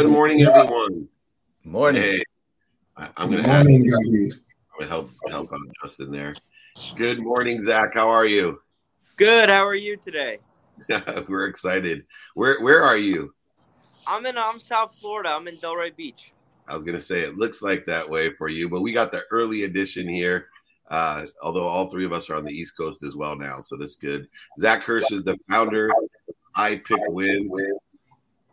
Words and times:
Good 0.00 0.12
morning, 0.12 0.42
everyone. 0.46 1.08
Morning. 1.62 2.00
Hey, 2.00 2.22
I, 2.96 3.10
am 3.18 3.30
going 3.32 3.44
to 3.44 4.86
help 4.88 5.10
help 5.28 5.52
out 5.52 5.60
Justin 5.82 6.10
there. 6.10 6.34
Good 6.96 7.20
morning, 7.20 7.60
Zach. 7.60 7.92
How 7.92 8.08
are 8.08 8.24
you? 8.24 8.62
Good. 9.18 9.50
How 9.50 9.66
are 9.66 9.74
you 9.74 9.98
today? 9.98 10.38
We're 11.28 11.48
excited. 11.48 12.06
Where 12.32 12.62
Where 12.62 12.82
are 12.82 12.96
you? 12.96 13.34
I'm 14.06 14.24
in 14.24 14.38
I'm 14.38 14.58
South 14.58 14.96
Florida. 14.98 15.32
I'm 15.32 15.46
in 15.48 15.58
Delray 15.58 15.94
Beach. 15.94 16.32
I 16.66 16.74
was 16.74 16.82
gonna 16.82 16.98
say 16.98 17.20
it 17.20 17.36
looks 17.36 17.60
like 17.60 17.84
that 17.84 18.08
way 18.08 18.32
for 18.32 18.48
you, 18.48 18.70
but 18.70 18.80
we 18.80 18.94
got 18.94 19.12
the 19.12 19.24
early 19.30 19.64
edition 19.64 20.08
here. 20.08 20.46
Uh, 20.88 21.26
although 21.42 21.68
all 21.68 21.90
three 21.90 22.06
of 22.06 22.14
us 22.14 22.30
are 22.30 22.36
on 22.36 22.44
the 22.46 22.54
East 22.54 22.74
Coast 22.74 23.02
as 23.02 23.16
well 23.16 23.36
now, 23.36 23.60
so 23.60 23.76
that's 23.76 23.96
good. 23.96 24.28
Zach 24.58 24.80
Hirsch 24.80 25.12
is 25.12 25.24
the 25.24 25.36
founder. 25.50 25.90
I 26.56 26.76
pick 26.76 27.00
wins, 27.08 27.54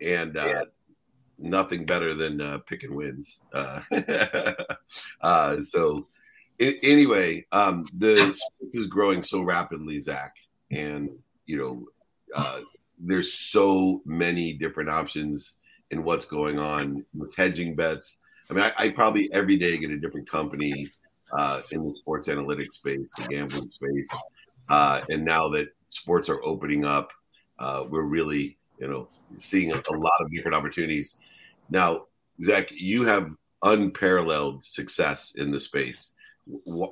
and 0.02 0.36
uh, 0.36 0.66
nothing 1.40 1.86
better 1.86 2.14
than 2.14 2.42
uh, 2.42 2.60
picking 2.60 2.96
wins. 2.96 3.40
Uh, 3.54 3.82
uh, 5.22 5.62
so, 5.64 6.08
anyway, 6.60 7.46
um, 7.52 7.86
the 7.98 8.18
sports 8.18 8.76
is 8.76 8.88
growing 8.88 9.22
so 9.22 9.42
rapidly, 9.42 10.00
Zach, 10.00 10.34
and 10.72 11.10
you 11.46 11.58
know, 11.58 11.86
uh, 12.36 12.62
there's 13.00 13.34
so 13.34 14.02
many 14.06 14.54
different 14.54 14.90
options 14.90 15.56
in 15.92 16.04
what's 16.04 16.26
going 16.26 16.60
on 16.60 17.06
with 17.16 17.34
hedging 17.36 17.76
bets. 17.76 18.20
I 18.50 18.54
mean, 18.54 18.64
I, 18.64 18.74
I 18.78 18.90
probably 18.90 19.32
every 19.34 19.58
day 19.58 19.78
get 19.78 19.92
a 19.92 19.98
different 19.98 20.30
company 20.30 20.88
uh, 21.32 21.62
in 21.72 21.84
the 21.86 21.94
sports 21.96 22.28
analytics 22.28 22.74
space, 22.74 23.12
the 23.18 23.28
gambling 23.28 23.70
space, 23.70 24.10
uh, 24.70 25.02
and 25.10 25.24
now 25.24 25.50
that 25.50 25.70
sports 25.90 26.30
are 26.30 26.44
opening 26.44 26.86
up, 26.86 27.12
uh, 27.60 27.86
we're 27.90 28.04
really, 28.04 28.58
you 28.80 28.88
know, 28.88 29.08
seeing 29.40 29.72
a, 29.72 29.76
a 29.76 29.98
lot 29.98 30.14
of 30.20 30.32
different 30.32 30.56
opportunities. 30.56 31.18
Now, 31.70 32.06
Zach, 32.44 32.70
you 32.72 33.04
have 33.06 33.32
unparalleled 33.64 34.64
success 34.66 35.34
in 35.36 35.52
the 35.52 35.60
space. 35.60 36.14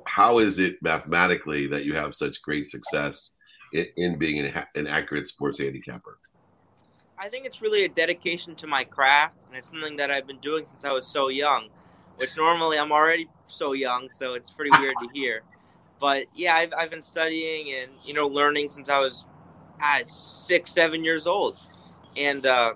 How 0.06 0.38
is 0.38 0.58
it 0.58 0.76
mathematically 0.82 1.66
that 1.68 1.84
you 1.84 1.94
have 1.94 2.14
such 2.14 2.42
great 2.42 2.66
success 2.66 3.32
in, 3.72 3.86
in 3.96 4.18
being 4.18 4.44
an, 4.44 4.64
an 4.74 4.86
accurate 4.86 5.28
sports 5.28 5.58
handicapper? 5.58 6.18
I 7.18 7.28
think 7.28 7.46
it's 7.46 7.62
really 7.62 7.84
a 7.84 7.88
dedication 7.88 8.54
to 8.56 8.66
my 8.66 8.84
craft, 8.84 9.38
and 9.46 9.56
it's 9.56 9.68
something 9.70 9.96
that 9.96 10.10
I've 10.10 10.26
been 10.26 10.40
doing 10.40 10.66
since 10.66 10.84
I 10.84 10.92
was 10.92 11.06
so 11.06 11.28
young. 11.28 11.68
Which 12.18 12.34
normally 12.34 12.78
I'm 12.78 12.92
already 12.92 13.28
so 13.46 13.74
young, 13.74 14.08
so 14.10 14.34
it's 14.34 14.50
pretty 14.50 14.70
weird 14.78 14.94
to 15.02 15.08
hear. 15.12 15.42
But 16.00 16.24
yeah, 16.34 16.54
I've, 16.54 16.72
I've 16.76 16.90
been 16.90 17.02
studying 17.02 17.74
and 17.74 17.90
you 18.04 18.14
know 18.14 18.26
learning 18.26 18.70
since 18.70 18.88
I 18.88 18.98
was 19.00 19.26
ah, 19.80 20.00
six, 20.06 20.70
seven 20.70 21.04
years 21.04 21.26
old, 21.26 21.58
and 22.16 22.44
uh, 22.46 22.74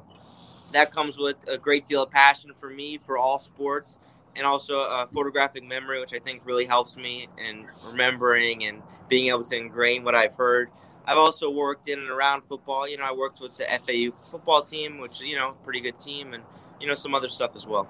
that 0.72 0.90
comes 0.90 1.18
with 1.18 1.36
a 1.48 1.58
great 1.58 1.86
deal 1.86 2.02
of 2.02 2.10
passion 2.10 2.52
for 2.58 2.70
me 2.70 2.98
for 3.04 3.18
all 3.18 3.38
sports, 3.38 3.98
and 4.36 4.46
also 4.46 4.80
a 4.80 5.08
photographic 5.12 5.64
memory, 5.64 6.00
which 6.00 6.14
I 6.14 6.18
think 6.18 6.42
really 6.44 6.64
helps 6.64 6.96
me 6.96 7.28
in 7.38 7.66
remembering 7.86 8.64
and 8.64 8.82
being 9.08 9.28
able 9.28 9.44
to 9.44 9.56
ingrain 9.56 10.04
what 10.04 10.14
I've 10.14 10.34
heard. 10.34 10.70
I've 11.06 11.18
also 11.18 11.50
worked 11.50 11.88
in 11.88 11.98
and 11.98 12.10
around 12.10 12.42
football. 12.42 12.88
You 12.88 12.98
know, 12.98 13.04
I 13.04 13.12
worked 13.12 13.40
with 13.40 13.56
the 13.56 13.64
FAU 13.64 14.16
football 14.30 14.62
team, 14.62 14.98
which 14.98 15.20
you 15.20 15.36
know, 15.36 15.56
pretty 15.64 15.80
good 15.80 15.98
team, 15.98 16.34
and 16.34 16.42
you 16.80 16.86
know 16.86 16.94
some 16.94 17.14
other 17.14 17.28
stuff 17.28 17.52
as 17.56 17.66
well. 17.66 17.88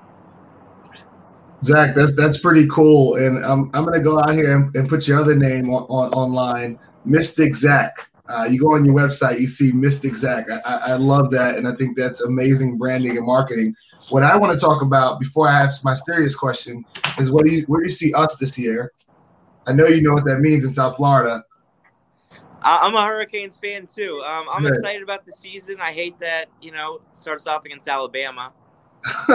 Zach, 1.63 1.95
that's 1.95 2.17
that's 2.17 2.39
pretty 2.39 2.67
cool, 2.69 3.17
and 3.17 3.45
I'm 3.45 3.71
I'm 3.75 3.85
gonna 3.85 4.01
go 4.01 4.19
out 4.19 4.33
here 4.33 4.57
and, 4.57 4.75
and 4.75 4.89
put 4.89 5.07
your 5.07 5.19
other 5.21 5.35
name 5.35 5.69
on, 5.69 5.83
on 5.85 6.11
online, 6.13 6.79
Mystic 7.05 7.55
Zach. 7.55 8.10
Uh, 8.31 8.45
you 8.45 8.61
go 8.61 8.75
on 8.75 8.85
your 8.85 8.95
website, 8.95 9.41
you 9.41 9.47
see 9.47 9.73
Mystic 9.73 10.15
Zach. 10.15 10.47
I, 10.65 10.77
I, 10.93 10.95
love 10.95 11.33
that, 11.33 11.57
and 11.57 11.67
I 11.67 11.75
think 11.75 11.97
that's 11.97 12.21
amazing 12.21 12.77
branding 12.77 13.17
and 13.17 13.27
marketing. 13.27 13.75
What 14.11 14.23
I 14.23 14.37
want 14.37 14.59
to 14.59 14.65
talk 14.65 14.83
about 14.83 15.19
before 15.19 15.49
I 15.49 15.63
ask 15.63 15.85
my 15.85 15.95
serious 15.95 16.37
question 16.37 16.85
is 17.19 17.33
what 17.33 17.45
do 17.45 17.53
you 17.53 17.65
where 17.67 17.81
do 17.81 17.87
you 17.87 17.93
see 17.93 18.15
us 18.15 18.37
this 18.37 18.57
year? 18.57 18.93
I 19.67 19.73
know 19.73 19.87
you 19.87 20.03
know 20.03 20.13
what 20.13 20.25
that 20.27 20.39
means 20.39 20.63
in 20.63 20.71
South 20.71 20.97
Florida. 20.97 21.45
I'm 22.63 22.95
a 22.95 23.05
Hurricanes 23.05 23.57
fan 23.57 23.87
too. 23.87 24.23
Um, 24.25 24.47
I'm 24.53 24.67
excited 24.67 25.03
about 25.03 25.25
the 25.27 25.33
season. 25.33 25.81
I 25.81 25.93
hate 25.93 26.19
that 26.21 26.47
you 26.63 26.71
know 26.71 27.01
starts 27.15 27.49
off 27.49 27.65
against 27.65 27.89
Alabama. 27.89 28.53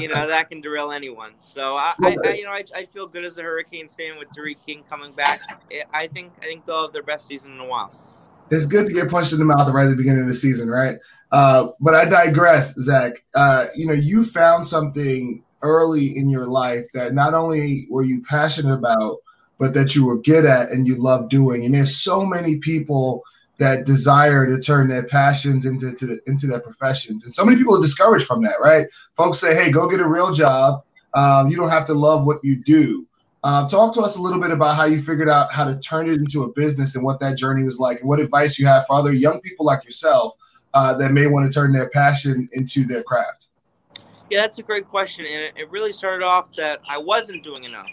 you 0.00 0.08
know 0.08 0.26
that 0.26 0.46
can 0.48 0.60
derail 0.60 0.90
anyone. 0.90 1.32
So 1.42 1.76
I, 1.76 1.94
I, 2.02 2.16
I 2.24 2.32
you 2.32 2.44
know, 2.44 2.50
I, 2.50 2.64
I, 2.74 2.86
feel 2.86 3.06
good 3.06 3.26
as 3.26 3.36
a 3.36 3.42
Hurricanes 3.42 3.94
fan 3.94 4.18
with 4.18 4.30
D'Eriq 4.30 4.64
King 4.64 4.82
coming 4.88 5.12
back. 5.12 5.42
I 5.92 6.06
think 6.06 6.32
I 6.40 6.46
think 6.46 6.64
they'll 6.66 6.82
have 6.82 6.92
their 6.94 7.02
best 7.02 7.26
season 7.26 7.52
in 7.52 7.60
a 7.60 7.66
while 7.66 7.92
it's 8.52 8.66
good 8.66 8.86
to 8.86 8.92
get 8.92 9.10
punched 9.10 9.32
in 9.32 9.38
the 9.38 9.44
mouth 9.44 9.72
right 9.72 9.86
at 9.86 9.90
the 9.90 9.96
beginning 9.96 10.22
of 10.22 10.28
the 10.28 10.34
season, 10.34 10.68
right? 10.68 10.98
Uh, 11.32 11.68
but 11.80 11.94
I 11.94 12.04
digress, 12.04 12.74
Zach. 12.74 13.24
Uh, 13.34 13.66
you 13.74 13.86
know, 13.86 13.94
you 13.94 14.24
found 14.24 14.66
something 14.66 15.42
early 15.62 16.16
in 16.16 16.28
your 16.28 16.46
life 16.46 16.84
that 16.92 17.14
not 17.14 17.34
only 17.34 17.86
were 17.90 18.02
you 18.02 18.22
passionate 18.22 18.74
about, 18.74 19.18
but 19.58 19.74
that 19.74 19.94
you 19.94 20.04
were 20.04 20.18
good 20.18 20.44
at 20.44 20.70
and 20.70 20.86
you 20.86 20.96
love 20.96 21.28
doing. 21.30 21.64
And 21.64 21.74
there's 21.74 21.96
so 21.96 22.24
many 22.26 22.58
people 22.58 23.22
that 23.58 23.86
desire 23.86 24.44
to 24.46 24.60
turn 24.60 24.88
their 24.88 25.04
passions 25.04 25.64
into 25.64 25.90
the, 25.90 26.20
into 26.26 26.46
their 26.46 26.60
professions, 26.60 27.24
and 27.24 27.32
so 27.32 27.44
many 27.44 27.56
people 27.56 27.76
are 27.76 27.80
discouraged 27.82 28.26
from 28.26 28.42
that, 28.42 28.56
right? 28.60 28.86
Folks 29.16 29.38
say, 29.38 29.54
"Hey, 29.54 29.70
go 29.70 29.88
get 29.88 30.00
a 30.00 30.08
real 30.08 30.32
job. 30.32 30.82
Um, 31.14 31.48
you 31.48 31.56
don't 31.56 31.70
have 31.70 31.86
to 31.86 31.94
love 31.94 32.24
what 32.26 32.40
you 32.42 32.56
do." 32.56 33.06
Uh, 33.44 33.68
talk 33.68 33.92
to 33.92 34.00
us 34.02 34.18
a 34.18 34.22
little 34.22 34.40
bit 34.40 34.52
about 34.52 34.76
how 34.76 34.84
you 34.84 35.02
figured 35.02 35.28
out 35.28 35.50
how 35.50 35.64
to 35.64 35.76
turn 35.80 36.08
it 36.08 36.14
into 36.14 36.44
a 36.44 36.52
business 36.52 36.94
and 36.94 37.04
what 37.04 37.18
that 37.18 37.36
journey 37.36 37.64
was 37.64 37.80
like, 37.80 37.98
and 38.00 38.08
what 38.08 38.20
advice 38.20 38.58
you 38.58 38.66
have 38.66 38.86
for 38.86 38.94
other 38.94 39.12
young 39.12 39.40
people 39.40 39.66
like 39.66 39.84
yourself 39.84 40.34
uh, 40.74 40.94
that 40.94 41.10
may 41.10 41.26
want 41.26 41.46
to 41.46 41.52
turn 41.52 41.72
their 41.72 41.88
passion 41.90 42.48
into 42.52 42.84
their 42.84 43.02
craft. 43.02 43.48
Yeah, 44.30 44.42
that's 44.42 44.58
a 44.58 44.62
great 44.62 44.88
question, 44.88 45.26
and 45.26 45.56
it 45.58 45.70
really 45.70 45.92
started 45.92 46.24
off 46.24 46.54
that 46.56 46.80
I 46.88 46.98
wasn't 46.98 47.42
doing 47.42 47.64
enough, 47.64 47.90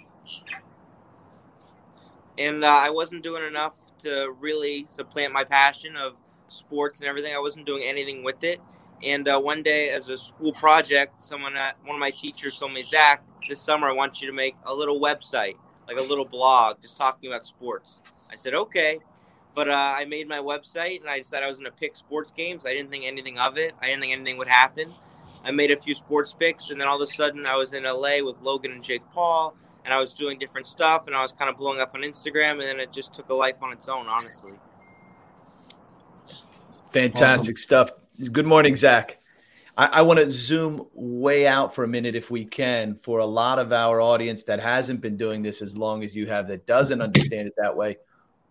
and 2.37 2.63
uh, 2.63 2.67
I 2.67 2.91
wasn't 2.91 3.23
doing 3.23 3.43
enough 3.43 3.73
to 4.03 4.33
really 4.39 4.85
supplant 4.87 5.33
my 5.33 5.43
passion 5.43 5.97
of 5.97 6.13
sports 6.47 6.99
and 6.99 7.09
everything. 7.09 7.33
I 7.33 7.39
wasn't 7.39 7.65
doing 7.65 7.83
anything 7.83 8.23
with 8.23 8.43
it, 8.43 8.61
and 9.03 9.27
uh, 9.27 9.39
one 9.39 9.63
day, 9.63 9.89
as 9.89 10.09
a 10.09 10.17
school 10.17 10.51
project, 10.53 11.21
someone 11.21 11.55
at 11.55 11.77
one 11.85 11.95
of 11.95 11.99
my 11.99 12.11
teachers 12.11 12.57
told 12.57 12.73
me, 12.73 12.83
Zach, 12.83 13.23
this 13.47 13.61
summer 13.61 13.87
I 13.87 13.93
want 13.93 14.21
you 14.21 14.27
to 14.27 14.33
make 14.33 14.55
a 14.65 14.73
little 14.73 14.99
website, 14.99 15.55
like 15.87 15.97
a 15.97 16.01
little 16.01 16.25
blog, 16.25 16.81
just 16.81 16.97
talking 16.97 17.31
about 17.31 17.47
sports. 17.47 18.01
I 18.29 18.35
said, 18.35 18.53
okay. 18.53 18.99
But 19.55 19.69
uh, 19.69 19.93
I 19.97 20.05
made 20.05 20.27
my 20.27 20.37
website 20.37 21.01
and 21.01 21.09
I 21.09 21.17
decided 21.17 21.45
I 21.45 21.49
was 21.49 21.57
going 21.57 21.71
to 21.71 21.77
pick 21.77 21.95
sports 21.95 22.31
games. 22.31 22.65
I 22.65 22.73
didn't 22.73 22.91
think 22.91 23.05
anything 23.05 23.39
of 23.39 23.57
it. 23.57 23.73
I 23.81 23.87
didn't 23.87 24.01
think 24.01 24.13
anything 24.13 24.37
would 24.37 24.47
happen. 24.47 24.93
I 25.43 25.51
made 25.51 25.71
a 25.71 25.77
few 25.77 25.95
sports 25.95 26.33
picks, 26.33 26.69
and 26.69 26.79
then 26.79 26.87
all 26.87 27.01
of 27.01 27.09
a 27.09 27.11
sudden 27.11 27.45
I 27.45 27.55
was 27.55 27.73
in 27.73 27.83
LA 27.83 28.21
with 28.21 28.35
Logan 28.41 28.71
and 28.71 28.83
Jake 28.83 29.03
Paul, 29.13 29.55
and 29.85 29.93
I 29.93 29.99
was 29.99 30.11
doing 30.11 30.37
different 30.37 30.67
stuff, 30.67 31.07
and 31.07 31.15
I 31.15 31.21
was 31.21 31.31
kind 31.31 31.49
of 31.49 31.57
blowing 31.57 31.79
up 31.79 31.95
on 31.95 32.01
Instagram, 32.01 32.53
and 32.53 32.63
then 32.63 32.79
it 32.79 32.91
just 32.91 33.13
took 33.13 33.29
a 33.29 33.33
life 33.33 33.55
on 33.61 33.71
its 33.71 33.87
own, 33.87 34.07
honestly. 34.07 34.51
Fantastic 36.91 37.41
awesome. 37.41 37.55
stuff. 37.55 37.91
Good 38.19 38.45
morning, 38.45 38.75
Zach. 38.75 39.17
I, 39.77 39.85
I 39.85 40.01
want 40.01 40.19
to 40.19 40.29
zoom 40.29 40.85
way 40.93 41.47
out 41.47 41.73
for 41.73 41.85
a 41.85 41.87
minute, 41.87 42.15
if 42.15 42.29
we 42.29 42.43
can, 42.43 42.93
for 42.93 43.19
a 43.19 43.25
lot 43.25 43.59
of 43.59 43.71
our 43.71 44.01
audience 44.01 44.43
that 44.43 44.59
hasn't 44.59 44.99
been 44.99 45.15
doing 45.15 45.41
this 45.41 45.61
as 45.61 45.77
long 45.77 46.03
as 46.03 46.13
you 46.13 46.27
have, 46.27 46.49
that 46.49 46.65
doesn't 46.65 47.01
understand 47.01 47.47
it 47.47 47.53
that 47.57 47.77
way. 47.77 47.95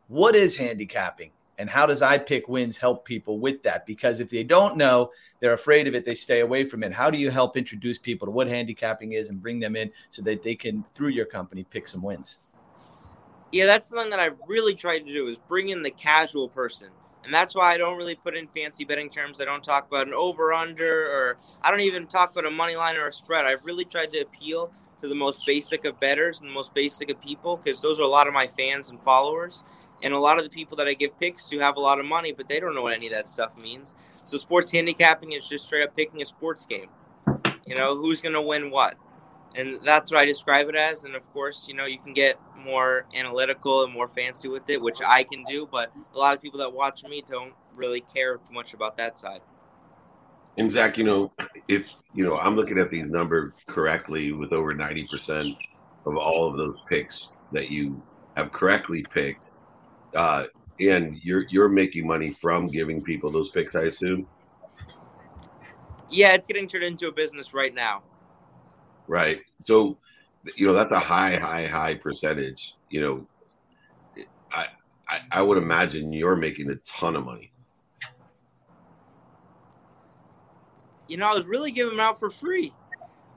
What 0.07 0.35
is 0.35 0.57
handicapping? 0.57 1.33
And 1.59 1.69
how 1.69 1.85
does 1.85 2.01
I 2.01 2.17
pick 2.17 2.49
wins 2.49 2.79
help 2.79 3.05
people 3.05 3.41
with 3.41 3.63
that? 3.65 3.85
Because 3.85 4.21
if 4.21 4.31
they 4.31 4.43
don't 4.43 4.79
know, 4.79 5.11
they're 5.41 5.53
afraid 5.53 5.87
of 5.87 5.95
it, 5.95 6.07
they 6.07 6.15
stay 6.15 6.41
away 6.41 6.65
from 6.65 6.83
it. 6.83 6.95
How 6.95 7.11
do 7.11 7.19
you 7.19 7.31
help 7.31 7.59
introduce 7.59 7.99
people 7.99 8.25
to 8.25 8.31
what 8.31 8.49
handicapping 8.49 9.13
is 9.13 9.29
and 9.29 9.43
bring 9.43 9.61
them 9.61 9.77
in 9.77 9.93
so 10.09 10.23
that 10.23 10.43
they 10.43 10.55
can, 10.55 10.83
through 10.95 11.11
your 11.11 11.27
company, 11.27 11.65
pick 11.65 11.87
some 11.87 12.03
wins? 12.03 12.39
Yeah, 13.53 13.67
that's 13.67 13.89
something 13.89 14.09
that 14.09 14.21
I've 14.21 14.39
really 14.47 14.75
tried 14.75 15.01
to 15.01 15.13
do 15.13 15.29
is 15.29 15.37
bring 15.47 15.69
in 15.69 15.83
the 15.83 15.91
casual 15.91 16.49
person. 16.49 16.89
And 17.29 17.35
that's 17.35 17.55
why 17.55 17.75
I 17.75 17.77
don't 17.77 17.99
really 17.99 18.15
put 18.15 18.35
in 18.35 18.49
fancy 18.57 18.87
betting 18.87 19.11
terms. 19.11 19.39
I 19.39 19.45
don't 19.45 19.63
talk 19.63 19.87
about 19.87 20.07
an 20.07 20.15
over 20.15 20.55
under 20.55 21.13
or 21.13 21.37
I 21.61 21.71
don't 21.71 21.81
even 21.81 22.07
talk 22.07 22.33
about 22.33 22.47
a 22.47 22.51
money 22.51 22.75
line 22.75 22.97
or 22.97 23.09
a 23.09 23.13
spread. 23.13 23.45
I've 23.45 23.67
really 23.67 23.85
tried 23.85 24.13
to 24.13 24.21
appeal 24.21 24.73
to 25.03 25.09
the 25.09 25.15
most 25.15 25.45
basic 25.47 25.85
of 25.85 26.01
betters 26.01 26.41
and 26.41 26.49
the 26.49 26.55
most 26.55 26.73
basic 26.73 27.11
of 27.11 27.21
people 27.21 27.59
because 27.59 27.83
those 27.83 28.01
are 28.01 28.05
a 28.05 28.09
lot 28.09 28.29
of 28.29 28.33
my 28.33 28.49
fans 28.57 28.89
and 28.89 28.99
followers. 29.03 29.63
And 30.03 30.15
a 30.15 30.19
lot 30.19 30.39
of 30.39 30.45
the 30.45 30.49
people 30.49 30.75
that 30.79 30.89
I 30.89 30.95
give 30.95 31.21
picks 31.21 31.47
to 31.51 31.59
have 31.59 31.77
a 31.77 31.81
lot 31.81 32.01
of 32.01 32.07
money, 32.07 32.33
but 32.33 32.49
they 32.49 32.61
don't 32.61 32.75
know 32.75 32.81
what 32.81 32.95
any 32.95 33.09
of 33.09 33.13
that 33.13 33.29
stuff 33.29 33.51
means. 33.63 33.95
So 34.25 34.39
sports 34.39 34.71
handicapping 34.71 35.33
is 35.33 35.47
just 35.47 35.67
straight 35.67 35.85
up 35.85 35.95
picking 35.95 36.23
a 36.23 36.25
sports 36.25 36.65
game. 36.65 36.89
You 37.67 37.75
know, 37.75 37.95
who's 37.95 38.23
going 38.23 38.37
to 38.37 38.41
win 38.41 38.71
what? 38.71 38.97
And 39.59 39.81
that's 39.83 40.13
what 40.13 40.21
I 40.21 40.25
describe 40.25 40.69
it 40.69 40.77
as. 40.77 41.05
And 41.05 41.17
of 41.17 41.31
course, 41.33 41.67
you 41.69 41.75
know, 41.75 41.85
you 41.85 41.99
can 41.99 42.15
get 42.15 42.39
more 42.57 43.07
analytical 43.15 43.85
and 43.85 43.93
more 43.93 44.09
fancy 44.09 44.49
with 44.49 44.63
it, 44.69 44.81
which 44.81 45.01
I 45.05 45.25
can 45.25 45.45
do. 45.45 45.69
But 45.71 45.93
a 46.15 46.19
lot 46.19 46.35
of 46.35 46.41
people 46.41 46.61
that 46.61 46.73
watch 46.73 47.03
me 47.03 47.25
don't 47.29 47.53
really 47.75 48.01
care 48.01 48.37
too 48.37 48.53
much 48.53 48.73
about 48.73 48.97
that 48.97 49.19
side. 49.19 49.41
And 50.57 50.71
Zach, 50.71 50.97
you 50.97 51.05
know, 51.05 51.33
if 51.67 51.93
you 52.15 52.25
know, 52.25 52.39
I'm 52.39 52.55
looking 52.55 52.79
at 52.79 52.91
these 52.91 53.11
numbers 53.11 53.53
correctly 53.67 54.33
with 54.33 54.53
over 54.53 54.75
90% 54.75 55.57
of 56.07 56.17
all 56.17 56.49
of 56.49 56.57
those 56.57 56.77
picks 56.89 57.31
that 57.53 57.69
you 57.71 58.01
have 58.37 58.53
correctly 58.53 59.05
picked, 59.13 59.51
uh, 60.15 60.47
and 60.81 61.19
you're 61.23 61.47
you're 61.51 61.69
making 61.69 62.07
money 62.07 62.33
from 62.33 62.69
giving 62.69 63.03
people 63.03 63.31
those 63.31 63.51
picks, 63.51 63.75
I 63.75 63.83
assume. 63.83 64.27
Yeah, 66.11 66.35
it's 66.35 66.47
getting 66.47 66.69
turned 66.69 66.85
into 66.85 67.09
a 67.09 67.13
business 67.13 67.53
right 67.53 67.75
now. 67.75 68.03
Right. 69.09 69.41
So, 69.65 69.99
you 70.57 70.67
know, 70.67 70.75
that's 70.75 70.93
a 70.93 70.99
high, 70.99 71.37
high, 71.37 71.67
high 71.67 71.95
percentage. 71.95 72.75
You 72.91 73.01
know, 73.01 73.27
I, 74.53 74.67
I, 75.09 75.21
I 75.33 75.43
would 75.43 75.59
imagine 75.59 76.13
you're 76.13 76.37
making 76.37 76.71
a 76.71 76.77
ton 76.87 77.17
of 77.17 77.25
money. 77.25 77.51
You 81.09 81.17
know, 81.17 81.27
I 81.27 81.35
was 81.35 81.47
really 81.47 81.73
giving 81.73 81.93
them 81.97 82.01
out 82.01 82.21
for 82.21 82.29
free, 82.29 82.73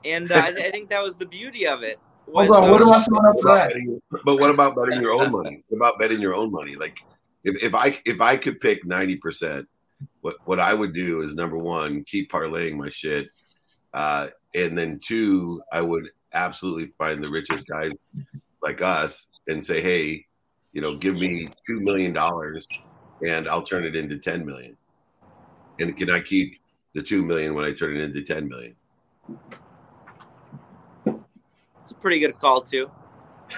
and 0.04 0.30
uh, 0.30 0.34
I, 0.34 0.48
I 0.48 0.70
think 0.70 0.90
that 0.90 1.02
was 1.02 1.16
the 1.16 1.24
beauty 1.24 1.66
of 1.66 1.82
it. 1.82 1.98
Hold 2.32 2.50
on, 2.50 2.70
what 2.70 2.80
am 2.80 2.90
I 2.90 2.98
signing 2.98 3.26
up 3.26 3.40
for 3.40 3.54
that? 3.54 3.72
But 4.24 4.38
what 4.38 4.50
about 4.50 4.76
betting 4.76 5.00
your 5.00 5.12
own 5.12 5.32
money? 5.32 5.64
What 5.68 5.76
about 5.76 5.98
betting 5.98 6.20
your 6.20 6.34
own 6.34 6.52
money? 6.52 6.76
Like, 6.76 6.98
if, 7.44 7.62
if 7.62 7.74
I 7.74 7.98
if 8.04 8.20
I 8.20 8.36
could 8.36 8.60
pick 8.60 8.84
ninety 8.84 9.16
percent, 9.16 9.66
what 10.20 10.36
what 10.44 10.60
I 10.60 10.72
would 10.74 10.94
do 10.94 11.22
is 11.22 11.34
number 11.34 11.56
one, 11.56 12.04
keep 12.04 12.30
parlaying 12.30 12.76
my 12.76 12.90
shit, 12.90 13.28
uh, 13.92 14.28
and 14.54 14.76
then 14.76 15.00
two, 15.02 15.62
I 15.72 15.80
would 15.80 16.10
absolutely 16.32 16.92
find 16.98 17.22
the 17.22 17.30
richest 17.30 17.66
guys 17.66 18.08
like 18.62 18.82
us 18.82 19.28
and 19.48 19.64
say, 19.64 19.80
hey, 19.80 20.24
you 20.72 20.80
know, 20.80 20.96
give 20.96 21.18
me 21.18 21.48
two 21.66 21.80
million 21.80 22.12
dollars, 22.12 22.66
and 23.26 23.48
I'll 23.48 23.62
turn 23.62 23.84
it 23.84 23.96
into 23.96 24.18
ten 24.18 24.44
million. 24.44 24.76
And 25.80 25.96
can 25.96 26.10
I 26.10 26.20
keep 26.20 26.60
the 26.94 27.02
two 27.02 27.24
million 27.24 27.54
when 27.54 27.64
I 27.64 27.72
turn 27.72 27.96
it 27.96 28.02
into 28.02 28.22
ten 28.22 28.48
million? 28.48 28.74
It's 31.82 31.90
a 31.90 31.94
pretty 31.94 32.20
good 32.20 32.38
call 32.38 32.62
too. 32.62 32.90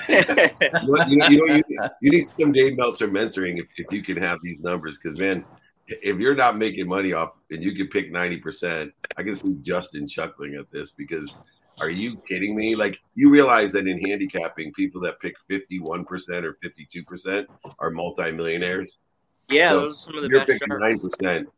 You 0.09 1.17
know, 1.17 1.29
you, 1.29 1.37
know, 1.39 1.55
you, 1.55 1.63
you, 1.69 1.79
you 2.01 2.11
need 2.11 2.25
some 2.25 2.51
Dave 2.51 2.77
Meltzer 2.77 3.07
mentoring 3.07 3.61
if, 3.61 3.67
if 3.77 3.93
you 3.93 4.03
can 4.03 4.17
have 4.17 4.39
these 4.43 4.61
numbers 4.61 4.99
because 5.01 5.21
man, 5.21 5.45
if 5.87 6.19
you're 6.19 6.35
not 6.35 6.57
making 6.57 6.89
money 6.89 7.13
off 7.13 7.33
and 7.51 7.63
you 7.63 7.75
can 7.75 7.89
pick 7.89 8.11
ninety 8.11 8.39
percent, 8.39 8.93
I 9.17 9.23
can 9.23 9.37
see 9.37 9.57
Justin 9.61 10.09
chuckling 10.09 10.55
at 10.55 10.71
this 10.71 10.93
because 10.93 11.39
are 11.81 11.91
you 11.91 12.17
kidding 12.29 12.55
me? 12.55 12.75
Like 12.75 12.99
you 13.15 13.31
realize 13.31 13.73
that 13.73 13.87
in 13.87 13.99
handicapping, 13.99 14.73
people 14.73 15.01
that 15.03 15.21
pick 15.21 15.35
fifty 15.49 15.81
one 15.81 16.05
percent 16.05 16.47
or 16.47 16.57
fifty 16.63 16.87
two 16.91 17.05
percent 17.05 17.49
are 17.79 17.91
multimillionaires. 17.91 19.01
yeah, 19.49 19.71
So, 19.71 19.81
those 19.81 19.97
are 19.97 20.01
some 20.01 20.17
of 20.17 20.23
the 20.23 20.29
You're 20.29 20.47
best 20.47 20.61
picking 20.61 20.79
nine 20.79 20.99
percent. 20.99 21.49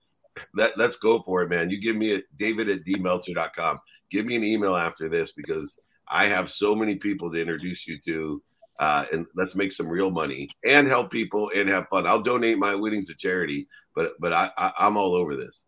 Let, 0.54 0.76
let's 0.76 0.96
go 0.96 1.22
for 1.22 1.42
it, 1.42 1.48
man. 1.48 1.70
You 1.70 1.80
give 1.80 1.96
me 1.96 2.14
a 2.14 2.22
David 2.36 2.68
at 2.68 2.84
dmeltzer.com. 2.84 3.80
Give 4.10 4.26
me 4.26 4.36
an 4.36 4.44
email 4.44 4.76
after 4.76 5.08
this 5.08 5.32
because 5.32 5.80
I 6.08 6.26
have 6.26 6.50
so 6.50 6.74
many 6.74 6.96
people 6.96 7.32
to 7.32 7.40
introduce 7.40 7.86
you 7.86 7.96
to. 8.06 8.42
Uh, 8.78 9.06
and 9.12 9.26
let's 9.34 9.54
make 9.54 9.72
some 9.72 9.88
real 9.88 10.10
money 10.10 10.50
and 10.64 10.86
help 10.86 11.10
people 11.10 11.50
and 11.54 11.68
have 11.68 11.88
fun. 11.88 12.06
I'll 12.06 12.22
donate 12.22 12.58
my 12.58 12.74
winnings 12.74 13.06
to 13.08 13.14
charity, 13.14 13.68
but 13.94 14.12
but 14.20 14.32
I, 14.32 14.50
I 14.56 14.72
I'm 14.78 14.96
all 14.96 15.14
over 15.14 15.36
this. 15.36 15.62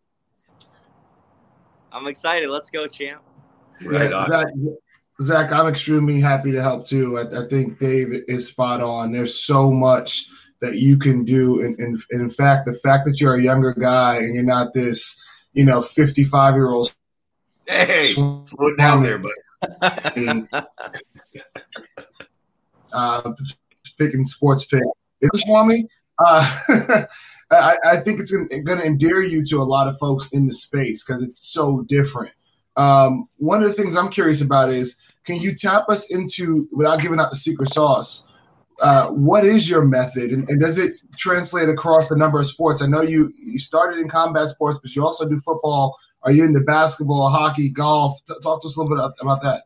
I'm 1.91 2.07
excited. 2.07 2.49
Let's 2.49 2.69
go, 2.69 2.87
champ. 2.87 3.21
Right 3.83 4.11
yeah, 4.11 4.17
on. 4.17 4.31
Zach, 4.31 4.47
Zach, 5.21 5.51
I'm 5.51 5.67
extremely 5.67 6.19
happy 6.19 6.51
to 6.51 6.61
help 6.61 6.85
too. 6.85 7.17
I, 7.17 7.45
I 7.45 7.47
think 7.47 7.79
Dave 7.79 8.09
is 8.27 8.47
spot 8.47 8.81
on. 8.81 9.11
There's 9.11 9.43
so 9.43 9.71
much 9.71 10.29
that 10.61 10.75
you 10.75 10.97
can 10.97 11.23
do, 11.23 11.61
and, 11.61 11.79
and, 11.79 11.99
and 12.11 12.21
in 12.21 12.29
fact, 12.29 12.65
the 12.65 12.73
fact 12.75 13.05
that 13.05 13.19
you're 13.19 13.35
a 13.35 13.41
younger 13.41 13.73
guy 13.73 14.17
and 14.17 14.35
you're 14.35 14.43
not 14.43 14.73
this, 14.73 15.19
you 15.53 15.65
know, 15.65 15.81
55 15.81 16.55
year 16.55 16.69
old 16.69 16.93
Hey, 17.69 18.13
slow 18.13 18.75
down 18.77 19.03
there, 19.03 19.19
but 19.19 19.31
uh, 22.93 23.33
picking 23.97 24.25
sports 24.25 24.65
pick. 24.65 24.83
It's 25.21 25.41
Swami. 25.43 25.85
Uh, 26.19 26.57
I, 27.51 27.77
I 27.83 27.97
think 27.97 28.19
it's 28.19 28.31
going 28.31 28.49
to 28.49 28.85
endear 28.85 29.21
you 29.21 29.43
to 29.45 29.57
a 29.57 29.63
lot 29.63 29.87
of 29.87 29.97
folks 29.97 30.29
in 30.31 30.45
the 30.45 30.53
space 30.53 31.03
because 31.03 31.23
it's 31.23 31.51
so 31.51 31.83
different. 31.87 32.31
Um, 32.77 33.27
one 33.37 33.63
of 33.63 33.67
the 33.67 33.73
things 33.73 33.97
I'm 33.97 34.09
curious 34.09 34.41
about 34.41 34.69
is 34.69 34.97
can 35.25 35.37
you 35.37 35.55
tap 35.55 35.89
us 35.89 36.11
into, 36.11 36.67
without 36.71 37.01
giving 37.01 37.19
out 37.19 37.31
the 37.31 37.37
secret 37.37 37.69
sauce, 37.69 38.23
uh, 38.81 39.07
what 39.07 39.43
is 39.43 39.69
your 39.69 39.83
method 39.83 40.31
and, 40.31 40.49
and 40.49 40.59
does 40.59 40.77
it 40.77 40.93
translate 41.17 41.67
across 41.67 42.11
a 42.11 42.15
number 42.15 42.39
of 42.39 42.45
sports? 42.45 42.81
I 42.81 42.87
know 42.87 43.01
you, 43.01 43.33
you 43.37 43.59
started 43.59 43.99
in 43.99 44.07
combat 44.07 44.47
sports, 44.47 44.79
but 44.81 44.95
you 44.95 45.03
also 45.03 45.27
do 45.27 45.37
football. 45.39 45.97
Are 46.23 46.31
you 46.31 46.45
into 46.45 46.61
basketball, 46.61 47.29
hockey, 47.29 47.69
golf? 47.69 48.23
T- 48.25 48.33
talk 48.41 48.61
to 48.61 48.67
us 48.67 48.77
a 48.77 48.81
little 48.81 48.95
bit 48.95 49.13
about 49.21 49.41
that. 49.41 49.63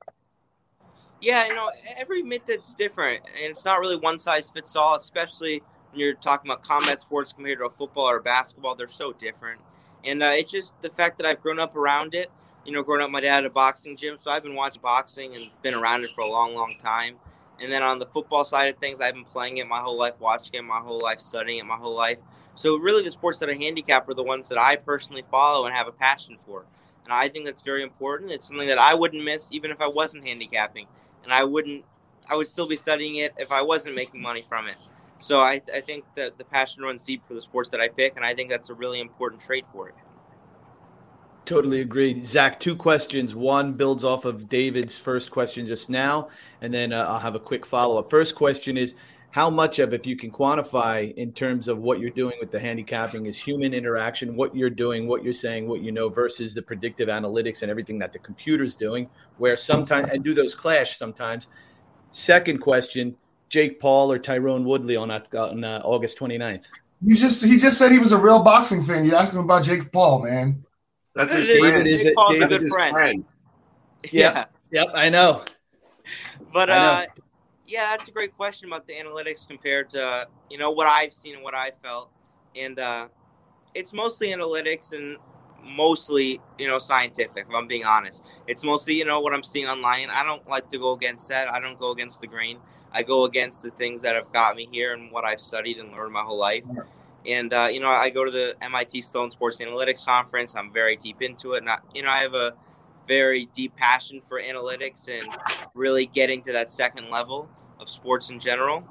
Yeah, 1.23 1.47
you 1.47 1.55
know, 1.55 1.71
every 1.95 2.21
method's 2.21 2.73
different, 2.73 3.21
and 3.41 3.51
it's 3.51 3.63
not 3.63 3.79
really 3.79 3.95
one 3.95 4.19
size 4.19 4.49
fits 4.49 4.75
all. 4.75 4.97
Especially 4.97 5.63
when 5.91 6.01
you're 6.01 6.15
talking 6.15 6.51
about 6.51 6.63
combat 6.63 6.99
sports 6.99 7.31
compared 7.31 7.59
to 7.59 7.69
football 7.77 8.09
or 8.09 8.19
basketball, 8.19 8.75
they're 8.75 8.89
so 8.89 9.13
different. 9.13 9.61
And 10.03 10.21
uh, 10.21 10.33
it's 10.35 10.51
just 10.51 10.73
the 10.81 10.89
fact 10.89 11.17
that 11.19 11.25
I've 11.25 11.41
grown 11.41 11.61
up 11.61 11.77
around 11.77 12.13
it. 12.13 12.29
You 12.65 12.73
know, 12.73 12.83
growing 12.83 13.01
up, 13.01 13.09
my 13.09 13.21
dad 13.21 13.35
had 13.35 13.45
a 13.45 13.49
boxing 13.49 13.95
gym, 13.95 14.17
so 14.19 14.31
I've 14.31 14.43
been 14.43 14.53
watching 14.53 14.81
boxing 14.81 15.33
and 15.33 15.49
been 15.61 15.73
around 15.73 16.03
it 16.03 16.09
for 16.13 16.21
a 16.21 16.27
long, 16.27 16.55
long 16.55 16.75
time. 16.83 17.15
And 17.61 17.71
then 17.71 17.83
on 17.83 17.99
the 17.99 18.05
football 18.07 18.43
side 18.43 18.73
of 18.73 18.77
things, 18.81 18.99
I've 18.99 19.13
been 19.13 19.23
playing 19.23 19.57
it 19.59 19.67
my 19.67 19.79
whole 19.79 19.97
life, 19.97 20.15
watching 20.19 20.55
it 20.55 20.63
my 20.63 20.79
whole 20.79 20.99
life, 20.99 21.21
studying 21.21 21.59
it 21.59 21.65
my 21.65 21.77
whole 21.77 21.95
life. 21.95 22.17
So 22.55 22.75
really, 22.75 23.01
the 23.01 23.11
sports 23.11 23.39
that 23.39 23.49
I 23.49 23.53
handicap 23.53 24.09
are 24.09 24.13
the 24.13 24.23
ones 24.23 24.49
that 24.49 24.57
I 24.57 24.75
personally 24.75 25.23
follow 25.31 25.67
and 25.67 25.73
have 25.73 25.87
a 25.87 25.93
passion 25.93 26.37
for. 26.45 26.65
And 27.05 27.13
I 27.13 27.29
think 27.29 27.45
that's 27.45 27.61
very 27.61 27.83
important. 27.83 28.31
It's 28.31 28.47
something 28.47 28.67
that 28.67 28.77
I 28.77 28.93
wouldn't 28.93 29.23
miss 29.23 29.53
even 29.53 29.71
if 29.71 29.79
I 29.79 29.87
wasn't 29.87 30.25
handicapping 30.25 30.85
and 31.23 31.33
I 31.33 31.43
wouldn't 31.43 31.85
I 32.29 32.35
would 32.35 32.47
still 32.47 32.67
be 32.67 32.75
studying 32.75 33.17
it 33.17 33.33
if 33.37 33.51
I 33.51 33.61
wasn't 33.61 33.95
making 33.95 34.21
money 34.21 34.41
from 34.41 34.67
it. 34.67 34.77
So 35.19 35.39
I, 35.39 35.61
I 35.73 35.81
think 35.81 36.05
that 36.15 36.37
the 36.37 36.43
passion 36.43 36.83
runs 36.83 37.05
deep 37.05 37.25
for 37.25 37.33
the 37.33 37.41
sports 37.41 37.69
that 37.69 37.79
I 37.79 37.87
pick, 37.87 38.15
and 38.15 38.25
I 38.25 38.33
think 38.33 38.49
that's 38.49 38.69
a 38.69 38.73
really 38.73 38.99
important 38.99 39.41
trait 39.41 39.65
for 39.71 39.89
it. 39.89 39.95
Totally 41.45 41.81
agreed. 41.81 42.25
Zach, 42.25 42.59
two 42.59 42.75
questions. 42.75 43.35
One 43.35 43.73
builds 43.73 44.05
off 44.05 44.23
of 44.23 44.47
David's 44.47 44.97
first 44.97 45.31
question 45.31 45.65
just 45.65 45.89
now, 45.89 46.29
and 46.61 46.73
then 46.73 46.93
uh, 46.93 47.05
I'll 47.09 47.19
have 47.19 47.35
a 47.35 47.39
quick 47.39 47.65
follow 47.65 47.97
up. 47.97 48.09
First 48.09 48.35
question 48.35 48.77
is 48.77 48.95
how 49.33 49.49
much 49.49 49.79
of, 49.79 49.93
if 49.95 50.05
you 50.05 50.15
can 50.15 50.29
quantify 50.29 51.11
in 51.15 51.33
terms 51.33 51.67
of 51.67 51.79
what 51.79 51.99
you're 51.99 52.11
doing 52.11 52.35
with 52.39 52.51
the 52.51 52.59
handicapping, 52.59 53.25
is 53.25 53.35
human 53.35 53.73
interaction, 53.73 54.35
what 54.35 54.55
you're 54.55 54.69
doing, 54.69 55.07
what 55.07 55.23
you're 55.23 55.33
saying, 55.33 55.67
what 55.67 55.81
you 55.81 55.91
know, 55.91 56.07
versus 56.07 56.53
the 56.53 56.61
predictive 56.61 57.09
analytics 57.09 57.63
and 57.63 57.71
everything 57.71 57.97
that 57.97 58.13
the 58.13 58.19
computer's 58.19 58.75
doing, 58.75 59.09
where 59.39 59.57
sometimes, 59.57 60.11
and 60.11 60.23
do 60.23 60.35
those 60.35 60.53
clash 60.53 60.97
sometimes. 60.97 61.47
Second 62.11 62.59
question 62.59 63.15
Jake 63.49 63.79
Paul 63.79 64.11
or 64.11 64.19
Tyron 64.19 64.65
Woodley 64.65 64.95
on, 64.95 65.09
on 65.09 65.63
uh, 65.63 65.81
August 65.83 66.19
29th? 66.19 66.65
You 67.01 67.15
just 67.15 67.43
he 67.43 67.57
just 67.57 67.79
said 67.79 67.91
he 67.91 67.97
was 67.97 68.11
a 68.11 68.17
real 68.19 68.43
boxing 68.43 68.83
fan. 68.83 69.03
You 69.03 69.15
asked 69.15 69.33
him 69.33 69.39
about 69.39 69.63
Jake 69.63 69.91
Paul, 69.91 70.23
man. 70.25 70.63
that's 71.15 71.33
his 71.33 71.47
David 71.47 71.71
friend. 71.73 71.87
is 71.87 72.01
Jake 72.03 72.11
it- 72.11 72.15
Paul's 72.15 72.31
a 72.35 72.39
David 72.39 72.49
good 72.49 72.61
His 72.61 72.71
friend. 72.71 72.93
friend. 72.93 73.25
Yeah. 74.11 74.45
Yep, 74.69 74.87
I 74.93 75.09
know. 75.09 75.43
But 76.53 76.69
I 76.69 76.75
know. 76.75 76.89
uh, 76.99 77.05
yeah, 77.65 77.95
that's 77.95 78.09
a 78.09 78.11
great 78.11 78.35
question 78.35 78.67
about 78.67 78.87
the 78.87 78.93
analytics 78.93 79.47
compared 79.47 79.89
to 79.91 80.27
you 80.49 80.57
know 80.57 80.71
what 80.71 80.87
I've 80.87 81.13
seen 81.13 81.35
and 81.35 81.43
what 81.43 81.55
I 81.55 81.71
felt, 81.81 82.09
and 82.55 82.79
uh, 82.79 83.07
it's 83.73 83.93
mostly 83.93 84.29
analytics 84.29 84.93
and 84.93 85.17
mostly 85.63 86.41
you 86.57 86.67
know 86.67 86.77
scientific. 86.77 87.45
If 87.49 87.55
I'm 87.55 87.67
being 87.67 87.85
honest, 87.85 88.21
it's 88.47 88.63
mostly 88.63 88.95
you 88.95 89.05
know 89.05 89.19
what 89.19 89.33
I'm 89.33 89.43
seeing 89.43 89.67
online. 89.67 90.09
I 90.09 90.23
don't 90.23 90.47
like 90.47 90.69
to 90.69 90.77
go 90.77 90.91
against 90.91 91.29
that. 91.29 91.51
I 91.51 91.59
don't 91.59 91.79
go 91.79 91.91
against 91.91 92.21
the 92.21 92.27
grain. 92.27 92.59
I 92.91 93.01
go 93.01 93.25
against 93.25 93.63
the 93.63 93.71
things 93.71 94.01
that 94.03 94.15
have 94.15 94.31
got 94.31 94.55
me 94.55 94.67
here 94.71 94.93
and 94.93 95.11
what 95.11 95.25
I've 95.25 95.41
studied 95.41 95.77
and 95.77 95.91
learned 95.91 96.13
my 96.13 96.21
whole 96.21 96.37
life. 96.37 96.63
And 97.25 97.53
uh, 97.53 97.69
you 97.71 97.79
know, 97.79 97.89
I 97.89 98.09
go 98.09 98.25
to 98.25 98.31
the 98.31 98.55
MIT 98.61 99.01
Sloan 99.01 99.31
Sports 99.31 99.57
Analytics 99.57 100.05
Conference. 100.05 100.55
I'm 100.55 100.71
very 100.71 100.97
deep 100.97 101.21
into 101.21 101.53
it. 101.53 101.63
Not 101.63 101.83
you 101.93 102.03
know, 102.03 102.09
I 102.09 102.19
have 102.19 102.33
a 102.33 102.53
very 103.07 103.47
deep 103.53 103.75
passion 103.75 104.21
for 104.27 104.41
analytics 104.41 105.07
and 105.07 105.27
really 105.73 106.05
getting 106.05 106.41
to 106.43 106.51
that 106.51 106.71
second 106.71 107.09
level 107.09 107.49
of 107.79 107.89
sports 107.89 108.29
in 108.29 108.39
general. 108.39 108.83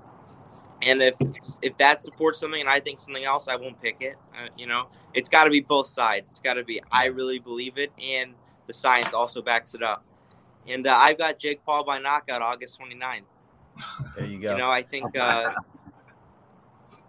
And 0.83 1.01
if 1.01 1.15
if 1.63 1.77
that 1.79 2.03
supports 2.03 2.41
something 2.41 2.61
and 2.61 2.69
I 2.69 2.81
think 2.81 2.99
something 2.99 3.25
else, 3.25 3.47
I 3.49 3.57
won't 3.57 3.81
pick 3.81 3.97
it. 4.01 4.17
Uh, 4.35 4.49
you 4.57 4.67
know, 4.67 4.89
it's 5.15 5.29
got 5.29 5.45
to 5.45 5.51
be 5.51 5.61
both 5.61 5.87
sides. 5.87 6.27
It's 6.31 6.41
got 6.41 6.55
to 6.55 6.65
be 6.65 6.81
I 6.91 7.07
really 7.07 7.39
believe 7.39 7.79
it, 7.79 7.93
and 8.03 8.35
the 8.67 8.73
science 8.73 9.13
also 9.15 9.43
backs 9.43 9.75
it 9.75 9.83
up. 9.83 10.05
And 10.67 10.87
uh, 10.87 10.95
I've 10.95 11.19
got 11.19 11.39
Jake 11.39 11.65
Paul 11.65 11.85
by 11.85 11.99
knockout 11.99 12.43
August 12.43 12.79
29th. 12.81 13.23
There 14.17 14.27
you 14.27 14.39
go. 14.39 14.53
You 14.53 14.59
know, 14.59 14.71
I 14.71 14.83
think, 14.83 15.17
uh, 15.17 15.53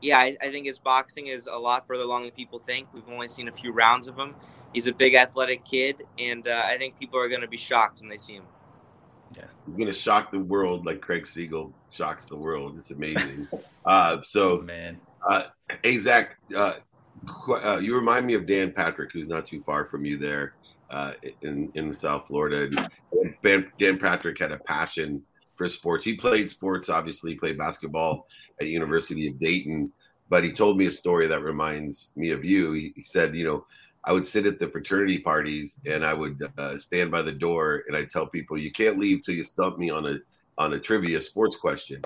yeah, 0.02 0.20
I, 0.20 0.36
I 0.42 0.50
think 0.50 0.66
his 0.66 0.80
boxing 0.80 1.28
is 1.28 1.48
a 1.48 1.58
lot 1.58 1.86
further 1.88 2.04
along 2.04 2.24
than 2.24 2.32
people 2.32 2.60
think. 2.60 2.88
We've 2.94 3.08
only 3.10 3.28
seen 3.28 3.48
a 3.48 3.52
few 3.52 3.72
rounds 3.72 4.08
of 4.08 4.18
him. 4.18 4.36
He's 4.74 4.88
a 4.88 4.94
big 4.94 5.16
athletic 5.16 5.64
kid, 5.64 6.04
and 6.18 6.48
uh, 6.48 6.64
I 6.66 6.78
think 6.78 7.00
people 7.00 7.20
are 7.20 7.30
going 7.30 7.42
to 7.42 7.48
be 7.48 7.58
shocked 7.58 8.00
when 8.00 8.10
they 8.10 8.18
see 8.18 8.34
him. 8.34 8.46
Yeah, 9.36 9.46
he's 9.66 9.76
gonna 9.76 9.94
shock 9.94 10.32
the 10.32 10.40
world 10.40 10.86
like 10.86 11.02
Craig 11.02 11.26
Siegel 11.26 11.74
shocks 11.92 12.26
the 12.26 12.36
world. 12.36 12.76
It's 12.78 12.92
amazing. 12.92 13.48
uh, 13.86 14.18
so, 14.24 14.62
man. 14.62 15.00
uh, 15.28 15.46
hey 15.84 15.98
Zach, 15.98 16.38
uh, 16.56 16.76
qu- 17.26 17.56
uh, 17.56 17.80
you 17.80 17.96
remind 17.96 18.28
me 18.28 18.36
of 18.36 18.46
Dan 18.46 18.72
Patrick, 18.72 19.12
who's 19.12 19.28
not 19.28 19.48
too 19.48 19.64
far 19.66 19.86
from 19.86 20.06
you 20.06 20.18
there 20.18 20.54
uh, 20.92 21.14
in 21.42 21.72
in 21.74 21.94
South 21.94 22.28
Florida. 22.28 22.70
And 23.12 23.36
Dan, 23.44 23.72
Dan 23.80 23.98
Patrick 23.98 24.40
had 24.40 24.52
a 24.52 24.60
passion 24.60 25.24
for 25.56 25.68
sports. 25.68 26.06
He 26.06 26.16
played 26.16 26.50
sports, 26.50 26.90
obviously, 26.90 27.32
he 27.32 27.38
played 27.38 27.58
basketball 27.58 28.28
at 28.60 28.68
University 28.68 29.28
of 29.28 29.40
Dayton. 29.40 29.92
But 30.30 30.44
he 30.44 30.52
told 30.52 30.78
me 30.78 30.88
a 30.88 30.92
story 30.92 31.28
that 31.28 31.44
reminds 31.44 32.12
me 32.16 32.32
of 32.32 32.44
you. 32.44 32.72
He, 32.74 32.94
he 32.96 33.04
said, 33.04 33.36
you 33.36 33.46
know, 33.46 33.66
I 34.06 34.12
would 34.12 34.26
sit 34.26 34.46
at 34.46 34.60
the 34.60 34.68
fraternity 34.68 35.20
parties 35.20 35.80
and 35.86 36.04
I 36.06 36.14
would 36.14 36.42
uh, 36.58 36.78
stand 36.78 37.10
by 37.12 37.22
the 37.22 37.32
door 37.32 37.84
and 37.88 37.96
I 37.96 38.06
tell 38.06 38.28
people, 38.28 38.58
"You 38.58 38.72
can't 38.72 39.00
leave 39.00 39.24
till 39.24 39.36
you 39.36 39.44
stump 39.44 39.78
me 39.78 39.90
on 39.90 40.06
a 40.06 40.18
on 40.58 40.74
a 40.74 40.80
trivia 40.80 41.22
sports 41.22 41.56
question." 41.56 42.02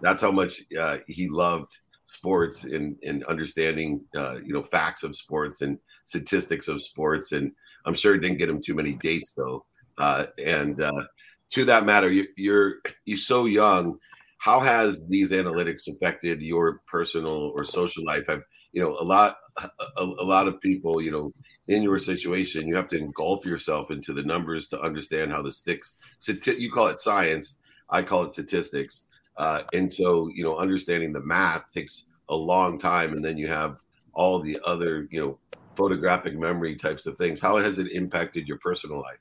That's 0.00 0.22
how 0.22 0.30
much 0.30 0.62
uh, 0.78 0.98
he 1.06 1.28
loved 1.28 1.78
sports 2.06 2.64
and, 2.64 2.96
and 3.04 3.24
understanding, 3.24 4.00
uh, 4.16 4.38
you 4.44 4.52
know, 4.52 4.62
facts 4.62 5.02
of 5.02 5.14
sports 5.14 5.60
and 5.60 5.78
statistics 6.04 6.66
of 6.66 6.82
sports. 6.82 7.32
And 7.32 7.52
I'm 7.84 7.94
sure 7.94 8.14
it 8.14 8.20
didn't 8.20 8.38
get 8.38 8.48
him 8.48 8.60
too 8.60 8.74
many 8.74 8.94
dates 8.94 9.32
though. 9.32 9.64
Uh, 9.98 10.26
and 10.44 10.80
uh, 10.80 11.04
to 11.50 11.64
that 11.66 11.84
matter, 11.84 12.10
you, 12.10 12.26
you're 12.36 12.76
you're 13.04 13.18
so 13.18 13.46
young. 13.46 13.98
How 14.38 14.58
has 14.60 15.06
these 15.06 15.32
analytics 15.32 15.86
affected 15.86 16.40
your 16.40 16.80
personal 16.86 17.52
or 17.54 17.64
social 17.64 18.04
life? 18.04 18.24
Have 18.26 18.42
you 18.72 18.82
know 18.82 18.96
a 18.98 19.04
lot 19.04 19.36
a, 19.58 19.68
a, 19.96 20.04
lot 20.04 20.46
of 20.46 20.60
people 20.60 21.02
you 21.02 21.10
know 21.10 21.32
in 21.68 21.82
your 21.82 21.98
situation 21.98 22.66
you 22.66 22.76
have 22.76 22.88
to 22.88 22.98
engulf 22.98 23.44
yourself 23.44 23.90
into 23.90 24.12
the 24.12 24.22
numbers 24.22 24.68
to 24.68 24.80
understand 24.80 25.32
how 25.32 25.42
the 25.42 25.52
sticks 25.52 25.96
you 26.44 26.70
call 26.70 26.86
it 26.86 26.98
science 26.98 27.56
i 27.90 28.02
call 28.02 28.24
it 28.24 28.32
statistics. 28.32 29.06
Uh, 29.36 29.62
and 29.72 29.90
so 29.90 30.28
you 30.34 30.44
know 30.44 30.56
understanding 30.58 31.12
the 31.12 31.20
math 31.20 31.64
takes 31.72 32.06
a 32.28 32.34
long 32.34 32.78
time 32.78 33.14
and 33.14 33.24
then 33.24 33.38
you 33.38 33.48
have 33.48 33.76
all 34.12 34.38
the 34.38 34.58
other 34.64 35.08
you 35.10 35.20
know 35.20 35.38
photographic 35.76 36.38
memory 36.38 36.76
types 36.76 37.06
of 37.06 37.16
things. 37.16 37.40
How 37.40 37.56
has 37.56 37.78
it 37.78 37.90
impacted 37.92 38.46
your 38.46 38.58
personal 38.58 39.00
life? 39.00 39.18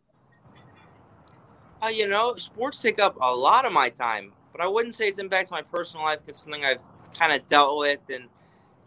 Uh, 1.81 1.87
you 1.87 2.07
know 2.07 2.35
sports 2.35 2.81
take 2.81 2.99
up 2.99 3.15
a 3.21 3.33
lot 3.33 3.63
of 3.63 3.71
my 3.71 3.87
time 3.87 4.33
but 4.51 4.59
i 4.59 4.67
wouldn't 4.67 4.93
say 4.93 5.07
it's 5.07 5.17
impacted 5.17 5.51
my 5.51 5.61
personal 5.61 6.03
life 6.03 6.19
because 6.25 6.41
something 6.41 6.65
i've 6.65 6.81
kind 7.17 7.31
of 7.31 7.47
dealt 7.47 7.77
with 7.77 8.01
and 8.09 8.25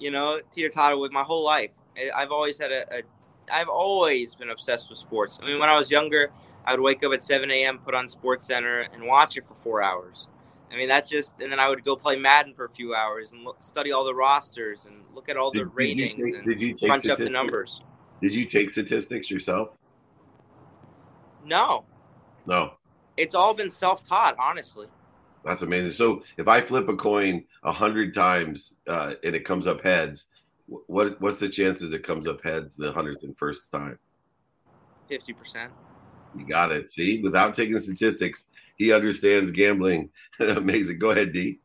you 0.03 0.11
know, 0.11 0.41
teeter 0.53 0.69
totter 0.69 0.99
with 0.99 1.13
my 1.13 1.23
whole 1.23 1.45
life. 1.45 1.71
I've 2.15 2.33
always 2.33 2.59
had 2.59 2.73
a, 2.73 2.99
a, 2.99 3.03
I've 3.53 3.69
always 3.69 4.35
been 4.35 4.51
obsessed 4.51 4.91
with 4.91 4.99
sports. 4.99 5.39
I 5.41 5.47
mean, 5.47 5.61
when 5.61 5.69
I 5.69 5.77
was 5.77 5.91
younger, 5.91 6.33
I 6.65 6.73
would 6.73 6.81
wake 6.81 7.05
up 7.05 7.13
at 7.13 7.23
7 7.23 7.49
a.m., 7.51 7.79
put 7.79 7.95
on 7.95 8.09
SportsCenter, 8.09 8.93
and 8.93 9.07
watch 9.07 9.37
it 9.37 9.47
for 9.47 9.55
four 9.55 9.81
hours. 9.81 10.27
I 10.73 10.77
mean, 10.77 10.89
that 10.89 11.07
just, 11.07 11.41
and 11.41 11.53
then 11.53 11.61
I 11.61 11.69
would 11.69 11.85
go 11.85 11.95
play 11.95 12.17
Madden 12.17 12.55
for 12.55 12.65
a 12.65 12.71
few 12.71 12.95
hours 12.95 13.33
and 13.33 13.45
look, 13.45 13.63
study 13.63 13.93
all 13.93 14.05
the 14.05 14.15
rosters 14.15 14.87
and 14.87 14.97
look 15.15 15.29
at 15.29 15.37
all 15.37 15.53
the 15.53 15.67
ratings 15.67 16.15
did 16.15 16.19
you 16.19 16.35
take, 16.35 16.35
and 16.35 16.59
did 16.59 16.81
crunch 16.81 17.09
up 17.09 17.19
the 17.19 17.31
numbers. 17.31 17.83
Did 18.21 18.35
you 18.35 18.47
take 18.47 18.71
statistics 18.71 19.31
yourself? 19.31 19.71
No. 21.45 21.85
No. 22.47 22.75
It's 23.17 23.35
all 23.35 23.55
been 23.55 23.71
self 23.71 24.03
taught, 24.03 24.35
honestly. 24.39 24.87
That's 25.45 25.63
amazing. 25.63 25.93
So 25.93 26.23
if 26.37 26.49
I 26.49 26.61
flip 26.61 26.89
a 26.89 26.97
coin 26.97 27.45
a 27.65 27.73
hundred 27.73 28.15
times 28.15 28.75
uh, 28.87 29.15
and 29.25 29.35
it 29.35 29.45
comes 29.45 29.67
up 29.67 29.83
heads, 29.83 30.27
what 30.67 31.21
what's 31.21 31.41
the 31.41 31.49
chances 31.49 31.93
it 31.93 32.05
comes 32.05 32.27
up 32.27 32.43
heads 32.43 32.77
the 32.77 32.93
hundredth 32.93 33.25
and 33.25 33.37
first 33.37 33.65
time? 33.73 33.99
Fifty 35.09 35.33
percent. 35.33 35.73
You 36.37 36.47
got 36.47 36.73
it. 36.73 36.91
See, 36.91 37.21
without 37.21 37.55
taking 37.55 37.79
statistics, 37.81 38.47
he 38.77 38.93
understands 38.93 39.53
gambling. 39.53 40.11
amazing. 40.41 40.99
Go 40.99 41.11
ahead, 41.11 41.33
D. 41.33 41.59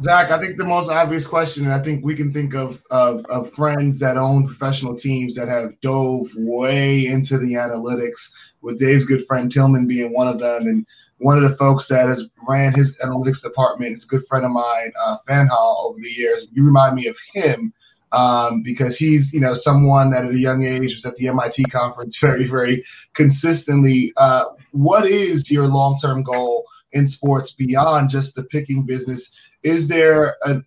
Zach, 0.00 0.30
I 0.30 0.38
think 0.38 0.56
the 0.56 0.64
most 0.64 0.90
obvious 0.90 1.26
question, 1.26 1.64
and 1.64 1.74
I 1.74 1.78
think 1.78 2.02
we 2.02 2.14
can 2.14 2.32
think 2.32 2.54
of, 2.54 2.82
of, 2.90 3.24
of 3.26 3.52
friends 3.52 3.98
that 3.98 4.16
own 4.16 4.46
professional 4.46 4.94
teams 4.94 5.34
that 5.34 5.48
have 5.48 5.78
dove 5.82 6.30
way 6.36 7.06
into 7.06 7.36
the 7.36 7.52
analytics, 7.52 8.30
with 8.62 8.78
Dave's 8.78 9.04
good 9.04 9.26
friend 9.26 9.52
Tilman 9.52 9.86
being 9.86 10.14
one 10.14 10.26
of 10.26 10.38
them, 10.38 10.62
and 10.62 10.86
one 11.20 11.36
of 11.36 11.48
the 11.48 11.56
folks 11.56 11.88
that 11.88 12.08
has 12.08 12.26
ran 12.48 12.72
his 12.72 12.96
analytics 12.98 13.42
department 13.42 13.92
is 13.92 14.04
a 14.04 14.08
good 14.08 14.26
friend 14.26 14.44
of 14.44 14.50
mine, 14.50 14.92
uh, 15.04 15.18
Fanhal, 15.28 15.84
over 15.84 15.98
the 16.00 16.10
years. 16.10 16.48
You 16.52 16.64
remind 16.64 16.94
me 16.94 17.08
of 17.08 17.16
him 17.34 17.74
um, 18.12 18.62
because 18.62 18.96
he's, 18.96 19.32
you 19.32 19.40
know, 19.40 19.52
someone 19.52 20.10
that 20.10 20.24
at 20.24 20.30
a 20.32 20.38
young 20.38 20.64
age 20.64 20.94
was 20.94 21.04
at 21.04 21.16
the 21.16 21.28
MIT 21.28 21.64
conference 21.64 22.18
very, 22.20 22.44
very 22.44 22.84
consistently. 23.12 24.12
Uh, 24.16 24.46
what 24.72 25.06
is 25.06 25.50
your 25.50 25.68
long-term 25.68 26.22
goal 26.22 26.66
in 26.92 27.06
sports 27.06 27.52
beyond 27.52 28.08
just 28.08 28.34
the 28.34 28.44
picking 28.44 28.84
business? 28.86 29.30
Is 29.62 29.88
there 29.88 30.36
an 30.44 30.64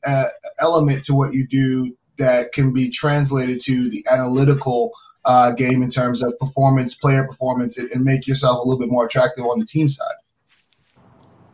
element 0.60 1.04
to 1.06 1.16
what 1.16 1.34
you 1.34 1.48
do 1.48 1.98
that 2.18 2.52
can 2.52 2.74
be 2.74 2.90
translated 2.90 3.60
to 3.62 3.90
the 3.90 4.06
analytical 4.10 4.92
uh, 5.26 5.52
game 5.52 5.82
in 5.82 5.90
terms 5.90 6.22
of 6.22 6.38
performance, 6.38 6.94
player 6.94 7.26
performance, 7.26 7.78
and 7.80 8.04
make 8.04 8.28
yourself 8.28 8.58
a 8.58 8.68
little 8.68 8.80
bit 8.80 8.92
more 8.92 9.06
attractive 9.06 9.46
on 9.46 9.60
the 9.60 9.66
team 9.66 9.90
side? 9.90 10.14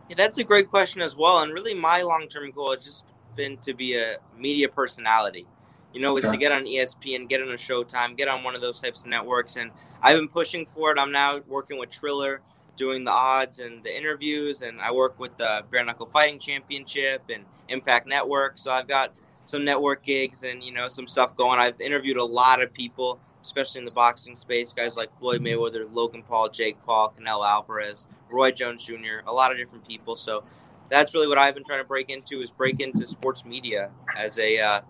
Yeah, 0.09 0.15
that's 0.17 0.39
a 0.39 0.43
great 0.43 0.69
question 0.69 1.01
as 1.01 1.15
well. 1.15 1.39
And 1.41 1.53
really, 1.53 1.73
my 1.73 2.01
long 2.01 2.27
term 2.27 2.51
goal 2.51 2.73
has 2.73 2.83
just 2.83 3.05
been 3.35 3.57
to 3.57 3.73
be 3.73 3.95
a 3.95 4.17
media 4.37 4.67
personality. 4.67 5.45
You 5.93 6.01
know, 6.01 6.17
is 6.17 6.25
to 6.25 6.37
get 6.37 6.51
on 6.51 6.65
ESPN, 6.65 7.29
get 7.29 7.41
on 7.41 7.49
a 7.49 7.53
Showtime, 7.53 8.17
get 8.17 8.27
on 8.27 8.43
one 8.43 8.55
of 8.55 8.61
those 8.61 8.79
types 8.79 9.01
of 9.01 9.07
networks. 9.07 9.55
And 9.55 9.71
I've 10.01 10.17
been 10.17 10.27
pushing 10.27 10.65
for 10.65 10.91
it. 10.91 10.99
I'm 10.99 11.11
now 11.11 11.39
working 11.47 11.79
with 11.79 11.89
Triller, 11.89 12.41
doing 12.75 13.03
the 13.03 13.11
odds 13.11 13.59
and 13.59 13.83
the 13.83 13.95
interviews, 13.95 14.61
and 14.61 14.79
I 14.81 14.91
work 14.91 15.19
with 15.19 15.35
the 15.37 15.61
Bare 15.71 15.83
Knuckle 15.83 16.09
Fighting 16.11 16.39
Championship 16.39 17.23
and 17.33 17.43
Impact 17.69 18.07
Network. 18.07 18.57
So 18.57 18.71
I've 18.71 18.87
got 18.87 19.13
some 19.45 19.65
network 19.65 20.03
gigs 20.03 20.43
and 20.43 20.63
you 20.63 20.71
know 20.71 20.87
some 20.89 21.07
stuff 21.07 21.35
going. 21.35 21.59
I've 21.59 21.79
interviewed 21.81 22.17
a 22.17 22.25
lot 22.25 22.61
of 22.61 22.71
people, 22.73 23.19
especially 23.49 23.79
in 23.79 23.85
the 23.85 23.91
boxing 23.91 24.35
space, 24.35 24.73
guys 24.73 24.95
like 24.95 25.09
Floyd 25.17 25.41
Mayweather, 25.41 25.91
Logan 25.91 26.21
Paul, 26.21 26.49
Jake 26.49 26.77
Paul, 26.85 27.11
Canelo 27.17 27.47
Alvarez. 27.47 28.05
Roy 28.29 28.51
Jones 28.51 28.85
Jr., 28.85 29.25
a 29.25 29.33
lot 29.33 29.51
of 29.51 29.57
different 29.57 29.87
people. 29.87 30.15
So 30.15 30.43
that's 30.87 31.15
really 31.15 31.27
what 31.27 31.39
I've 31.39 31.55
been 31.55 31.63
trying 31.63 31.81
to 31.81 31.87
break 31.87 32.11
into 32.11 32.43
is 32.43 32.51
break 32.51 32.79
into 32.79 33.07
sports 33.07 33.43
media 33.43 33.89
as 34.15 34.37
a 34.37 34.59
uh, 34.59 34.81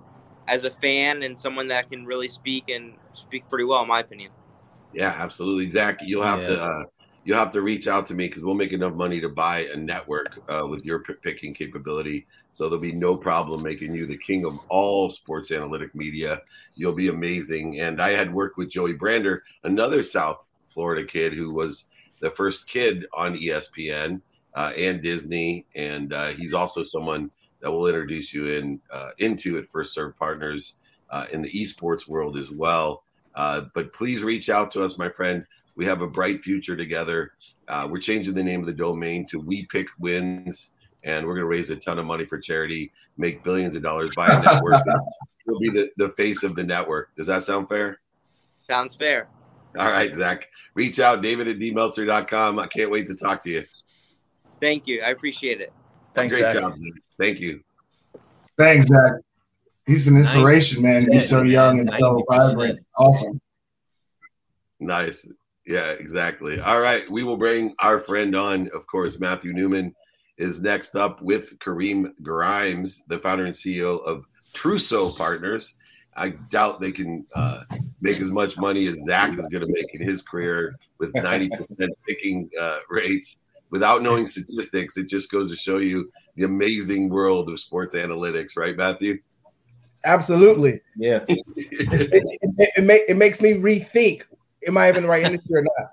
as 0.49 0.65
a 0.65 0.71
fan 0.71 1.23
and 1.23 1.39
someone 1.39 1.67
that 1.67 1.89
can 1.89 2.05
really 2.05 2.27
speak 2.27 2.67
and 2.67 2.95
speak 3.13 3.49
pretty 3.49 3.63
well, 3.63 3.81
in 3.81 3.87
my 3.87 4.01
opinion. 4.01 4.31
Yeah, 4.93 5.15
absolutely, 5.17 5.71
Zach. 5.71 5.99
You'll 6.01 6.23
have 6.23 6.41
yeah. 6.41 6.47
to 6.47 6.61
uh, 6.61 6.83
you'll 7.23 7.37
have 7.37 7.51
to 7.51 7.61
reach 7.61 7.87
out 7.87 8.07
to 8.07 8.13
me 8.13 8.27
because 8.27 8.43
we'll 8.43 8.55
make 8.55 8.73
enough 8.73 8.93
money 8.93 9.19
to 9.21 9.29
buy 9.29 9.65
a 9.67 9.75
network 9.75 10.39
uh, 10.49 10.65
with 10.67 10.85
your 10.85 10.99
picking 10.99 11.53
capability. 11.53 12.25
So 12.53 12.65
there'll 12.65 12.81
be 12.81 12.91
no 12.91 13.15
problem 13.15 13.61
making 13.61 13.93
you 13.93 14.05
the 14.05 14.17
king 14.17 14.45
of 14.45 14.59
all 14.69 15.09
sports 15.09 15.51
analytic 15.51 15.93
media. 15.95 16.41
You'll 16.75 16.93
be 16.93 17.09
amazing. 17.09 17.79
And 17.79 18.01
I 18.01 18.11
had 18.11 18.33
worked 18.33 18.57
with 18.57 18.69
Joey 18.69 18.93
Brander, 18.93 19.43
another 19.63 20.03
South 20.03 20.45
Florida 20.69 21.05
kid 21.05 21.33
who 21.33 21.53
was 21.53 21.87
the 22.19 22.31
first 22.31 22.67
kid 22.67 23.05
on 23.13 23.37
ESPN 23.37 24.21
uh, 24.55 24.73
and 24.77 25.01
Disney, 25.01 25.65
and 25.75 26.13
uh, 26.13 26.29
he's 26.29 26.53
also 26.53 26.83
someone 26.83 27.31
that 27.61 27.71
will 27.71 27.87
introduce 27.87 28.33
you 28.33 28.47
in 28.47 28.79
uh, 28.91 29.11
into 29.19 29.57
at 29.57 29.69
First 29.69 29.93
Serve 29.93 30.17
Partners 30.17 30.75
uh, 31.09 31.25
in 31.31 31.41
the 31.41 31.51
esports 31.51 32.07
world 32.07 32.37
as 32.37 32.51
well. 32.51 33.03
Uh, 33.35 33.63
but 33.73 33.93
please 33.93 34.23
reach 34.23 34.49
out 34.49 34.71
to 34.71 34.83
us, 34.83 34.97
my 34.97 35.09
friend. 35.09 35.45
We 35.75 35.85
have 35.85 36.01
a 36.01 36.07
bright 36.07 36.43
future 36.43 36.75
together. 36.75 37.33
Uh, 37.67 37.87
we're 37.89 37.99
changing 37.99 38.33
the 38.33 38.43
name 38.43 38.59
of 38.61 38.65
the 38.65 38.73
domain 38.73 39.25
to 39.27 39.39
We 39.39 39.65
Pick 39.67 39.87
Wins, 39.99 40.71
and 41.03 41.25
we're 41.25 41.33
going 41.33 41.43
to 41.43 41.47
raise 41.47 41.69
a 41.69 41.75
ton 41.75 41.99
of 41.99 42.05
money 42.05 42.25
for 42.25 42.39
charity, 42.39 42.91
make 43.17 43.43
billions 43.43 43.75
of 43.75 43.83
dollars, 43.83 44.11
buy 44.15 44.27
a 44.27 44.41
network. 44.43 44.83
we'll 45.45 45.59
be 45.59 45.69
the, 45.69 45.89
the 45.97 46.09
face 46.13 46.43
of 46.43 46.55
the 46.55 46.63
network. 46.63 47.13
Does 47.15 47.27
that 47.27 47.43
sound 47.43 47.69
fair? 47.69 47.99
Sounds 48.67 48.95
fair. 48.95 49.25
All 49.77 49.91
right, 49.91 50.15
Zach. 50.15 50.47
Reach 50.73 50.99
out, 50.99 51.21
David 51.21 51.47
at 51.47 51.57
dmeltzer.com. 51.57 52.59
I 52.59 52.67
can't 52.67 52.89
wait 52.91 53.07
to 53.07 53.15
talk 53.15 53.43
to 53.43 53.49
you. 53.49 53.65
Thank 54.59 54.87
you. 54.87 55.01
I 55.01 55.09
appreciate 55.09 55.61
it. 55.61 55.71
Thanks, 56.15 56.37
Great 56.37 56.51
Zach. 56.51 56.61
job. 56.61 56.75
Thank 57.19 57.39
you. 57.39 57.61
Thanks, 58.57 58.87
Zach. 58.87 59.13
He's 59.85 60.07
an 60.07 60.17
inspiration, 60.17 60.83
man. 60.83 61.03
He's 61.11 61.27
so 61.29 61.41
young 61.41 61.79
and 61.79 61.89
so 61.89 62.23
vibrant. 62.29 62.79
Awesome. 62.97 63.39
Nice. 64.79 65.27
Yeah, 65.69 65.91
exactly. 65.91 66.59
All 66.59 66.81
right. 66.81 67.07
We 67.11 67.23
will 67.23 67.37
bring 67.37 67.75
our 67.77 67.99
friend 67.99 68.35
on, 68.35 68.71
of 68.73 68.87
course, 68.87 69.19
Matthew 69.19 69.53
Newman 69.53 69.93
is 70.39 70.59
next 70.59 70.95
up 70.95 71.21
with 71.21 71.59
Kareem 71.59 72.11
Grimes, 72.23 73.03
the 73.07 73.19
founder 73.19 73.45
and 73.45 73.53
CEO 73.53 74.03
of 74.03 74.25
Truso 74.55 75.15
Partners. 75.15 75.75
I 76.15 76.29
doubt 76.29 76.81
they 76.81 76.91
can 76.91 77.23
uh, 77.35 77.65
make 78.01 78.19
as 78.19 78.31
much 78.31 78.57
money 78.57 78.87
as 78.87 78.97
Zach 79.03 79.37
is 79.37 79.47
going 79.49 79.61
to 79.61 79.71
make 79.71 79.93
in 79.93 80.01
his 80.01 80.23
career 80.23 80.75
with 80.97 81.13
90% 81.15 81.51
picking 82.07 82.49
uh, 82.59 82.79
rates 82.89 83.37
without 83.69 84.01
knowing 84.01 84.27
statistics. 84.27 84.97
It 84.97 85.07
just 85.07 85.29
goes 85.29 85.51
to 85.51 85.55
show 85.55 85.77
you 85.77 86.11
the 86.35 86.45
amazing 86.45 87.09
world 87.09 87.47
of 87.47 87.59
sports 87.59 87.93
analytics, 87.93 88.57
right, 88.57 88.75
Matthew? 88.75 89.19
Absolutely. 90.03 90.81
Yeah. 90.97 91.23
it, 91.27 91.39
it, 91.55 92.71
it, 92.75 92.83
make, 92.83 93.03
it 93.07 93.17
makes 93.17 93.39
me 93.39 93.53
rethink 93.53 94.23
am 94.67 94.77
I 94.77 94.89
even 94.89 95.03
the 95.03 95.09
right 95.09 95.25
industry 95.25 95.61
or 95.61 95.63
not? 95.63 95.91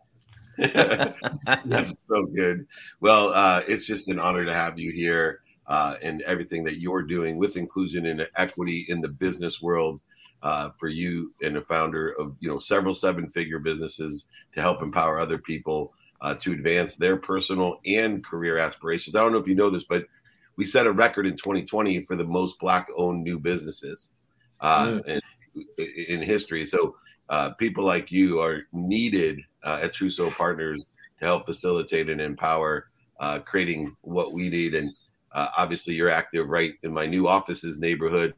That's 1.67 1.97
so 2.09 2.27
good. 2.27 2.67
Well, 3.01 3.33
uh, 3.33 3.63
it's 3.69 3.87
just 3.87 4.09
an 4.09 4.19
honor 4.19 4.45
to 4.45 4.53
have 4.53 4.79
you 4.79 4.91
here 4.91 5.41
uh, 5.67 5.97
and 6.03 6.23
everything 6.23 6.65
that 6.65 6.81
you're 6.81 7.03
doing 7.03 7.37
with 7.37 7.57
inclusion 7.57 8.07
and 8.07 8.27
equity 8.37 8.87
in 8.89 9.01
the 9.01 9.09
business 9.09 9.61
world 9.61 10.01
uh, 10.43 10.71
for 10.79 10.89
you 10.89 11.33
and 11.43 11.57
a 11.57 11.63
founder 11.63 12.11
of 12.11 12.37
you 12.41 12.49
know 12.49 12.59
several 12.59 12.95
seven 12.95 13.31
figure 13.31 13.59
businesses 13.59 14.27
to 14.55 14.61
help 14.61 14.83
empower 14.83 15.19
other 15.19 15.39
people 15.39 15.93
uh, 16.21 16.35
to 16.35 16.53
advance 16.53 16.95
their 16.95 17.17
personal 17.17 17.81
and 17.85 18.25
career 18.25 18.59
aspirations. 18.59 19.17
I 19.17 19.23
don't 19.23 19.33
know 19.33 19.39
if 19.39 19.49
you 19.49 19.55
know 19.55 19.71
this, 19.71 19.85
but 19.85 20.07
we 20.57 20.65
set 20.65 20.87
a 20.87 20.93
record 20.93 21.27
in 21.27 21.37
2020 21.37 22.05
for 22.05 22.17
the 22.17 22.25
most 22.25 22.59
black 22.59 22.89
owned 22.97 23.23
new 23.23 23.39
businesses. 23.39 24.11
Uh, 24.61 24.87
mm. 24.87 25.03
And 25.07 25.23
in 26.09 26.23
history. 26.23 26.67
So 26.67 26.97
uh, 27.29 27.51
people 27.51 27.85
like 27.85 28.11
you 28.11 28.41
are 28.41 28.63
needed 28.73 29.41
uh, 29.65 29.81
at 29.83 29.95
Truso 29.95 30.31
Partners 30.31 30.93
to 31.19 31.25
help 31.25 31.47
facilitate 31.47 32.09
and 32.09 32.21
empower 32.21 32.89
uh, 33.21 33.41
creating 33.41 33.97
what 34.03 34.33
we 34.33 34.49
need. 34.49 34.75
And 34.75 34.91
uh, 35.33 35.49
obviously, 35.57 35.95
you're 35.95 36.11
active 36.11 36.49
right 36.49 36.75
in 36.83 36.93
my 36.93 37.07
new 37.07 37.27
offices 37.27 37.79
neighborhood 37.79 38.35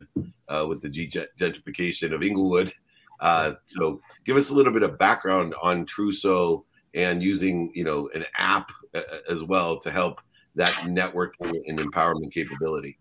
uh, 0.49 0.67
with 0.69 0.81
the 0.81 0.89
gentrification 0.89 2.13
of 2.13 2.23
Inglewood. 2.23 2.73
Uh, 3.21 3.55
so, 3.67 4.01
give 4.25 4.37
us 4.37 4.51
a 4.51 4.55
little 4.55 4.73
bit 4.73 4.83
of 4.83 4.99
background 4.99 5.55
on 5.63 5.87
Truso 5.87 6.65
and 6.95 7.23
using, 7.23 7.71
you 7.75 7.85
know, 7.85 8.09
an 8.15 8.25
app 8.39 8.71
as 9.29 9.43
well 9.43 9.79
to 9.81 9.91
help 9.91 10.21
that 10.55 10.73
networking 10.87 11.61
and 11.67 11.79
empowerment 11.79 12.33
capability. 12.33 12.99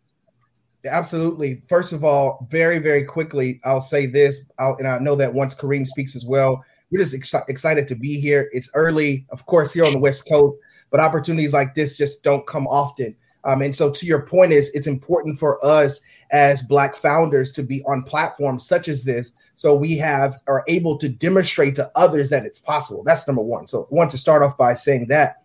Absolutely. 0.87 1.61
First 1.67 1.93
of 1.93 2.03
all, 2.03 2.47
very, 2.49 2.79
very 2.79 3.03
quickly, 3.03 3.59
I'll 3.63 3.81
say 3.81 4.05
this, 4.05 4.41
I'll, 4.57 4.75
and 4.77 4.87
I 4.87 4.97
know 4.99 5.15
that 5.15 5.33
once 5.33 5.55
Kareem 5.55 5.85
speaks 5.85 6.15
as 6.15 6.25
well, 6.25 6.63
we're 6.89 6.99
just 6.99 7.13
ex- 7.13 7.33
excited 7.47 7.87
to 7.89 7.95
be 7.95 8.19
here. 8.19 8.49
It's 8.53 8.69
early, 8.73 9.25
of 9.29 9.45
course, 9.45 9.73
here 9.73 9.85
on 9.85 9.93
the 9.93 9.99
West 9.99 10.27
Coast, 10.27 10.57
but 10.89 10.99
opportunities 10.99 11.53
like 11.53 11.75
this 11.75 11.97
just 11.97 12.23
don't 12.23 12.47
come 12.47 12.67
often. 12.67 13.15
Um, 13.43 13.61
and 13.61 13.75
so, 13.75 13.91
to 13.91 14.05
your 14.05 14.23
point, 14.23 14.51
is 14.51 14.69
it's 14.73 14.87
important 14.87 15.39
for 15.39 15.63
us 15.65 15.99
as 16.31 16.61
Black 16.61 16.95
founders 16.95 17.51
to 17.53 17.63
be 17.63 17.83
on 17.83 18.03
platforms 18.03 18.67
such 18.67 18.87
as 18.87 19.03
this, 19.03 19.33
so 19.55 19.73
we 19.73 19.97
have 19.97 20.41
are 20.47 20.63
able 20.67 20.97
to 20.97 21.07
demonstrate 21.07 21.75
to 21.75 21.89
others 21.95 22.29
that 22.29 22.45
it's 22.45 22.59
possible. 22.59 23.03
That's 23.03 23.27
number 23.27 23.41
one. 23.41 23.67
So, 23.67 23.83
I 23.83 23.95
want 23.95 24.11
to 24.11 24.17
start 24.17 24.43
off 24.43 24.57
by 24.57 24.73
saying 24.73 25.07
that. 25.09 25.43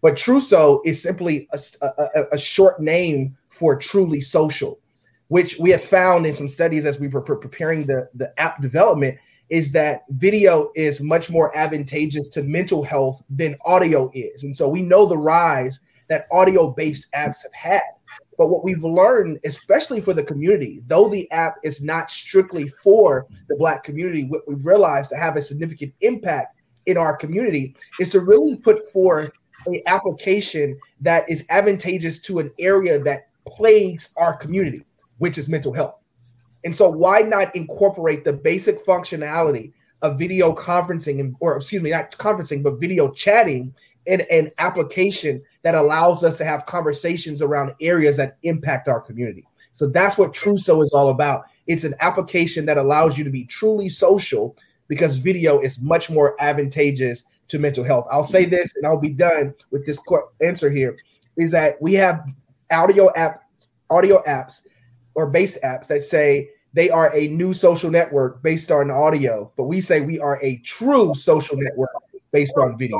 But 0.00 0.14
Truso 0.14 0.80
is 0.84 1.02
simply 1.02 1.48
a, 1.52 1.58
a, 1.82 2.24
a 2.32 2.38
short 2.38 2.80
name 2.80 3.36
for 3.48 3.76
truly 3.76 4.20
social, 4.20 4.78
which 5.28 5.56
we 5.58 5.70
have 5.70 5.82
found 5.82 6.26
in 6.26 6.34
some 6.34 6.48
studies 6.48 6.84
as 6.84 7.00
we 7.00 7.08
were 7.08 7.22
preparing 7.22 7.86
the, 7.86 8.08
the 8.14 8.32
app 8.40 8.60
development 8.60 9.18
is 9.50 9.72
that 9.72 10.04
video 10.10 10.70
is 10.74 11.00
much 11.00 11.30
more 11.30 11.56
advantageous 11.56 12.28
to 12.30 12.42
mental 12.42 12.82
health 12.82 13.22
than 13.28 13.56
audio 13.64 14.10
is. 14.14 14.42
And 14.42 14.56
so 14.56 14.68
we 14.68 14.82
know 14.82 15.06
the 15.06 15.18
rise 15.18 15.78
that 16.08 16.26
audio 16.30 16.70
based 16.70 17.10
apps 17.12 17.42
have 17.42 17.52
had. 17.52 17.82
But 18.36 18.48
what 18.48 18.64
we've 18.64 18.84
learned, 18.84 19.38
especially 19.44 20.00
for 20.00 20.12
the 20.12 20.24
community, 20.24 20.82
though 20.86 21.08
the 21.08 21.30
app 21.30 21.56
is 21.62 21.82
not 21.82 22.10
strictly 22.10 22.68
for 22.82 23.26
the 23.48 23.56
Black 23.56 23.84
community, 23.84 24.24
what 24.24 24.46
we've 24.48 24.64
realized 24.64 25.10
to 25.10 25.16
have 25.16 25.36
a 25.36 25.42
significant 25.42 25.92
impact 26.00 26.56
in 26.86 26.96
our 26.96 27.16
community 27.16 27.76
is 28.00 28.08
to 28.10 28.20
really 28.20 28.56
put 28.56 28.90
forth 28.90 29.30
an 29.66 29.80
application 29.86 30.78
that 31.00 31.28
is 31.28 31.46
advantageous 31.48 32.20
to 32.20 32.38
an 32.38 32.50
area 32.58 32.98
that 32.98 33.28
plagues 33.46 34.10
our 34.16 34.36
community, 34.36 34.84
which 35.24 35.38
is 35.38 35.48
mental 35.48 35.72
health. 35.72 35.94
And 36.64 36.74
so, 36.76 36.90
why 36.90 37.20
not 37.20 37.56
incorporate 37.56 38.26
the 38.26 38.32
basic 38.34 38.84
functionality 38.84 39.72
of 40.02 40.18
video 40.18 40.54
conferencing, 40.54 41.34
or 41.40 41.56
excuse 41.56 41.80
me, 41.80 41.92
not 41.92 42.10
conferencing, 42.10 42.62
but 42.62 42.78
video 42.78 43.10
chatting 43.10 43.74
in 44.04 44.20
an 44.30 44.50
application 44.58 45.42
that 45.62 45.74
allows 45.74 46.22
us 46.22 46.36
to 46.36 46.44
have 46.44 46.66
conversations 46.66 47.40
around 47.40 47.72
areas 47.80 48.18
that 48.18 48.36
impact 48.42 48.86
our 48.86 49.00
community? 49.00 49.46
So, 49.72 49.88
that's 49.88 50.18
what 50.18 50.34
Truso 50.34 50.84
is 50.84 50.92
all 50.92 51.08
about. 51.08 51.46
It's 51.66 51.84
an 51.84 51.94
application 52.00 52.66
that 52.66 52.76
allows 52.76 53.16
you 53.16 53.24
to 53.24 53.30
be 53.30 53.46
truly 53.46 53.88
social 53.88 54.54
because 54.88 55.16
video 55.16 55.58
is 55.60 55.80
much 55.80 56.10
more 56.10 56.36
advantageous 56.38 57.24
to 57.48 57.58
mental 57.58 57.82
health. 57.82 58.06
I'll 58.10 58.24
say 58.24 58.44
this 58.44 58.74
and 58.76 58.86
I'll 58.86 59.00
be 59.00 59.08
done 59.08 59.54
with 59.70 59.86
this 59.86 59.98
answer 60.42 60.70
here 60.70 60.98
is 61.38 61.50
that 61.52 61.80
we 61.80 61.94
have 61.94 62.26
audio 62.70 63.10
apps, 63.16 63.38
audio 63.88 64.22
apps 64.24 64.60
or 65.14 65.26
base 65.26 65.58
apps 65.64 65.86
that 65.88 66.02
say 66.02 66.50
they 66.72 66.90
are 66.90 67.14
a 67.14 67.28
new 67.28 67.52
social 67.52 67.90
network 67.90 68.42
based 68.42 68.70
on 68.70 68.90
audio, 68.90 69.50
but 69.56 69.64
we 69.64 69.80
say 69.80 70.00
we 70.00 70.18
are 70.18 70.38
a 70.42 70.56
true 70.58 71.14
social 71.14 71.56
network 71.56 71.90
based 72.32 72.54
on 72.56 72.76
video. 72.76 72.98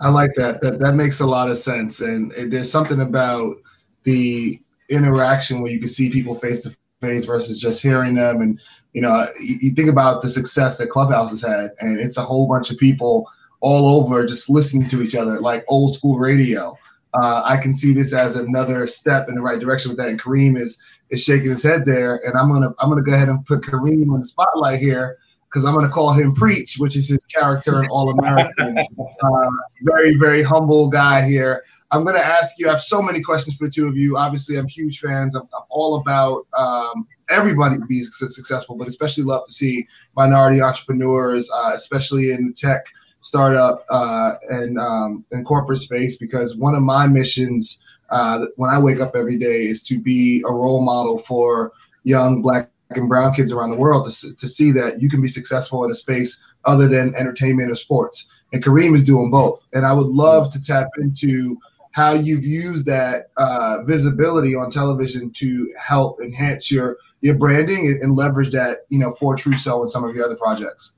I 0.00 0.08
like 0.08 0.34
that. 0.34 0.60
That 0.60 0.80
that 0.80 0.94
makes 0.94 1.20
a 1.20 1.26
lot 1.26 1.50
of 1.50 1.56
sense, 1.56 2.00
and 2.00 2.32
there's 2.50 2.70
something 2.70 3.00
about 3.00 3.56
the 4.02 4.58
interaction 4.88 5.60
where 5.60 5.72
you 5.72 5.78
can 5.78 5.88
see 5.88 6.10
people 6.10 6.34
face 6.34 6.62
to 6.62 6.76
face 7.00 7.24
versus 7.24 7.58
just 7.58 7.82
hearing 7.82 8.14
them. 8.14 8.40
And 8.40 8.60
you 8.92 9.02
know, 9.02 9.28
you, 9.40 9.56
you, 9.60 9.70
think 9.72 9.88
about 9.88 10.22
the 10.22 10.28
success 10.28 10.78
that 10.78 10.88
Clubhouse 10.88 11.30
has 11.30 11.42
had, 11.42 11.72
and 11.80 11.98
it's 11.98 12.16
a 12.16 12.22
whole 12.22 12.46
bunch 12.46 12.70
of 12.70 12.78
people 12.78 13.28
all 13.60 14.00
over 14.00 14.24
just 14.26 14.50
listening 14.50 14.86
to 14.88 15.02
each 15.02 15.14
other 15.14 15.40
like 15.40 15.64
old 15.68 15.94
school 15.94 16.18
radio 16.18 16.76
uh, 17.14 17.42
I 17.44 17.56
can 17.56 17.74
see 17.74 17.92
this 17.92 18.12
as 18.12 18.36
another 18.36 18.86
step 18.86 19.28
in 19.28 19.34
the 19.34 19.40
right 19.40 19.60
direction 19.60 19.90
with 19.90 19.98
that. 19.98 20.08
And 20.08 20.20
Kareem 20.20 20.58
is 20.58 20.78
is 21.10 21.22
shaking 21.22 21.50
his 21.50 21.62
head 21.62 21.86
there, 21.86 22.20
and 22.26 22.36
I'm 22.36 22.50
gonna 22.52 22.74
I'm 22.78 22.88
gonna 22.88 23.02
go 23.02 23.12
ahead 23.12 23.28
and 23.28 23.44
put 23.46 23.62
Kareem 23.62 24.12
on 24.12 24.20
the 24.20 24.26
spotlight 24.26 24.80
here 24.80 25.18
because 25.48 25.64
I'm 25.64 25.74
gonna 25.74 25.88
call 25.88 26.12
him 26.12 26.34
Preach, 26.34 26.76
which 26.78 26.96
is 26.96 27.08
his 27.08 27.24
character 27.26 27.82
in 27.82 27.88
All 27.90 28.10
American. 28.10 28.78
uh, 28.78 29.50
very 29.82 30.16
very 30.16 30.42
humble 30.42 30.88
guy 30.88 31.26
here. 31.26 31.62
I'm 31.92 32.04
gonna 32.04 32.18
ask 32.18 32.58
you. 32.58 32.68
I 32.68 32.72
have 32.72 32.80
so 32.80 33.00
many 33.00 33.22
questions 33.22 33.56
for 33.56 33.66
the 33.66 33.70
two 33.70 33.86
of 33.86 33.96
you. 33.96 34.16
Obviously, 34.16 34.56
I'm 34.56 34.66
huge 34.66 35.00
fans. 35.00 35.34
I'm, 35.34 35.42
I'm 35.42 35.64
all 35.70 36.00
about 36.00 36.46
um, 36.58 37.06
everybody 37.30 37.76
be 37.88 38.02
successful, 38.02 38.76
but 38.76 38.88
especially 38.88 39.24
love 39.24 39.44
to 39.46 39.52
see 39.52 39.86
minority 40.16 40.60
entrepreneurs, 40.60 41.50
uh, 41.54 41.70
especially 41.74 42.32
in 42.32 42.46
the 42.48 42.52
tech 42.52 42.86
startup 43.26 43.84
uh, 43.90 44.34
and 44.50 44.78
um, 44.78 45.24
in 45.32 45.44
corporate 45.44 45.80
space 45.80 46.16
because 46.16 46.56
one 46.56 46.74
of 46.74 46.82
my 46.82 47.06
missions 47.06 47.80
uh, 48.10 48.46
when 48.56 48.70
I 48.70 48.78
wake 48.78 49.00
up 49.00 49.16
every 49.16 49.36
day 49.36 49.66
is 49.66 49.82
to 49.84 49.98
be 49.98 50.42
a 50.46 50.52
role 50.52 50.80
model 50.80 51.18
for 51.18 51.72
young 52.04 52.40
black 52.40 52.70
and 52.90 53.08
brown 53.08 53.34
kids 53.34 53.52
around 53.52 53.72
the 53.72 53.76
world 53.76 54.08
to, 54.08 54.34
to 54.36 54.46
see 54.46 54.70
that 54.70 55.00
you 55.00 55.08
can 55.08 55.20
be 55.20 55.28
successful 55.28 55.84
in 55.84 55.90
a 55.90 55.94
space 55.94 56.40
other 56.64 56.86
than 56.86 57.14
entertainment 57.16 57.70
or 57.70 57.74
sports. 57.74 58.28
And 58.52 58.62
Kareem 58.62 58.94
is 58.94 59.02
doing 59.02 59.30
both. 59.30 59.66
And 59.72 59.84
I 59.84 59.92
would 59.92 60.06
love 60.06 60.52
to 60.52 60.62
tap 60.62 60.88
into 60.98 61.58
how 61.90 62.12
you've 62.12 62.44
used 62.44 62.86
that 62.86 63.30
uh, 63.38 63.82
visibility 63.84 64.54
on 64.54 64.70
television 64.70 65.30
to 65.30 65.72
help 65.80 66.20
enhance 66.20 66.70
your 66.70 66.98
your 67.22 67.34
branding 67.34 67.86
and, 67.86 68.02
and 68.02 68.14
leverage 68.14 68.52
that, 68.52 68.80
you 68.90 68.98
know, 68.98 69.12
for 69.14 69.34
Truso 69.34 69.80
and 69.80 69.90
some 69.90 70.04
of 70.04 70.14
your 70.14 70.26
other 70.26 70.36
projects. 70.36 70.94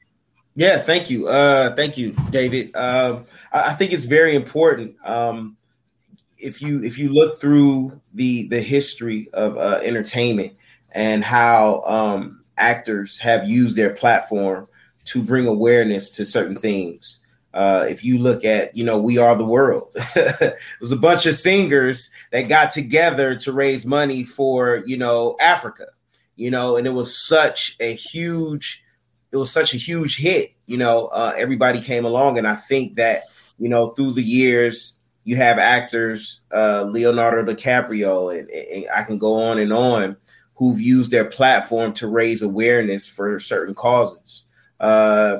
Yeah, 0.58 0.78
thank 0.78 1.08
you. 1.08 1.28
Uh, 1.28 1.72
thank 1.76 1.96
you, 1.96 2.16
David. 2.30 2.74
Um, 2.74 3.26
I, 3.52 3.68
I, 3.68 3.72
think 3.74 3.92
it's 3.92 4.02
very 4.02 4.34
important. 4.34 4.96
Um, 5.04 5.56
if 6.36 6.60
you 6.60 6.82
if 6.82 6.98
you 6.98 7.10
look 7.10 7.40
through 7.40 8.00
the 8.12 8.48
the 8.48 8.60
history 8.60 9.30
of 9.32 9.56
uh, 9.56 9.78
entertainment 9.84 10.54
and 10.90 11.22
how 11.22 11.84
um, 11.84 12.42
actors 12.56 13.20
have 13.20 13.48
used 13.48 13.76
their 13.76 13.94
platform 13.94 14.66
to 15.04 15.22
bring 15.22 15.46
awareness 15.46 16.10
to 16.10 16.24
certain 16.24 16.56
things. 16.56 17.20
Uh, 17.54 17.86
if 17.88 18.04
you 18.04 18.18
look 18.18 18.44
at, 18.44 18.76
you 18.76 18.82
know, 18.82 18.98
We 18.98 19.16
Are 19.16 19.36
the 19.36 19.44
World, 19.44 19.92
it 20.16 20.56
was 20.80 20.90
a 20.90 20.96
bunch 20.96 21.24
of 21.26 21.36
singers 21.36 22.10
that 22.32 22.48
got 22.48 22.72
together 22.72 23.36
to 23.36 23.52
raise 23.52 23.86
money 23.86 24.24
for, 24.24 24.82
you 24.86 24.96
know, 24.96 25.36
Africa, 25.40 25.86
you 26.34 26.50
know, 26.50 26.76
and 26.76 26.84
it 26.84 26.94
was 26.94 27.16
such 27.28 27.76
a 27.78 27.94
huge 27.94 28.82
it 29.32 29.36
was 29.36 29.52
such 29.52 29.74
a 29.74 29.78
huge 29.78 30.18
hit. 30.18 30.52
You 30.66 30.78
know, 30.78 31.06
uh, 31.06 31.34
everybody 31.36 31.80
came 31.80 32.04
along, 32.04 32.38
and 32.38 32.46
I 32.46 32.54
think 32.54 32.96
that 32.96 33.22
you 33.58 33.68
know 33.68 33.88
through 33.88 34.12
the 34.12 34.22
years 34.22 34.98
you 35.24 35.36
have 35.36 35.58
actors, 35.58 36.40
uh, 36.52 36.84
Leonardo 36.84 37.44
DiCaprio, 37.52 38.38
and, 38.38 38.48
and 38.50 38.86
I 38.94 39.02
can 39.02 39.18
go 39.18 39.34
on 39.34 39.58
and 39.58 39.72
on, 39.72 40.16
who've 40.54 40.80
used 40.80 41.10
their 41.10 41.26
platform 41.26 41.92
to 41.94 42.08
raise 42.08 42.42
awareness 42.42 43.08
for 43.08 43.38
certain 43.38 43.74
causes. 43.74 44.46
Uh, 44.80 45.38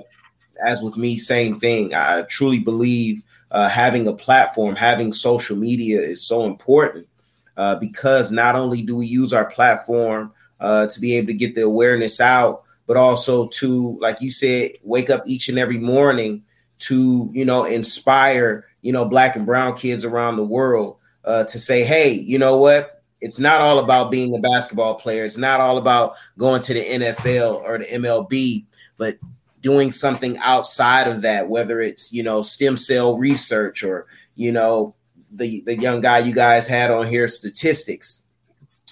as 0.65 0.83
with 0.83 0.97
me, 0.97 1.19
same 1.19 1.59
thing. 1.59 1.95
I 1.95 2.23
truly 2.23 2.59
believe 2.59 3.23
uh, 3.51 3.69
having 3.69 4.07
a 4.07 4.13
platform, 4.13 4.77
having 4.77 5.13
social 5.13 5.57
media 5.57 6.01
is 6.01 6.23
so 6.23 6.45
important 6.45 7.07
uh, 7.57 7.77
because 7.77 8.31
not 8.31 8.55
only 8.55 8.83
do 8.83 8.97
we 8.97 9.07
use 9.07 9.33
our 9.33 9.47
platform 9.47 10.33
uh, 10.61 10.87
to 10.89 11.01
be 11.01 11.15
able 11.17 11.29
to 11.29 11.35
get 11.35 11.55
the 11.55 11.63
awareness 11.63 12.21
out, 12.21 12.65
but 12.89 12.97
also 12.97 13.47
to, 13.49 13.99
like 14.01 14.23
you 14.23 14.31
said, 14.31 14.73
wake 14.83 15.11
up 15.11 15.23
each 15.27 15.51
and 15.51 15.59
every 15.59 15.77
morning 15.77 16.43
to, 16.79 17.31
you 17.35 17.45
know, 17.45 17.65
inspire, 17.65 18.65
you 18.81 18.93
know, 18.93 19.05
black 19.05 19.37
and 19.37 19.45
brown 19.45 19.77
kids 19.77 20.07
around 20.07 20.37
the 20.37 20.45
world 20.45 20.97
uh, 21.23 21.45
to 21.45 21.59
say, 21.59 21.85
hey, 21.85 22.13
you 22.13 22.39
know 22.39 22.57
what? 22.57 23.03
It's 23.21 23.39
not 23.39 23.61
all 23.61 23.79
about 23.79 24.11
being 24.11 24.35
a 24.35 24.39
basketball 24.39 24.95
player. 24.95 25.25
It's 25.25 25.37
not 25.37 25.61
all 25.61 25.77
about 25.77 26.17
going 26.39 26.63
to 26.63 26.75
the 26.75 26.83
NFL 26.83 27.57
or 27.63 27.79
the 27.79 27.85
MLB, 27.85 28.65
but 28.97 29.19
doing 29.61 29.93
something 29.93 30.39
outside 30.39 31.09
of 31.09 31.23
that, 31.23 31.49
whether 31.51 31.83
it's, 31.83 32.11
you 32.11 32.23
know, 32.23 32.41
stem 32.41 32.79
cell 32.79 33.19
research 33.19 33.83
or, 33.83 34.07
you 34.35 34.51
know, 34.51 34.95
the, 35.31 35.61
the 35.67 35.77
young 35.77 36.01
guy 36.01 36.21
you 36.21 36.35
guys 36.35 36.67
had 36.67 36.91
on 36.91 37.07
here, 37.07 37.29
statistics 37.29 38.23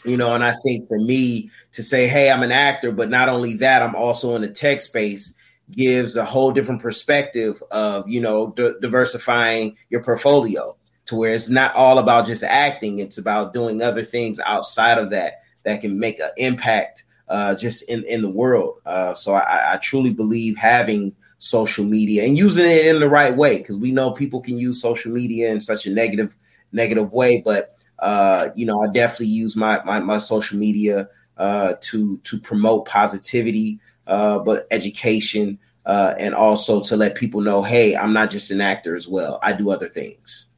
you 0.06 0.16
know 0.16 0.34
and 0.34 0.44
i 0.44 0.52
think 0.62 0.86
for 0.88 0.98
me 0.98 1.50
to 1.72 1.82
say 1.82 2.06
hey 2.06 2.30
i'm 2.30 2.42
an 2.42 2.52
actor 2.52 2.92
but 2.92 3.10
not 3.10 3.28
only 3.28 3.54
that 3.54 3.82
i'm 3.82 3.94
also 3.94 4.34
in 4.34 4.42
the 4.42 4.48
tech 4.48 4.80
space 4.80 5.34
gives 5.72 6.16
a 6.16 6.24
whole 6.24 6.52
different 6.52 6.80
perspective 6.80 7.62
of 7.70 8.08
you 8.08 8.20
know 8.20 8.52
d- 8.56 8.74
diversifying 8.80 9.76
your 9.90 10.02
portfolio 10.02 10.76
to 11.04 11.16
where 11.16 11.34
it's 11.34 11.50
not 11.50 11.74
all 11.74 11.98
about 11.98 12.26
just 12.26 12.44
acting 12.44 13.00
it's 13.00 13.18
about 13.18 13.52
doing 13.52 13.82
other 13.82 14.02
things 14.02 14.38
outside 14.46 14.98
of 14.98 15.10
that 15.10 15.42
that 15.64 15.80
can 15.80 15.98
make 15.98 16.20
an 16.20 16.30
impact 16.36 17.04
uh, 17.28 17.54
just 17.54 17.88
in 17.90 18.04
in 18.04 18.22
the 18.22 18.28
world. 18.28 18.80
Uh, 18.86 19.12
so 19.12 19.34
I, 19.34 19.74
I 19.74 19.76
truly 19.78 20.12
believe 20.12 20.56
having 20.56 21.14
social 21.38 21.84
media 21.84 22.24
and 22.24 22.38
using 22.38 22.70
it 22.70 22.86
in 22.86 22.98
the 22.98 23.08
right 23.08 23.36
way 23.36 23.58
because 23.58 23.78
we 23.78 23.90
know 23.92 24.10
people 24.10 24.40
can 24.40 24.56
use 24.56 24.80
social 24.80 25.12
media 25.12 25.50
in 25.50 25.60
such 25.60 25.86
a 25.86 25.90
negative 25.90 26.34
negative 26.72 27.12
way 27.12 27.42
but 27.44 27.75
uh 28.00 28.50
you 28.54 28.66
know 28.66 28.82
i 28.82 28.88
definitely 28.88 29.26
use 29.26 29.56
my 29.56 29.82
my, 29.84 30.00
my 30.00 30.18
social 30.18 30.58
media 30.58 31.08
uh 31.38 31.74
to 31.80 32.18
to 32.18 32.38
promote 32.38 32.86
positivity 32.86 33.78
uh 34.06 34.38
but 34.38 34.66
education 34.70 35.58
uh 35.86 36.14
and 36.18 36.34
also 36.34 36.80
to 36.82 36.96
let 36.96 37.14
people 37.14 37.40
know 37.40 37.62
hey 37.62 37.96
i'm 37.96 38.12
not 38.12 38.30
just 38.30 38.50
an 38.50 38.60
actor 38.60 38.96
as 38.96 39.08
well 39.08 39.38
i 39.42 39.52
do 39.52 39.70
other 39.70 39.88
things 39.88 40.48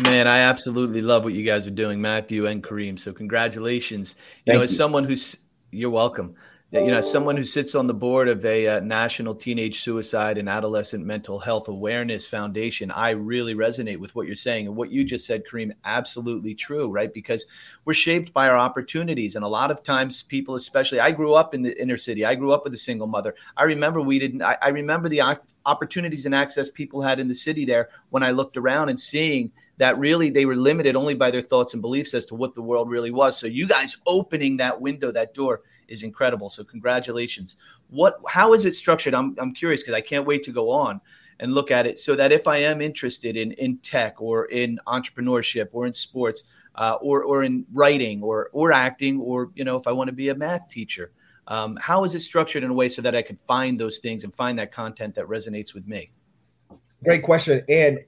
Man, 0.00 0.28
I 0.28 0.38
absolutely 0.38 1.02
love 1.02 1.24
what 1.24 1.34
you 1.34 1.44
guys 1.44 1.66
are 1.66 1.72
doing, 1.72 2.00
Matthew 2.00 2.46
and 2.46 2.62
Kareem. 2.62 2.98
So 2.98 3.12
congratulations. 3.12 4.14
You 4.44 4.52
Thank 4.52 4.58
know, 4.58 4.62
as 4.62 4.70
you. 4.70 4.76
someone 4.76 5.02
who's 5.02 5.36
you're 5.72 5.90
welcome. 5.90 6.34
You 6.70 6.90
know, 6.90 7.00
someone 7.00 7.38
who 7.38 7.44
sits 7.44 7.74
on 7.74 7.86
the 7.86 7.94
board 7.94 8.28
of 8.28 8.44
a 8.44 8.66
uh, 8.68 8.80
national 8.80 9.34
teenage 9.34 9.80
suicide 9.80 10.36
and 10.36 10.50
adolescent 10.50 11.02
mental 11.02 11.38
health 11.38 11.66
awareness 11.68 12.28
foundation, 12.28 12.90
I 12.90 13.12
really 13.12 13.54
resonate 13.54 13.96
with 13.96 14.14
what 14.14 14.26
you're 14.26 14.36
saying 14.36 14.66
and 14.66 14.76
what 14.76 14.90
you 14.90 15.02
just 15.02 15.24
said, 15.24 15.46
Kareem. 15.46 15.72
Absolutely 15.86 16.54
true, 16.54 16.90
right? 16.90 17.10
Because 17.10 17.46
we're 17.86 17.94
shaped 17.94 18.34
by 18.34 18.50
our 18.50 18.58
opportunities, 18.58 19.34
and 19.34 19.46
a 19.46 19.48
lot 19.48 19.70
of 19.70 19.82
times, 19.82 20.22
people, 20.22 20.56
especially, 20.56 21.00
I 21.00 21.10
grew 21.10 21.32
up 21.32 21.54
in 21.54 21.62
the 21.62 21.80
inner 21.80 21.96
city. 21.96 22.26
I 22.26 22.34
grew 22.34 22.52
up 22.52 22.64
with 22.64 22.74
a 22.74 22.78
single 22.78 23.06
mother. 23.06 23.34
I 23.56 23.64
remember 23.64 24.02
we 24.02 24.18
didn't. 24.18 24.42
I, 24.42 24.58
I 24.60 24.68
remember 24.68 25.08
the 25.08 25.22
opportunities 25.64 26.26
and 26.26 26.34
access 26.34 26.70
people 26.70 27.00
had 27.00 27.18
in 27.18 27.28
the 27.28 27.34
city 27.34 27.64
there 27.64 27.88
when 28.10 28.22
I 28.22 28.32
looked 28.32 28.58
around 28.58 28.90
and 28.90 29.00
seeing 29.00 29.52
that 29.78 29.98
really 29.98 30.28
they 30.28 30.44
were 30.44 30.56
limited 30.56 30.96
only 30.96 31.14
by 31.14 31.30
their 31.30 31.40
thoughts 31.40 31.72
and 31.72 31.80
beliefs 31.80 32.12
as 32.12 32.26
to 32.26 32.34
what 32.34 32.52
the 32.52 32.60
world 32.60 32.90
really 32.90 33.10
was. 33.10 33.38
So 33.38 33.46
you 33.46 33.66
guys 33.66 33.96
opening 34.06 34.58
that 34.58 34.82
window, 34.82 35.10
that 35.12 35.32
door 35.32 35.62
is 35.88 36.02
incredible. 36.02 36.48
So 36.48 36.64
congratulations. 36.64 37.56
What 37.88 38.20
how 38.28 38.52
is 38.52 38.64
it 38.64 38.74
structured? 38.74 39.14
I'm 39.14 39.34
I'm 39.38 39.54
curious 39.54 39.82
because 39.82 39.94
I 39.94 40.00
can't 40.00 40.26
wait 40.26 40.42
to 40.44 40.52
go 40.52 40.70
on 40.70 41.00
and 41.40 41.54
look 41.54 41.70
at 41.70 41.86
it 41.86 41.98
so 41.98 42.16
that 42.16 42.32
if 42.32 42.48
I 42.48 42.58
am 42.58 42.80
interested 42.80 43.36
in 43.36 43.52
in 43.52 43.78
tech 43.78 44.20
or 44.20 44.46
in 44.46 44.78
entrepreneurship 44.86 45.68
or 45.72 45.86
in 45.86 45.94
sports 45.94 46.44
uh, 46.74 46.96
or 47.00 47.24
or 47.24 47.44
in 47.44 47.64
writing 47.72 48.22
or 48.22 48.50
or 48.52 48.72
acting 48.72 49.20
or 49.20 49.50
you 49.54 49.64
know 49.64 49.76
if 49.76 49.86
I 49.86 49.92
want 49.92 50.08
to 50.08 50.14
be 50.14 50.28
a 50.28 50.34
math 50.34 50.68
teacher, 50.68 51.12
um, 51.48 51.76
how 51.80 52.04
is 52.04 52.14
it 52.14 52.20
structured 52.20 52.62
in 52.62 52.70
a 52.70 52.74
way 52.74 52.88
so 52.88 53.02
that 53.02 53.14
I 53.14 53.22
can 53.22 53.36
find 53.36 53.78
those 53.78 53.98
things 53.98 54.24
and 54.24 54.34
find 54.34 54.58
that 54.58 54.70
content 54.70 55.14
that 55.14 55.26
resonates 55.26 55.74
with 55.74 55.86
me? 55.86 56.10
Great 57.04 57.22
question. 57.22 57.62
And 57.68 58.00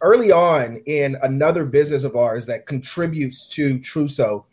early 0.00 0.30
on 0.30 0.82
in 0.86 1.16
another 1.22 1.64
business 1.64 2.04
of 2.04 2.16
ours 2.16 2.44
that 2.46 2.66
contributes 2.66 3.46
to 3.48 3.78
Truso, 3.78 4.44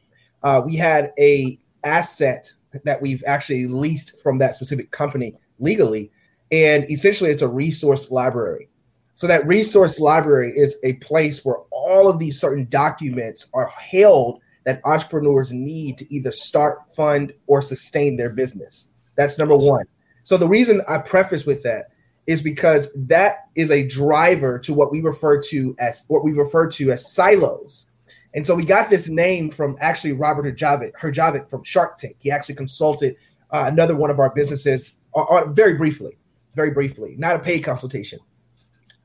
uh, 0.43 0.61
we 0.65 0.75
had 0.75 1.11
a 1.19 1.59
asset 1.83 2.51
that 2.83 3.01
we've 3.01 3.23
actually 3.25 3.67
leased 3.67 4.19
from 4.21 4.37
that 4.39 4.55
specific 4.55 4.91
company 4.91 5.35
legally, 5.59 6.11
and 6.51 6.89
essentially 6.89 7.29
it's 7.29 7.41
a 7.41 7.47
resource 7.47 8.11
library. 8.11 8.69
So 9.15 9.27
that 9.27 9.45
resource 9.45 9.99
library 9.99 10.53
is 10.55 10.77
a 10.83 10.93
place 10.93 11.43
where 11.43 11.57
all 11.71 12.07
of 12.07 12.19
these 12.19 12.39
certain 12.39 12.67
documents 12.69 13.47
are 13.53 13.67
held 13.67 14.39
that 14.65 14.81
entrepreneurs 14.85 15.51
need 15.51 15.97
to 15.97 16.13
either 16.13 16.31
start, 16.31 16.79
fund, 16.95 17.33
or 17.47 17.61
sustain 17.61 18.15
their 18.15 18.29
business. 18.29 18.89
That's 19.15 19.37
number 19.37 19.57
one. 19.57 19.85
So 20.23 20.37
the 20.37 20.47
reason 20.47 20.81
I 20.87 20.99
preface 20.99 21.45
with 21.45 21.63
that 21.63 21.87
is 22.27 22.41
because 22.41 22.89
that 22.95 23.47
is 23.55 23.71
a 23.71 23.87
driver 23.87 24.59
to 24.59 24.73
what 24.73 24.91
we 24.91 25.01
refer 25.01 25.41
to 25.41 25.75
as 25.79 26.05
what 26.07 26.23
we 26.23 26.31
refer 26.31 26.69
to 26.69 26.91
as 26.91 27.11
silos. 27.11 27.89
And 28.33 28.45
so 28.45 28.55
we 28.55 28.63
got 28.63 28.89
this 28.89 29.09
name 29.09 29.49
from 29.49 29.75
actually 29.79 30.13
Robert 30.13 30.45
Herjavec, 30.45 30.93
Herjavec 30.93 31.49
from 31.49 31.63
Shark 31.63 31.97
Tank. 31.97 32.15
He 32.19 32.29
actually 32.29 32.55
consulted 32.55 33.15
uh, 33.51 33.65
another 33.67 33.95
one 33.95 34.11
of 34.11 34.19
our 34.19 34.29
businesses 34.29 34.95
uh, 35.15 35.23
uh, 35.23 35.45
very 35.47 35.75
briefly, 35.75 36.17
very 36.55 36.71
briefly, 36.71 37.15
not 37.17 37.35
a 37.35 37.39
paid 37.39 37.61
consultation. 37.61 38.19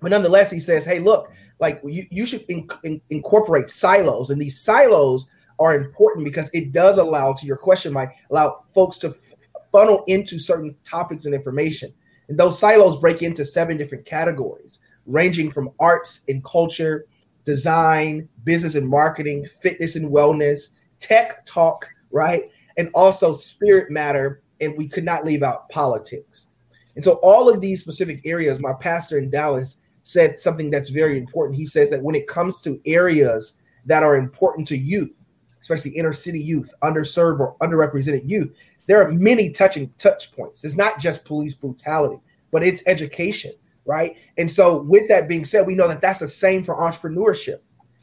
But 0.01 0.11
nonetheless, 0.11 0.51
he 0.51 0.61
says, 0.61 0.85
hey, 0.85 1.01
look, 1.01 1.33
like 1.61 1.81
you, 1.85 2.07
you 2.11 2.27
should 2.27 2.43
in, 2.49 2.69
in, 2.83 3.01
incorporate 3.09 3.71
silos. 3.71 4.29
And 4.29 4.41
these 4.41 4.61
silos 4.61 5.31
are 5.59 5.75
important 5.75 6.25
because 6.25 6.51
it 6.53 6.73
does 6.73 6.99
allow, 6.99 7.33
to 7.33 7.47
your 7.47 7.57
question, 7.57 7.93
Mike, 7.93 8.15
allow 8.31 8.65
folks 8.75 8.99
to 8.99 9.17
funnel 9.73 10.05
into 10.07 10.39
certain 10.39 10.77
topics 10.85 11.25
and 11.25 11.35
information. 11.35 11.93
And 12.29 12.39
those 12.39 12.59
silos 12.59 12.99
break 12.99 13.23
into 13.23 13.45
seven 13.45 13.77
different 13.77 14.05
categories, 14.05 14.79
ranging 15.07 15.51
from 15.51 15.71
arts 15.81 16.21
and 16.29 16.45
culture, 16.45 17.07
design, 17.45 18.29
business 18.45 18.75
and 18.75 18.89
marketing, 18.89 19.47
fitness 19.61 19.97
and 19.97 20.11
wellness, 20.11 20.69
tech 21.01 21.45
talk, 21.47 21.89
right? 22.11 22.51
And 22.77 22.91
also 22.95 23.33
spirit 23.33 23.91
matter. 23.91 24.43
And 24.61 24.77
we 24.77 24.89
could 24.89 25.05
not 25.05 25.25
leave 25.25 25.43
out 25.43 25.69
politics. 25.69 26.49
And 26.95 27.05
so, 27.05 27.15
all 27.23 27.49
of 27.49 27.61
these 27.61 27.81
specific 27.81 28.21
areas, 28.25 28.61
my 28.61 28.73
pastor 28.73 29.19
in 29.19 29.31
Dallas 29.31 29.77
said 30.03 30.39
something 30.39 30.71
that's 30.71 30.91
very 30.91 31.19
important. 31.19 31.59
He 31.59 31.67
says 31.67 31.91
that 31.91 32.03
when 32.03 32.15
it 32.15 32.27
comes 32.27 32.61
to 32.63 32.81
areas 32.87 33.55
that 33.87 34.03
are 34.03 34.17
important 34.17 34.69
to 34.69 34.77
youth, 34.77 35.13
especially 35.61 35.93
inner 35.93 36.13
city 36.13 36.41
youth, 36.41 36.73
underserved 36.83 37.41
or 37.41 37.57
underrepresented 37.59 38.29
youth, 38.29 38.55
there 38.87 39.03
are 39.03 39.11
many 39.11 39.51
touching 39.51 39.93
touch 39.99 40.33
points. 40.33 40.63
It's 40.63 40.77
not 40.77 40.99
just 40.99 41.25
police 41.25 41.55
brutality, 41.55 42.19
but 42.51 42.63
it's 42.63 42.83
education, 42.87 43.53
right? 43.85 44.17
And 44.39 44.51
so, 44.51 44.83
with 44.83 45.09
that 45.09 45.29
being 45.29 45.45
said, 45.45 45.67
we 45.67 45.75
know 45.75 45.89
that 45.89 46.01
that's 46.01 46.21
the 46.21 46.29
same 46.29 46.65
for 46.65 46.77
entrepreneurship. 46.77 47.61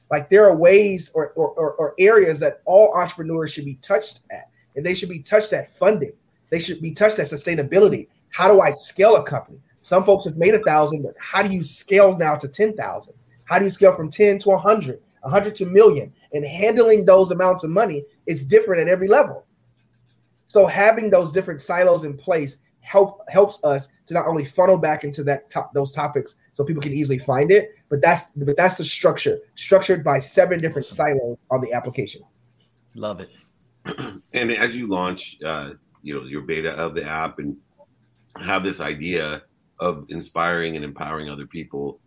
Like 0.09 0.29
there 0.29 0.45
are 0.45 0.55
ways 0.55 1.09
or, 1.13 1.29
or, 1.31 1.49
or, 1.51 1.73
or 1.73 1.95
areas 1.97 2.39
that 2.41 2.61
all 2.65 2.93
entrepreneurs 2.95 3.53
should 3.53 3.65
be 3.65 3.75
touched 3.75 4.21
at, 4.29 4.49
and 4.75 4.85
they 4.85 4.93
should 4.93 5.09
be 5.09 5.19
touched 5.19 5.53
at 5.53 5.75
funding. 5.77 6.13
They 6.49 6.59
should 6.59 6.81
be 6.81 6.91
touched 6.91 7.19
at 7.19 7.27
sustainability. 7.27 8.07
How 8.29 8.51
do 8.51 8.61
I 8.61 8.71
scale 8.71 9.15
a 9.15 9.23
company? 9.23 9.59
Some 9.81 10.03
folks 10.03 10.25
have 10.25 10.37
made 10.37 10.53
a 10.53 10.59
thousand, 10.59 11.03
but 11.03 11.15
how 11.17 11.41
do 11.41 11.53
you 11.53 11.63
scale 11.63 12.17
now 12.17 12.35
to 12.35 12.47
10,000? 12.47 13.13
How 13.45 13.57
do 13.57 13.65
you 13.65 13.71
scale 13.71 13.95
from 13.95 14.11
10 14.11 14.39
to 14.39 14.49
a 14.51 14.53
100, 14.53 15.01
a 15.23 15.29
100 15.29 15.55
to 15.55 15.65
million? 15.65 16.13
And 16.33 16.45
handling 16.45 17.05
those 17.05 17.31
amounts 17.31 17.63
of 17.63 17.71
money 17.71 18.05
is 18.25 18.45
different 18.45 18.81
at 18.81 18.87
every 18.87 19.07
level. 19.07 19.45
So 20.47 20.65
having 20.65 21.09
those 21.09 21.31
different 21.31 21.61
silos 21.61 22.03
in 22.03 22.17
place 22.17 22.59
help 22.81 23.21
helps 23.29 23.63
us 23.63 23.87
to 24.07 24.13
not 24.13 24.27
only 24.27 24.43
funnel 24.43 24.77
back 24.77 25.03
into 25.03 25.23
that 25.23 25.49
top, 25.49 25.73
those 25.73 25.91
topics 25.91 26.35
so 26.53 26.63
people 26.63 26.81
can 26.81 26.91
easily 26.91 27.17
find 27.17 27.51
it, 27.51 27.69
but 27.89 28.01
that's 28.01 28.31
but 28.35 28.57
that's 28.57 28.75
the 28.75 28.85
structure 28.85 29.39
structured 29.55 30.03
by 30.03 30.19
seven 30.19 30.59
different 30.59 30.85
silos 30.85 31.39
on 31.49 31.61
the 31.61 31.71
application. 31.73 32.21
Love 32.95 33.21
it. 33.21 33.29
and 34.33 34.51
as 34.51 34.75
you 34.75 34.87
launch, 34.87 35.37
uh, 35.45 35.71
you 36.03 36.13
know, 36.13 36.25
your 36.25 36.41
beta 36.41 36.71
of 36.73 36.93
the 36.93 37.03
app 37.03 37.39
and 37.39 37.55
have 38.35 38.63
this 38.63 38.81
idea 38.81 39.43
of 39.79 40.05
inspiring 40.09 40.75
and 40.75 40.85
empowering 40.85 41.29
other 41.29 41.47
people, 41.47 41.99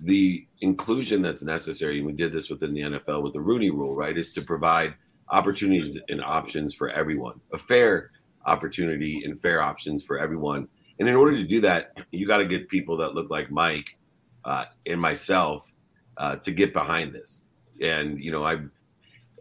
the 0.00 0.46
inclusion 0.60 1.22
that's 1.22 1.42
necessary, 1.42 1.98
and 1.98 2.06
we 2.06 2.12
did 2.12 2.32
this 2.32 2.48
within 2.48 2.74
the 2.74 2.82
NFL 2.82 3.22
with 3.22 3.32
the 3.32 3.40
Rooney 3.40 3.70
Rule, 3.70 3.94
right, 3.94 4.16
is 4.16 4.32
to 4.34 4.42
provide 4.42 4.94
opportunities 5.30 5.98
and 6.08 6.22
options 6.22 6.74
for 6.74 6.90
everyone, 6.90 7.40
a 7.52 7.58
fair 7.58 8.10
opportunity 8.46 9.24
and 9.24 9.40
fair 9.40 9.60
options 9.60 10.04
for 10.04 10.18
everyone. 10.18 10.68
And 10.98 11.08
in 11.08 11.14
order 11.14 11.36
to 11.36 11.44
do 11.44 11.60
that, 11.60 11.92
you 12.10 12.26
got 12.26 12.38
to 12.38 12.46
get 12.46 12.68
people 12.68 12.96
that 12.98 13.14
look 13.14 13.30
like 13.30 13.50
Mike 13.50 13.98
uh, 14.44 14.64
and 14.86 15.00
myself 15.00 15.70
uh, 16.16 16.36
to 16.36 16.52
get 16.52 16.72
behind 16.72 17.12
this. 17.12 17.46
And 17.82 18.22
you 18.22 18.30
know, 18.30 18.44
I 18.44 18.58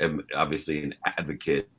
am 0.01 0.25
obviously 0.35 0.83
an 0.83 0.95
advocate 1.05 1.69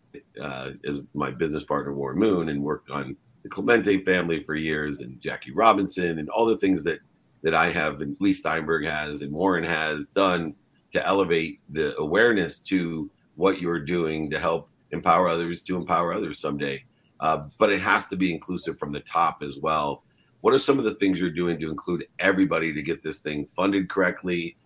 uh, 0.41 0.71
as 0.89 1.01
my 1.13 1.31
business 1.31 1.65
partner 1.65 1.93
Warren 1.93 2.19
Moon, 2.19 2.49
and 2.49 2.63
worked 2.63 2.91
on 2.91 3.17
the 3.43 3.49
Clemente 3.51 4.03
family 4.05 4.43
for 4.45 4.55
years, 4.55 5.01
and 5.01 5.21
Jackie 5.21 5.53
Robinson, 5.53 6.19
and 6.19 6.31
all 6.31 6.47
the 6.47 6.57
things 6.57 6.83
that 6.85 7.01
that 7.43 7.55
I 7.55 7.71
have, 7.71 8.01
and 8.01 8.17
Leigh 8.19 8.33
Steinberg 8.33 8.87
has, 8.87 9.23
and 9.23 9.33
Warren 9.33 9.65
has 9.65 10.09
done 10.09 10.55
to 10.93 11.07
elevate 11.07 11.61
the 11.69 11.95
awareness 11.99 12.59
to 12.61 13.11
what 13.35 13.61
you're 13.61 13.85
doing 13.85 14.31
to 14.31 14.41
help 14.41 14.71
empower 14.93 15.29
others 15.29 15.63
to 15.63 15.77
empower 15.77 16.13
others 16.13 16.41
someday. 16.41 16.83
Uh, 17.21 17.45
but 17.59 17.73
it 17.73 17.81
has 17.81 18.07
to 18.09 18.17
be 18.17 18.33
inclusive 18.33 18.79
from 18.79 18.93
the 18.93 19.01
top 19.01 19.43
as 19.43 19.57
well. 19.57 20.03
What 20.43 20.55
are 20.55 20.59
some 20.59 20.79
of 20.79 20.85
the 20.85 20.95
things 20.95 21.19
you're 21.19 21.31
doing 21.31 21.59
to 21.61 21.71
include 21.71 22.07
everybody 22.19 22.73
to 22.73 22.83
get 22.83 23.03
this 23.03 23.21
thing 23.21 23.49
funded 23.57 23.89
correctly, 23.89 24.57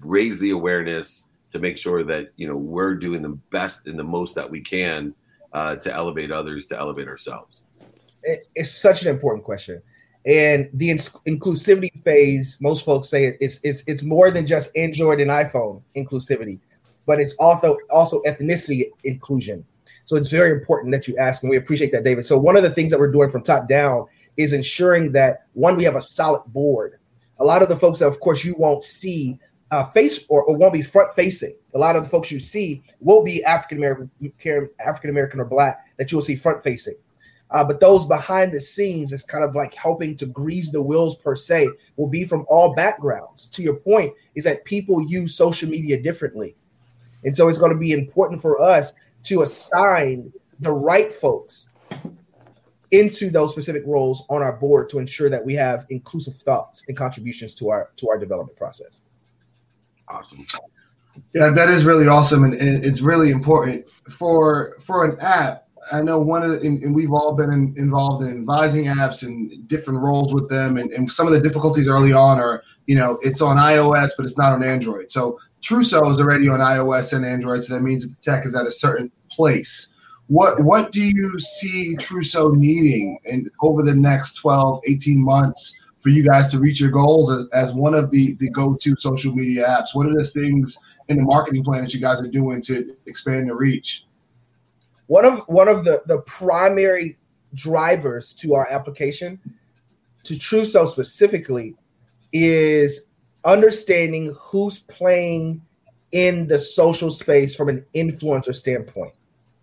raise 0.00 0.38
the 0.38 0.50
awareness 0.50 1.26
to 1.52 1.58
make 1.58 1.76
sure 1.76 2.02
that 2.02 2.30
you 2.36 2.48
know 2.48 2.56
we're 2.56 2.94
doing 2.94 3.22
the 3.22 3.38
best 3.50 3.86
and 3.86 3.98
the 3.98 4.04
most 4.04 4.34
that 4.34 4.50
we 4.50 4.60
can 4.60 5.14
uh, 5.52 5.76
to 5.76 5.92
elevate 5.92 6.32
others, 6.32 6.66
to 6.66 6.78
elevate 6.78 7.08
ourselves? 7.08 7.60
It, 8.22 8.48
it's 8.54 8.72
such 8.72 9.02
an 9.02 9.08
important 9.08 9.44
question. 9.44 9.82
And 10.24 10.70
the 10.72 10.90
inclusivity 10.90 12.02
phase, 12.04 12.56
most 12.60 12.84
folks 12.84 13.08
say 13.08 13.36
it's, 13.40 13.58
it's 13.64 13.82
it's 13.86 14.02
more 14.02 14.30
than 14.30 14.46
just 14.46 14.76
Android 14.76 15.20
and 15.20 15.30
iPhone 15.30 15.82
inclusivity, 15.96 16.60
but 17.06 17.20
it's 17.20 17.34
also 17.34 17.76
also 17.90 18.22
ethnicity 18.22 18.90
inclusion. 19.04 19.64
So 20.04 20.16
it's 20.16 20.30
very 20.30 20.50
important 20.50 20.92
that 20.92 21.06
you 21.06 21.16
ask, 21.16 21.42
and 21.42 21.50
we 21.50 21.56
appreciate 21.56 21.92
that, 21.92 22.04
David. 22.04 22.26
So 22.26 22.38
one 22.38 22.56
of 22.56 22.62
the 22.62 22.70
things 22.70 22.90
that 22.90 22.98
we're 22.98 23.12
doing 23.12 23.30
from 23.30 23.42
top 23.42 23.68
down 23.68 24.06
is 24.36 24.52
ensuring 24.52 25.12
that 25.12 25.46
one, 25.52 25.76
we 25.76 25.84
have 25.84 25.96
a 25.96 26.02
solid 26.02 26.42
board. 26.46 26.98
A 27.38 27.44
lot 27.44 27.62
of 27.62 27.68
the 27.68 27.76
folks 27.76 27.98
that, 28.00 28.08
of 28.08 28.20
course, 28.20 28.44
you 28.44 28.54
won't 28.56 28.84
see 28.84 29.38
uh, 29.70 29.84
face 29.90 30.24
or, 30.28 30.42
or 30.44 30.56
won't 30.56 30.74
be 30.74 30.82
front 30.82 31.14
facing. 31.14 31.54
A 31.74 31.78
lot 31.78 31.96
of 31.96 32.04
the 32.04 32.10
folks 32.10 32.30
you 32.30 32.40
see 32.40 32.82
will 33.00 33.22
be 33.22 33.42
African 33.44 33.78
American, 33.78 34.10
African 34.78 35.10
American 35.10 35.40
or 35.40 35.46
black 35.46 35.86
that 35.96 36.12
you 36.12 36.18
will 36.18 36.22
see 36.22 36.36
front 36.36 36.62
facing. 36.62 36.94
Uh, 37.50 37.62
but 37.62 37.80
those 37.80 38.06
behind 38.06 38.52
the 38.52 38.60
scenes 38.60 39.12
is 39.12 39.22
kind 39.22 39.44
of 39.44 39.54
like 39.54 39.74
helping 39.74 40.16
to 40.16 40.26
grease 40.26 40.70
the 40.70 40.80
wheels 40.80 41.16
per 41.16 41.36
se 41.36 41.68
will 41.96 42.08
be 42.08 42.24
from 42.24 42.46
all 42.48 42.74
backgrounds. 42.74 43.46
To 43.48 43.62
your 43.62 43.76
point, 43.76 44.12
is 44.34 44.44
that 44.44 44.64
people 44.64 45.06
use 45.06 45.34
social 45.34 45.68
media 45.68 46.00
differently. 46.00 46.56
And 47.24 47.36
so 47.36 47.48
it's 47.48 47.58
going 47.58 47.72
to 47.72 47.78
be 47.78 47.92
important 47.92 48.40
for 48.40 48.60
us 48.60 48.94
to 49.24 49.42
assign 49.42 50.32
the 50.60 50.72
right 50.72 51.14
folks 51.14 51.66
into 52.92 53.30
those 53.30 53.50
specific 53.50 53.82
roles 53.86 54.24
on 54.28 54.42
our 54.42 54.52
board 54.52 54.88
to 54.90 54.98
ensure 54.98 55.30
that 55.30 55.44
we 55.44 55.54
have 55.54 55.86
inclusive 55.88 56.36
thoughts 56.36 56.82
and 56.88 56.96
contributions 56.96 57.54
to 57.56 57.70
our 57.70 57.90
to 57.96 58.08
our 58.08 58.18
development 58.18 58.56
process. 58.56 59.02
Awesome. 60.08 60.44
Yeah, 61.34 61.50
that 61.50 61.68
is 61.68 61.84
really 61.84 62.06
awesome, 62.06 62.44
and, 62.44 62.54
it's 62.54 63.00
really 63.00 63.30
important 63.30 63.88
for 63.88 64.76
for 64.78 65.04
an 65.04 65.18
app. 65.20 65.68
I 65.90 66.00
know 66.00 66.20
one 66.20 66.42
of 66.42 66.50
the, 66.50 66.66
and, 66.66 66.82
and 66.84 66.94
we've 66.94 67.12
all 67.12 67.34
been 67.34 67.52
in, 67.52 67.74
involved 67.76 68.24
in 68.24 68.38
advising 68.38 68.84
apps 68.84 69.24
and 69.26 69.66
different 69.66 70.00
roles 70.00 70.32
with 70.32 70.48
them, 70.48 70.76
and, 70.76 70.92
and 70.92 71.10
some 71.10 71.26
of 71.26 71.32
the 71.32 71.40
difficulties 71.40 71.88
early 71.88 72.12
on 72.12 72.38
are, 72.38 72.62
you 72.86 72.94
know, 72.94 73.18
it's 73.22 73.40
on 73.40 73.56
iOS 73.56 74.10
but 74.16 74.24
it's 74.24 74.38
not 74.38 74.52
on 74.52 74.62
Android. 74.62 75.10
So 75.10 75.38
Truso 75.62 76.10
is 76.10 76.20
already 76.20 76.48
on 76.48 76.58
iOS 76.58 77.12
and 77.12 77.24
Android, 77.24 77.62
so 77.64 77.74
that 77.74 77.82
means 77.82 78.02
that 78.02 78.16
the 78.16 78.22
tech 78.22 78.44
is 78.44 78.56
at 78.56 78.66
a 78.66 78.70
certain 78.70 79.10
place. 79.30 79.94
What 80.26 80.60
what 80.60 80.92
do 80.92 81.02
you 81.02 81.38
see 81.38 81.96
Truso 81.96 82.54
needing 82.54 83.18
in 83.24 83.48
over 83.60 83.82
the 83.82 83.94
next 83.94 84.34
12, 84.34 84.80
18 84.86 85.18
months 85.18 85.76
for 86.00 86.08
you 86.08 86.26
guys 86.26 86.50
to 86.50 86.58
reach 86.58 86.80
your 86.80 86.90
goals 86.90 87.30
as, 87.30 87.48
as 87.52 87.72
one 87.72 87.94
of 87.94 88.10
the, 88.10 88.34
the 88.40 88.50
go-to 88.50 88.96
social 88.98 89.32
media 89.34 89.66
apps? 89.66 89.94
What 89.94 90.06
are 90.06 90.16
the 90.16 90.26
things 90.26 90.76
in 91.08 91.16
the 91.16 91.22
marketing 91.22 91.62
plan 91.62 91.82
that 91.82 91.94
you 91.94 92.00
guys 92.00 92.20
are 92.20 92.28
doing 92.28 92.60
to 92.62 92.96
expand 93.06 93.48
the 93.48 93.54
reach? 93.54 94.06
One 95.06 95.24
of 95.24 95.40
one 95.46 95.68
of 95.68 95.84
the, 95.84 96.02
the 96.06 96.18
primary 96.22 97.18
drivers 97.54 98.32
to 98.34 98.54
our 98.54 98.68
application, 98.68 99.38
to 100.24 100.34
Truso 100.34 100.88
specifically, 100.88 101.76
is 102.32 103.08
understanding 103.44 104.36
who's 104.38 104.78
playing 104.78 105.62
in 106.12 106.46
the 106.46 106.58
social 106.58 107.10
space 107.10 107.54
from 107.54 107.68
an 107.68 107.84
influencer 107.94 108.54
standpoint. 108.54 109.16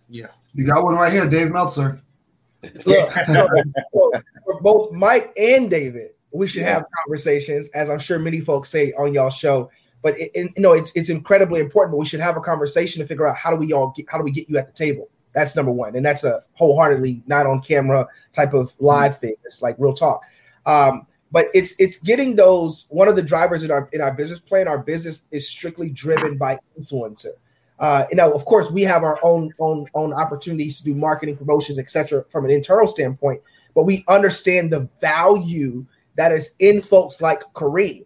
Yeah. 0.10 0.28
You 0.54 0.65
got 0.65 0.84
one 0.84 0.96
right 0.96 1.12
here, 1.12 1.30
Dave 1.30 1.52
Meltzer. 1.52 2.02
Look, 2.86 3.12
for 3.92 4.62
both 4.62 4.92
Mike 4.92 5.32
and 5.38 5.70
David, 5.70 6.12
we 6.32 6.48
should 6.48 6.63
have 6.63 6.86
conversations, 7.04 7.70
as 7.70 7.89
I'm 7.89 8.00
sure 8.00 8.20
many 8.20 8.42
folks 8.42 8.70
say 8.70 8.92
on 8.94 9.13
y'all 9.13 9.30
show. 9.30 9.70
But 10.02 10.20
it, 10.20 10.32
it, 10.34 10.52
you 10.56 10.62
know, 10.62 10.74
it's 10.74 10.92
it's 10.96 11.10
incredibly 11.10 11.60
important. 11.60 11.92
But 11.92 11.98
we 11.98 12.06
should 12.06 12.20
have 12.20 12.38
a 12.38 12.42
conversation 12.42 13.02
to 13.02 13.08
figure 13.08 13.28
out 13.28 13.36
how 13.36 13.50
do 13.52 13.58
we 13.58 13.74
all 13.74 13.94
get, 13.96 14.10
how 14.10 14.18
do 14.18 14.24
we 14.24 14.32
get 14.32 14.50
you 14.50 14.58
at 14.58 14.68
the 14.68 14.74
table. 14.74 15.10
That's 15.34 15.56
number 15.56 15.72
one, 15.72 15.96
and 15.96 16.06
that's 16.06 16.24
a 16.24 16.44
wholeheartedly 16.54 17.22
not 17.28 17.46
on 17.46 17.62
camera 17.62 18.08
type 18.34 18.54
of 18.54 18.74
live 18.80 19.20
thing. 19.20 19.36
It's 19.46 19.62
like 19.62 19.76
real 19.78 19.94
talk. 19.94 20.24
Um, 20.65 21.06
but 21.32 21.48
it's 21.54 21.76
it's 21.80 22.00
getting 22.00 22.36
those 22.36 22.86
one 22.89 23.08
of 23.08 23.15
the 23.15 23.22
drivers 23.22 23.63
in 23.63 23.72
our 23.72 23.89
in 23.94 24.02
our 24.02 24.13
business 24.13 24.39
plan. 24.39 24.68
Our 24.68 24.80
business 24.80 25.22
is 25.32 25.48
strictly 25.48 25.89
driven 25.89 26.38
by 26.38 26.60
influencer. 26.80 27.34
Uh, 27.80 28.06
you 28.10 28.18
know, 28.18 28.32
of 28.34 28.44
course, 28.46 28.70
we 28.70 28.82
have 28.84 29.04
our 29.04 29.20
own 29.24 29.54
own 29.60 29.88
own 29.94 30.13
opportunities 30.13 30.80
to 30.80 30.84
do 30.86 30.96
marketing, 30.96 31.38
promotions, 31.38 31.80
etc. 31.80 32.26
From 32.30 32.46
an 32.46 32.52
internal 32.52 32.88
standpoint, 32.88 33.42
but 33.76 33.86
we 33.86 34.04
understand 34.08 34.72
the 34.72 34.89
value 35.00 35.86
that 36.15 36.32
is 36.32 36.56
in 36.60 36.82
folks 36.82 37.22
like 37.22 37.42
Kareem. 37.54 38.06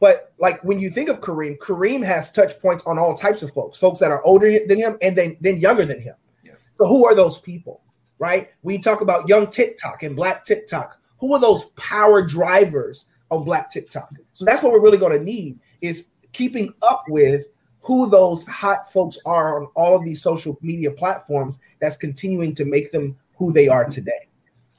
But 0.00 0.32
like 0.38 0.62
when 0.62 0.78
you 0.80 0.90
think 0.90 1.08
of 1.08 1.20
Kareem, 1.20 1.56
Kareem 1.58 2.04
has 2.04 2.30
touch 2.30 2.60
points 2.60 2.84
on 2.84 2.98
all 2.98 3.16
types 3.16 3.42
of 3.42 3.52
folks, 3.52 3.78
folks 3.78 3.98
that 4.00 4.10
are 4.10 4.22
older 4.24 4.58
than 4.66 4.78
him 4.78 4.98
and 5.00 5.16
then, 5.16 5.36
then 5.40 5.58
younger 5.58 5.86
than 5.86 6.00
him. 6.00 6.14
Yeah. 6.44 6.52
So 6.76 6.86
who 6.86 7.06
are 7.06 7.14
those 7.14 7.38
people? 7.38 7.80
Right? 8.18 8.50
We 8.62 8.78
talk 8.78 9.00
about 9.00 9.28
young 9.28 9.50
TikTok 9.50 10.02
and 10.02 10.14
black 10.14 10.44
TikTok. 10.44 11.00
Who 11.24 11.32
are 11.32 11.40
those 11.40 11.64
power 11.76 12.20
drivers 12.20 13.06
on 13.30 13.44
black 13.44 13.70
TikTok? 13.70 14.12
So 14.34 14.44
that's 14.44 14.62
what 14.62 14.72
we're 14.72 14.82
really 14.82 14.98
going 14.98 15.18
to 15.18 15.24
need 15.24 15.58
is 15.80 16.10
keeping 16.34 16.74
up 16.82 17.04
with 17.08 17.46
who 17.80 18.10
those 18.10 18.46
hot 18.46 18.92
folks 18.92 19.16
are 19.24 19.58
on 19.58 19.68
all 19.74 19.96
of 19.96 20.04
these 20.04 20.20
social 20.20 20.58
media 20.60 20.90
platforms 20.90 21.58
that's 21.80 21.96
continuing 21.96 22.54
to 22.56 22.66
make 22.66 22.92
them 22.92 23.16
who 23.38 23.54
they 23.54 23.68
are 23.68 23.86
today. 23.86 24.28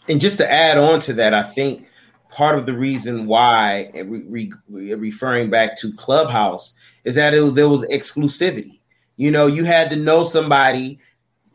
And 0.08 0.20
just 0.20 0.38
to 0.38 0.52
add 0.52 0.78
on 0.78 1.00
to 1.00 1.14
that, 1.14 1.34
I 1.34 1.42
think 1.42 1.88
part 2.30 2.56
of 2.56 2.68
the 2.68 2.78
reason 2.78 3.26
why, 3.26 3.90
re, 4.06 4.54
re, 4.70 4.94
referring 4.94 5.50
back 5.50 5.76
to 5.80 5.92
Clubhouse, 5.94 6.76
is 7.06 7.16
that 7.16 7.34
it, 7.34 7.56
there 7.56 7.70
was 7.70 7.90
exclusivity. 7.90 8.82
You 9.18 9.32
know, 9.32 9.48
you 9.48 9.64
had 9.64 9.90
to 9.90 9.96
know 9.96 10.24
somebody 10.24 11.00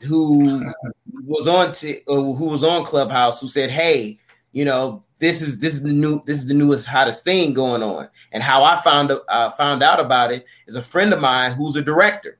who 0.00 0.68
was 1.24 1.46
on 1.46 1.70
t- 1.70 2.00
uh, 2.08 2.14
who 2.14 2.46
was 2.48 2.64
on 2.64 2.84
Clubhouse 2.84 3.40
who 3.40 3.46
said, 3.46 3.70
"Hey, 3.70 4.18
you 4.52 4.64
know, 4.64 5.04
this 5.18 5.42
is 5.42 5.60
this 5.60 5.74
is 5.74 5.82
the 5.82 5.92
new 5.92 6.22
this 6.26 6.38
is 6.38 6.46
the 6.46 6.54
newest 6.54 6.86
hottest 6.86 7.24
thing 7.24 7.52
going 7.54 7.82
on." 7.82 8.08
And 8.32 8.42
how 8.42 8.64
I 8.64 8.80
found 8.80 9.12
uh, 9.28 9.50
found 9.50 9.82
out 9.82 10.00
about 10.00 10.32
it 10.32 10.44
is 10.66 10.76
a 10.76 10.82
friend 10.82 11.12
of 11.12 11.20
mine 11.20 11.52
who's 11.52 11.76
a 11.76 11.82
director. 11.82 12.38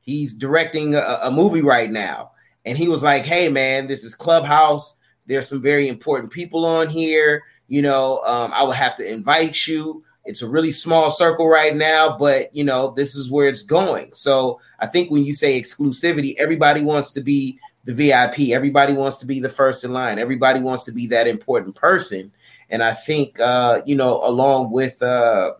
He's 0.00 0.34
directing 0.34 0.94
a, 0.94 1.20
a 1.24 1.30
movie 1.30 1.62
right 1.62 1.90
now, 1.90 2.32
and 2.64 2.78
he 2.78 2.88
was 2.88 3.02
like, 3.02 3.24
"Hey, 3.26 3.48
man, 3.48 3.86
this 3.86 4.04
is 4.04 4.14
Clubhouse. 4.14 4.96
There's 5.26 5.48
some 5.48 5.60
very 5.60 5.88
important 5.88 6.32
people 6.32 6.64
on 6.64 6.88
here 6.88 7.42
you 7.68 7.82
know, 7.82 8.22
um, 8.24 8.50
I 8.52 8.64
would 8.64 8.76
have 8.76 8.96
to 8.96 9.08
invite 9.08 9.66
you. 9.66 10.02
It's 10.24 10.42
a 10.42 10.48
really 10.48 10.72
small 10.72 11.10
circle 11.10 11.48
right 11.48 11.74
now, 11.74 12.16
but 12.18 12.54
you 12.54 12.64
know, 12.64 12.92
this 12.96 13.14
is 13.14 13.30
where 13.30 13.48
it's 13.48 13.62
going. 13.62 14.12
So 14.12 14.60
I 14.80 14.86
think 14.86 15.10
when 15.10 15.24
you 15.24 15.32
say 15.32 15.58
exclusivity, 15.60 16.34
everybody 16.38 16.82
wants 16.82 17.12
to 17.12 17.20
be 17.20 17.58
the 17.88 17.94
VIP. 17.94 18.50
Everybody 18.50 18.92
wants 18.92 19.16
to 19.18 19.26
be 19.26 19.40
the 19.40 19.48
first 19.48 19.84
in 19.84 19.92
line. 19.92 20.18
Everybody 20.18 20.60
wants 20.60 20.84
to 20.84 20.92
be 20.92 21.06
that 21.08 21.26
important 21.26 21.74
person. 21.74 22.30
And 22.70 22.82
I 22.82 22.92
think, 22.92 23.40
uh, 23.40 23.80
you 23.86 23.96
know, 23.96 24.22
along 24.22 24.70
with 24.70 25.02
uh, 25.02 25.52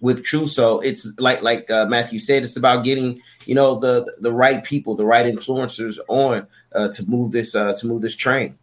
with 0.00 0.24
Truso, 0.24 0.84
it's 0.84 1.06
like 1.18 1.42
like 1.42 1.70
uh, 1.70 1.86
Matthew 1.86 2.18
said, 2.18 2.42
it's 2.42 2.56
about 2.56 2.84
getting 2.84 3.20
you 3.46 3.54
know 3.54 3.78
the 3.78 4.12
the 4.18 4.32
right 4.32 4.64
people, 4.64 4.96
the 4.96 5.06
right 5.06 5.32
influencers 5.32 5.98
on 6.08 6.46
uh, 6.74 6.88
to 6.88 7.08
move 7.08 7.30
this 7.30 7.54
uh, 7.54 7.72
to 7.74 7.86
move 7.86 8.02
this 8.02 8.16
train 8.16 8.58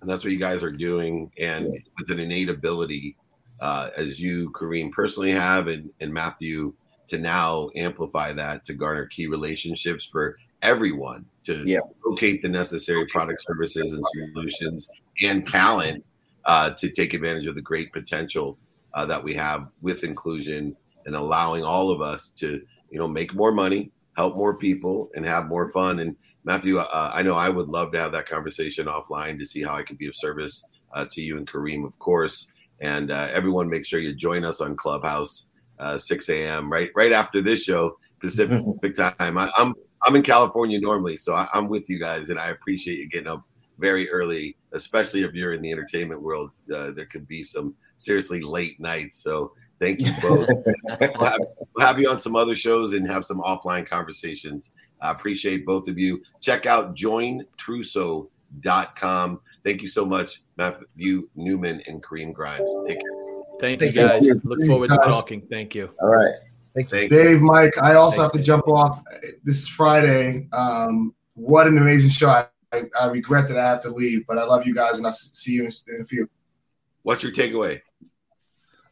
and 0.00 0.08
that's 0.08 0.24
what 0.24 0.32
you 0.32 0.38
guys 0.38 0.62
are 0.62 0.70
doing. 0.70 1.30
And 1.38 1.72
with 1.98 2.10
an 2.10 2.18
innate 2.18 2.48
ability, 2.48 3.16
uh, 3.60 3.90
as 3.96 4.18
you, 4.18 4.50
Kareem, 4.50 4.92
personally 4.92 5.32
have, 5.32 5.68
and, 5.68 5.90
and 6.00 6.12
Matthew, 6.12 6.72
to 7.08 7.18
now 7.18 7.70
amplify 7.74 8.32
that 8.32 8.64
to 8.66 8.74
garner 8.74 9.06
key 9.06 9.26
relationships 9.26 10.06
for 10.06 10.38
everyone 10.62 11.26
to 11.44 11.62
yeah. 11.66 11.80
locate 12.04 12.42
the 12.42 12.48
necessary 12.48 13.06
product, 13.06 13.42
services, 13.42 13.92
and 13.92 14.04
solutions 14.12 14.88
and 15.22 15.46
talent 15.46 16.04
uh, 16.44 16.70
to 16.70 16.90
take 16.90 17.14
advantage 17.14 17.46
of 17.46 17.54
the 17.54 17.62
great 17.62 17.92
potential 17.92 18.58
uh, 18.94 19.06
that 19.06 19.22
we 19.22 19.34
have 19.34 19.68
with 19.80 20.04
inclusion 20.04 20.76
and 21.06 21.14
allowing 21.14 21.64
all 21.64 21.90
of 21.90 22.00
us 22.00 22.28
to, 22.28 22.60
you 22.90 22.98
know, 22.98 23.08
make 23.08 23.34
more 23.34 23.52
money, 23.52 23.90
help 24.16 24.36
more 24.36 24.54
people, 24.54 25.10
and 25.14 25.24
have 25.24 25.46
more 25.46 25.70
fun. 25.70 26.00
And 26.00 26.16
Matthew, 26.44 26.78
uh, 26.78 27.10
I 27.12 27.22
know 27.22 27.34
I 27.34 27.48
would 27.48 27.68
love 27.68 27.92
to 27.92 28.00
have 28.00 28.12
that 28.12 28.28
conversation 28.28 28.86
offline 28.86 29.38
to 29.38 29.46
see 29.46 29.62
how 29.62 29.74
I 29.74 29.82
can 29.82 29.96
be 29.96 30.08
of 30.08 30.16
service 30.16 30.64
uh, 30.92 31.06
to 31.10 31.22
you 31.22 31.36
and 31.36 31.46
Kareem, 31.50 31.86
of 31.86 31.98
course. 31.98 32.50
And 32.80 33.10
uh, 33.10 33.28
everyone, 33.32 33.68
make 33.68 33.86
sure 33.86 34.00
you 34.00 34.14
join 34.14 34.44
us 34.44 34.60
on 34.60 34.76
Clubhouse, 34.76 35.46
uh, 35.78 35.98
6 35.98 36.28
a.m. 36.30 36.70
right 36.70 36.90
right 36.94 37.12
after 37.12 37.42
this 37.42 37.62
show, 37.62 37.96
Pacific 38.20 38.62
time. 38.96 39.38
I, 39.38 39.50
I'm, 39.56 39.74
I'm 40.06 40.16
in 40.16 40.22
California 40.22 40.80
normally, 40.80 41.16
so 41.16 41.34
I, 41.34 41.48
I'm 41.52 41.68
with 41.68 41.90
you 41.90 41.98
guys, 41.98 42.30
and 42.30 42.38
I 42.38 42.50
appreciate 42.50 42.98
you 42.98 43.08
getting 43.08 43.28
up 43.28 43.44
very 43.78 44.10
early, 44.10 44.56
especially 44.72 45.24
if 45.24 45.34
you're 45.34 45.52
in 45.52 45.62
the 45.62 45.72
entertainment 45.72 46.22
world. 46.22 46.50
Uh, 46.74 46.90
there 46.90 47.06
could 47.06 47.26
be 47.26 47.42
some 47.42 47.74
seriously 47.96 48.40
late 48.40 48.80
nights, 48.80 49.22
so 49.22 49.52
thank 49.78 50.00
you 50.00 50.12
both. 50.22 50.48
we'll, 51.00 51.24
have, 51.24 51.40
we'll 51.74 51.86
have 51.86 51.98
you 51.98 52.08
on 52.08 52.18
some 52.18 52.36
other 52.36 52.56
shows 52.56 52.92
and 52.92 53.10
have 53.10 53.24
some 53.24 53.40
offline 53.40 53.86
conversations 53.86 54.72
I 55.00 55.10
appreciate 55.10 55.66
both 55.66 55.88
of 55.88 55.98
you. 55.98 56.22
Check 56.40 56.66
out 56.66 56.94
jointruso.com. 56.94 59.40
Thank 59.62 59.82
you 59.82 59.88
so 59.88 60.06
much, 60.06 60.40
Matthew 60.56 61.28
Newman 61.34 61.82
and 61.86 62.02
Kareem 62.02 62.32
Grimes. 62.32 62.70
Take 62.86 63.00
care. 63.00 63.10
Thank, 63.60 63.82
you, 63.82 63.92
guys. 63.92 64.24
You. 64.26 64.40
Look 64.44 64.64
forward 64.64 64.88
to 64.90 64.96
talking. 64.96 65.42
Thank 65.42 65.74
you. 65.74 65.94
All 66.00 66.08
right. 66.08 66.32
Thank 66.74 66.92
you. 66.92 67.08
Dave, 67.08 67.40
Mike, 67.40 67.74
I 67.82 67.94
also 67.94 68.18
Thanks, 68.18 68.22
have 68.22 68.32
to 68.32 68.38
Dave. 68.38 68.46
jump 68.46 68.68
off 68.68 69.02
this 69.42 69.62
is 69.62 69.68
Friday. 69.68 70.48
Um, 70.52 71.14
what 71.34 71.66
an 71.66 71.78
amazing 71.78 72.10
show. 72.10 72.28
I, 72.28 72.46
I, 72.98 73.06
regret 73.06 73.48
that 73.48 73.58
I 73.58 73.68
have 73.68 73.80
to 73.80 73.90
leave, 73.90 74.26
but 74.28 74.38
I 74.38 74.44
love 74.44 74.66
you 74.66 74.74
guys 74.74 74.98
and 74.98 75.06
I'll 75.06 75.12
see 75.12 75.52
you 75.52 75.64
in, 75.64 75.72
in 75.88 76.00
a 76.02 76.04
few. 76.04 76.28
What's 77.02 77.22
your 77.22 77.32
takeaway? 77.32 77.80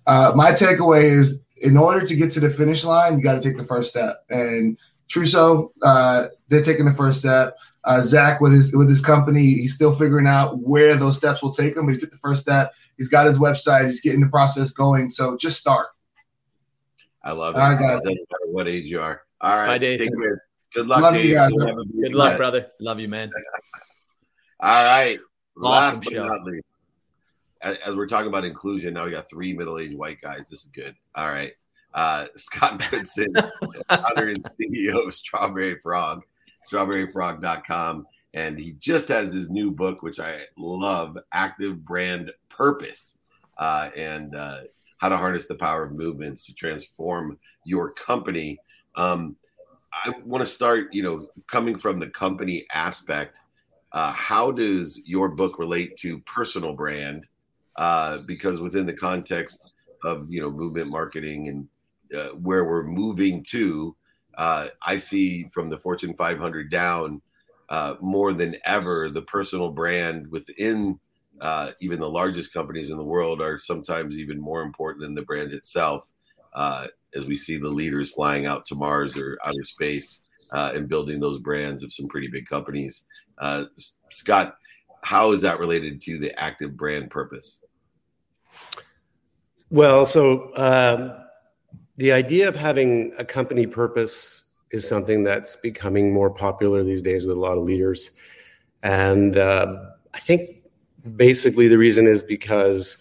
Uh, 0.06 0.32
my 0.34 0.50
takeaway 0.52 1.04
is 1.04 1.44
in 1.62 1.76
order 1.76 2.04
to 2.04 2.16
get 2.16 2.30
to 2.32 2.40
the 2.40 2.50
finish 2.50 2.84
line, 2.84 3.16
you 3.16 3.22
got 3.22 3.34
to 3.34 3.40
take 3.40 3.56
the 3.56 3.64
first 3.64 3.90
step. 3.90 4.24
And 4.30 4.78
Truso, 5.08 5.70
uh, 5.82 6.28
they're 6.48 6.62
taking 6.62 6.84
the 6.84 6.92
first 6.92 7.20
step. 7.20 7.56
Uh, 7.84 8.00
Zach 8.00 8.40
with 8.40 8.52
his 8.52 8.74
with 8.74 8.88
his 8.88 9.00
company, 9.00 9.42
he's 9.42 9.74
still 9.74 9.94
figuring 9.94 10.26
out 10.26 10.58
where 10.58 10.96
those 10.96 11.16
steps 11.16 11.42
will 11.42 11.52
take 11.52 11.76
him, 11.76 11.86
but 11.86 11.92
he 11.92 11.98
took 11.98 12.10
the 12.10 12.18
first 12.18 12.42
step. 12.42 12.74
He's 12.96 13.08
got 13.08 13.26
his 13.26 13.38
website. 13.38 13.86
He's 13.86 14.00
getting 14.00 14.20
the 14.20 14.28
process 14.28 14.70
going. 14.70 15.08
So 15.08 15.36
just 15.36 15.58
start. 15.58 15.88
I 17.28 17.32
love 17.32 17.56
it. 17.56 17.58
All 17.58 17.68
right, 17.68 17.78
guys. 17.78 18.00
Doesn't 18.00 18.06
matter 18.06 18.52
what 18.52 18.68
age 18.68 18.86
you 18.86 19.02
are. 19.02 19.20
All 19.42 19.54
right. 19.54 19.66
Bye, 19.66 19.78
Dave. 19.78 19.98
Take 19.98 20.16
care. 20.16 20.44
Good 20.74 20.86
luck, 20.86 21.02
Love 21.02 21.16
you 21.16 21.34
guys, 21.34 21.50
have 21.60 21.68
a 21.68 21.84
good 21.84 22.02
Good 22.04 22.14
luck, 22.14 22.30
night. 22.32 22.36
brother. 22.38 22.66
Love 22.80 23.00
you, 23.00 23.08
man. 23.08 23.30
All 24.60 24.70
right. 24.70 25.18
Lawesome 25.54 25.96
Last 25.98 26.04
but 26.04 26.12
show. 26.14 26.26
not 26.26 26.44
least, 26.44 26.64
as, 27.60 27.76
as 27.84 27.96
we're 27.96 28.06
talking 28.06 28.28
about 28.28 28.46
inclusion, 28.46 28.94
now 28.94 29.04
we 29.04 29.10
got 29.10 29.28
three 29.28 29.52
middle-aged 29.52 29.94
white 29.94 30.22
guys. 30.22 30.48
This 30.48 30.64
is 30.64 30.70
good. 30.72 30.94
All 31.14 31.28
right. 31.28 31.52
Uh, 31.92 32.28
Scott 32.36 32.82
Goodson, 32.90 33.34
founder 33.90 34.28
and 34.30 34.42
CEO 34.58 35.06
of 35.06 35.12
StrawberryFrog, 35.12 36.22
strawberryfrog.com. 36.70 38.06
And 38.32 38.58
he 38.58 38.72
just 38.78 39.08
has 39.08 39.34
his 39.34 39.50
new 39.50 39.70
book, 39.70 40.00
which 40.02 40.18
I 40.18 40.40
love, 40.56 41.18
Active 41.32 41.84
Brand 41.84 42.32
Purpose, 42.48 43.18
uh, 43.58 43.90
and 43.94 44.34
uh, 44.34 44.60
how 44.98 45.08
to 45.08 45.16
harness 45.16 45.46
the 45.46 45.54
power 45.54 45.84
of 45.84 45.92
movements 45.92 46.46
to 46.46 46.54
transform 46.54 47.38
your 47.64 47.92
company. 47.92 48.58
Um, 48.96 49.36
I 49.92 50.12
want 50.24 50.44
to 50.44 50.50
start, 50.50 50.92
you 50.92 51.02
know, 51.02 51.28
coming 51.50 51.78
from 51.78 51.98
the 51.98 52.10
company 52.10 52.66
aspect 52.72 53.38
uh, 53.92 54.12
how 54.12 54.50
does 54.50 55.00
your 55.06 55.28
book 55.28 55.58
relate 55.58 55.96
to 55.98 56.18
personal 56.20 56.72
brand? 56.74 57.26
Uh, 57.76 58.18
because 58.26 58.60
within 58.60 58.86
the 58.86 58.92
context 58.92 59.72
of 60.04 60.26
you 60.30 60.40
know 60.40 60.50
movement 60.50 60.90
marketing 60.90 61.48
and 61.48 61.68
uh, 62.14 62.34
where 62.36 62.64
we're 62.64 62.82
moving 62.82 63.42
to, 63.44 63.94
uh, 64.36 64.68
I 64.82 64.98
see 64.98 65.48
from 65.52 65.70
the 65.70 65.78
Fortune 65.78 66.14
500 66.14 66.70
down 66.70 67.22
uh, 67.68 67.94
more 68.00 68.32
than 68.32 68.56
ever 68.64 69.10
the 69.10 69.22
personal 69.22 69.70
brand 69.70 70.26
within 70.30 70.98
uh, 71.40 71.72
even 71.80 72.00
the 72.00 72.08
largest 72.08 72.52
companies 72.52 72.90
in 72.90 72.96
the 72.96 73.04
world 73.04 73.40
are 73.40 73.58
sometimes 73.58 74.18
even 74.18 74.40
more 74.40 74.62
important 74.62 75.02
than 75.02 75.14
the 75.14 75.22
brand 75.22 75.52
itself. 75.52 76.08
Uh, 76.54 76.86
as 77.14 77.24
we 77.24 77.36
see 77.36 77.56
the 77.56 77.68
leaders 77.68 78.10
flying 78.10 78.46
out 78.46 78.66
to 78.66 78.74
Mars 78.74 79.16
or 79.16 79.38
outer 79.44 79.64
space 79.64 80.28
uh, 80.52 80.72
and 80.74 80.88
building 80.88 81.20
those 81.20 81.40
brands 81.40 81.82
of 81.82 81.92
some 81.92 82.08
pretty 82.08 82.28
big 82.28 82.46
companies. 82.46 83.06
Uh, 83.38 83.64
Scott, 84.10 84.56
how 85.02 85.32
is 85.32 85.40
that 85.42 85.58
related 85.58 86.00
to 86.02 86.18
the 86.18 86.38
active 86.38 86.76
brand 86.76 87.10
purpose? 87.10 87.58
Well, 89.70 90.06
so 90.06 90.52
um, 90.56 91.24
the 91.96 92.12
idea 92.12 92.48
of 92.48 92.56
having 92.56 93.12
a 93.18 93.24
company 93.24 93.66
purpose 93.66 94.42
is 94.70 94.86
something 94.86 95.24
that's 95.24 95.56
becoming 95.56 96.12
more 96.12 96.30
popular 96.30 96.82
these 96.82 97.02
days 97.02 97.26
with 97.26 97.36
a 97.36 97.40
lot 97.40 97.56
of 97.56 97.64
leaders. 97.64 98.12
And 98.82 99.36
uh, 99.36 99.76
I 100.14 100.18
think 100.20 100.57
basically 101.16 101.68
the 101.68 101.78
reason 101.78 102.06
is 102.06 102.22
because 102.22 102.98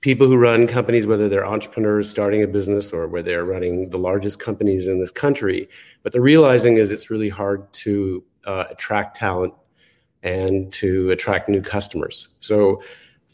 people 0.00 0.26
who 0.26 0.36
run 0.36 0.66
companies, 0.66 1.06
whether 1.06 1.28
they're 1.28 1.46
entrepreneurs 1.46 2.08
starting 2.08 2.42
a 2.42 2.46
business 2.46 2.92
or 2.92 3.08
where 3.08 3.22
they're 3.22 3.44
running 3.44 3.90
the 3.90 3.98
largest 3.98 4.38
companies 4.38 4.86
in 4.86 5.00
this 5.00 5.10
country, 5.10 5.68
but 6.02 6.12
they're 6.12 6.20
realizing 6.20 6.76
is 6.76 6.92
it's 6.92 7.10
really 7.10 7.28
hard 7.28 7.70
to 7.72 8.22
uh, 8.46 8.64
attract 8.70 9.16
talent 9.16 9.52
and 10.22 10.72
to 10.72 11.10
attract 11.10 11.48
new 11.48 11.62
customers. 11.62 12.36
So 12.40 12.82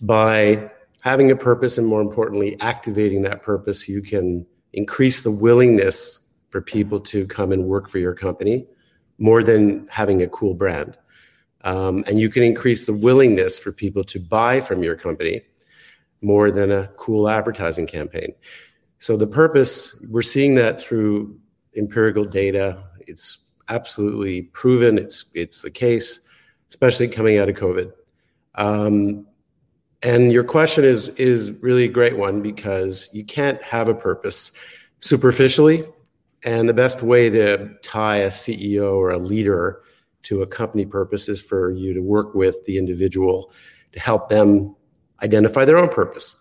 by 0.01 0.71
having 1.01 1.31
a 1.31 1.37
purpose 1.37 1.77
and 1.77 1.87
more 1.87 2.01
importantly, 2.01 2.57
activating 2.61 3.23
that 3.23 3.43
purpose, 3.43 3.89
you 3.89 4.03
can 4.03 4.47
increase 4.73 5.21
the 5.21 5.31
willingness 5.31 6.31
for 6.51 6.61
people 6.61 7.01
to 7.01 7.27
come 7.27 7.53
and 7.53 7.65
work 7.65 7.89
for 7.89 7.99
your 7.99 8.15
company 8.15 8.67
more 9.19 9.43
than 9.43 9.87
having 9.89 10.23
a 10.23 10.29
cool 10.29 10.55
brand. 10.55 10.97
Um, 11.65 12.05
and 12.07 12.21
you 12.21 12.29
can 12.29 12.43
increase 12.43 12.87
the 12.87 12.93
willingness 12.93 13.59
for 13.59 13.73
people 13.73 14.05
to 14.05 14.21
buy 14.21 14.61
from 14.61 14.83
your 14.83 14.97
company 14.97 15.43
more 16.21 16.51
than 16.51 16.71
a 16.71 16.89
cool 16.99 17.29
advertising 17.29 17.87
campaign. 17.87 18.35
So 18.99 19.17
the 19.17 19.27
purpose, 19.27 20.07
we're 20.11 20.23
seeing 20.23 20.55
that 20.57 20.79
through 20.79 21.39
empirical 21.77 22.25
data. 22.25 22.85
It's 23.01 23.45
absolutely 23.69 24.43
proven. 24.43 24.99
It's 24.99 25.31
it's 25.35 25.63
the 25.63 25.71
case, 25.71 26.21
especially 26.69 27.09
coming 27.09 27.39
out 27.39 27.49
of 27.49 27.57
COVID. 27.57 27.93
Um, 28.55 29.27
and 30.03 30.33
your 30.33 30.45
question 30.45 30.85
is 30.85 31.09
is 31.11 31.51
really 31.63 31.85
a 31.85 31.89
great 31.89 32.17
one 32.17 32.43
because 32.43 33.09
you 33.13 33.25
can't 33.25 33.63
have 33.63 33.89
a 33.89 33.95
purpose 33.95 34.53
superficially. 35.01 35.87
And 36.43 36.69
the 36.69 36.75
best 36.75 37.03
way 37.03 37.31
to 37.31 37.75
tie 37.83 38.19
a 38.19 38.29
CEO 38.29 38.95
or 38.97 39.11
a 39.11 39.19
leader 39.19 39.83
to 40.25 40.43
a 40.43 40.47
company 40.47 40.85
for 41.41 41.71
you 41.71 41.95
to 41.95 42.01
work 42.01 42.35
with 42.35 42.65
the 42.65 42.79
individual 42.79 43.53
to 43.93 44.01
help 44.01 44.29
them 44.29 44.75
identify 45.23 45.65
their 45.65 45.79
own 45.79 45.89
purpose. 45.89 46.39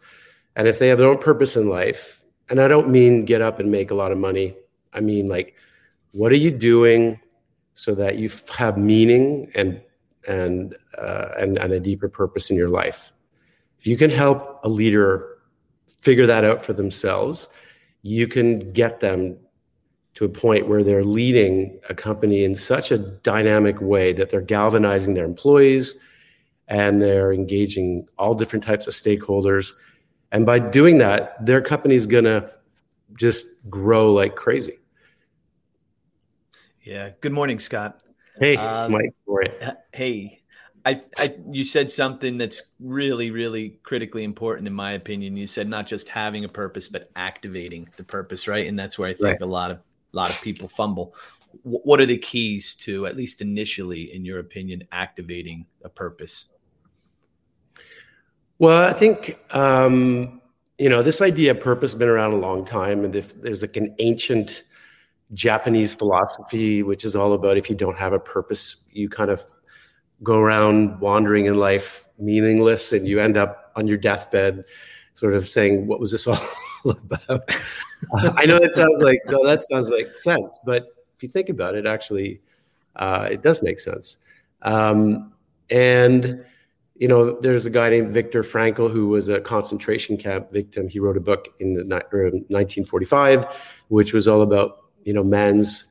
And 0.56 0.68
if 0.68 0.80
they 0.80 0.88
have 0.88 0.98
their 0.98 1.10
own 1.10 1.20
purpose 1.20 1.56
in 1.56 1.70
life, 1.70 2.24
and 2.50 2.60
I 2.60 2.68
don't 2.68 2.90
mean 2.90 3.26
get 3.26 3.42
up 3.42 3.60
and 3.60 3.72
make 3.72 3.92
a 3.92 3.96
lot 3.96 4.12
of 4.12 4.18
money, 4.18 4.56
I 4.94 5.00
mean 5.00 5.28
like, 5.28 5.56
what 6.12 6.32
are 6.32 6.38
you 6.38 6.52
doing 6.52 7.20
so 7.74 7.96
that 7.96 8.18
you 8.18 8.30
have 8.56 8.78
meaning 8.78 9.52
and 9.56 9.82
and, 10.28 10.76
uh, 10.98 11.30
and 11.38 11.58
and 11.58 11.74
a 11.74 11.80
deeper 11.80 12.08
purpose 12.08 12.50
in 12.50 12.58
your 12.58 12.70
life? 12.70 13.12
If 13.80 13.88
you 13.88 13.98
can 13.98 14.10
help 14.10 14.60
a 14.64 14.70
leader 14.70 15.28
figure 16.02 16.28
that 16.28 16.44
out 16.44 16.64
for 16.64 16.74
themselves, 16.74 17.48
you 18.02 18.28
can 18.28 18.72
get 18.74 19.00
them 19.00 19.38
to 20.16 20.26
a 20.26 20.30
point 20.30 20.68
where 20.68 20.84
they're 20.84 21.04
leading 21.04 21.80
a 21.90 21.96
company 21.96 22.44
in 22.44 22.56
such 22.56 22.92
a 22.92 22.98
dynamic 22.98 23.82
way 23.82 24.14
that 24.14 24.30
they're 24.30 24.42
galvanizing 24.42 25.14
their 25.14 25.26
employees 25.26 25.96
and 26.68 27.02
they're 27.02 27.34
engaging 27.34 28.08
all 28.18 28.36
different 28.36 28.64
types 28.64 28.88
of 28.88 28.94
stakeholders. 28.94 29.74
And 30.32 30.46
by 30.46 30.60
doing 30.60 30.98
that, 31.00 31.44
their 31.46 31.62
company 31.62 31.96
is 31.96 32.06
going 32.08 32.26
to 32.26 32.52
just 33.18 33.70
grow 33.70 34.14
like 34.14 34.36
crazy. 34.36 34.78
Yeah. 36.82 37.12
Good 37.22 37.32
morning, 37.32 37.60
Scott. 37.60 38.04
Hey, 38.40 38.56
Um, 38.58 38.92
Mike, 38.92 39.14
for 39.26 39.42
it. 39.42 39.64
Hey, 39.94 40.42
I, 40.86 41.02
I, 41.18 41.36
you 41.50 41.64
said 41.64 41.90
something 41.90 42.38
that's 42.38 42.72
really, 42.80 43.32
really 43.32 43.80
critically 43.84 44.24
important 44.24 44.68
in 44.68 44.74
my 44.74 44.94
opinion. 44.94 45.38
You 45.38 45.48
said 45.48 45.70
not 45.70 45.88
just 45.88 46.10
having 46.10 46.44
a 46.44 46.50
purpose, 46.50 46.88
but 46.88 47.10
activating 47.16 47.88
the 47.96 48.04
purpose, 48.04 48.48
right? 48.48 48.68
And 48.68 48.78
that's 48.78 49.00
where 49.00 49.08
I 49.08 49.14
think 49.14 49.24
Right. 49.24 49.42
a 49.42 49.46
lot 49.46 49.72
of, 49.72 49.80
lot 50.14 50.30
of 50.30 50.42
people 50.42 50.68
fumble. 50.68 51.16
Wh- 51.64 51.86
What 51.86 52.00
are 52.00 52.06
the 52.06 52.18
keys 52.18 52.76
to, 52.76 53.06
at 53.06 53.16
least 53.16 53.42
initially, 53.42 54.14
in 54.14 54.26
your 54.26 54.40
opinion, 54.40 54.84
activating 54.92 55.66
a 55.84 55.90
purpose? 55.90 56.46
Well, 58.60 58.88
I 58.88 58.94
think 58.94 59.40
um, 59.56 60.42
you 60.78 60.90
know 60.90 61.02
this 61.02 61.22
idea 61.22 61.52
of 61.52 61.60
purpose 61.60 61.92
has 61.92 62.00
been 62.00 62.10
around 62.10 62.34
a 62.34 62.38
long 62.38 62.64
time, 62.66 63.04
and 63.04 63.16
if 63.16 63.40
there's 63.42 63.62
like 63.62 63.76
an 63.78 63.96
ancient 64.00 64.64
Japanese 65.34 65.96
philosophy 65.96 66.84
which 66.84 67.04
is 67.06 67.16
all 67.16 67.34
about 67.34 67.58
if 67.58 67.70
you 67.70 67.76
don't 67.76 67.98
have 67.98 68.14
a 68.14 68.20
purpose, 68.20 68.88
you 68.92 69.10
kind 69.10 69.32
of 69.32 69.46
go 70.22 70.40
around 70.40 71.00
wandering 71.00 71.46
in 71.48 71.56
life 71.56 72.08
meaningless, 72.20 72.94
and 72.94 73.08
you 73.08 73.20
end 73.20 73.36
up 73.38 73.72
on 73.76 73.88
your 73.88 73.98
deathbed, 73.98 74.64
sort 75.16 75.34
of 75.34 75.48
saying, 75.50 75.88
"What 75.88 76.00
was 76.00 76.12
this 76.12 76.28
all 76.28 76.38
about?" 76.92 77.50
I 78.38 78.46
know 78.46 78.60
that 78.60 78.76
sounds 78.76 79.02
like 79.02 79.22
no, 79.28 79.46
that 79.46 79.64
sounds 79.64 79.90
like 79.90 80.18
sense, 80.18 80.60
but 80.66 80.88
if 81.16 81.24
you 81.24 81.30
think 81.30 81.50
about 81.50 81.76
it, 81.76 81.86
actually, 81.86 82.42
uh, 82.96 83.30
it 83.32 83.42
does 83.42 83.64
make 83.64 83.80
sense. 83.80 84.18
Um, 84.62 85.34
and 85.70 86.44
you 86.96 87.08
know, 87.08 87.40
there's 87.40 87.66
a 87.66 87.70
guy 87.70 87.90
named 87.90 88.14
Viktor 88.14 88.44
Frankl 88.44 88.92
who 88.92 89.08
was 89.08 89.28
a 89.28 89.42
concentration 89.42 90.16
camp 90.16 90.52
victim. 90.52 90.88
He 90.88 91.00
wrote 91.00 91.18
a 91.18 91.22
book 91.22 91.50
in 91.60 91.74
the, 91.74 91.84
ni- 91.84 91.96
1945, 92.50 93.46
which 93.88 94.14
was 94.14 94.28
all 94.28 94.42
about 94.42 94.78
you 95.04 95.14
know 95.14 95.24
man's 95.24 95.86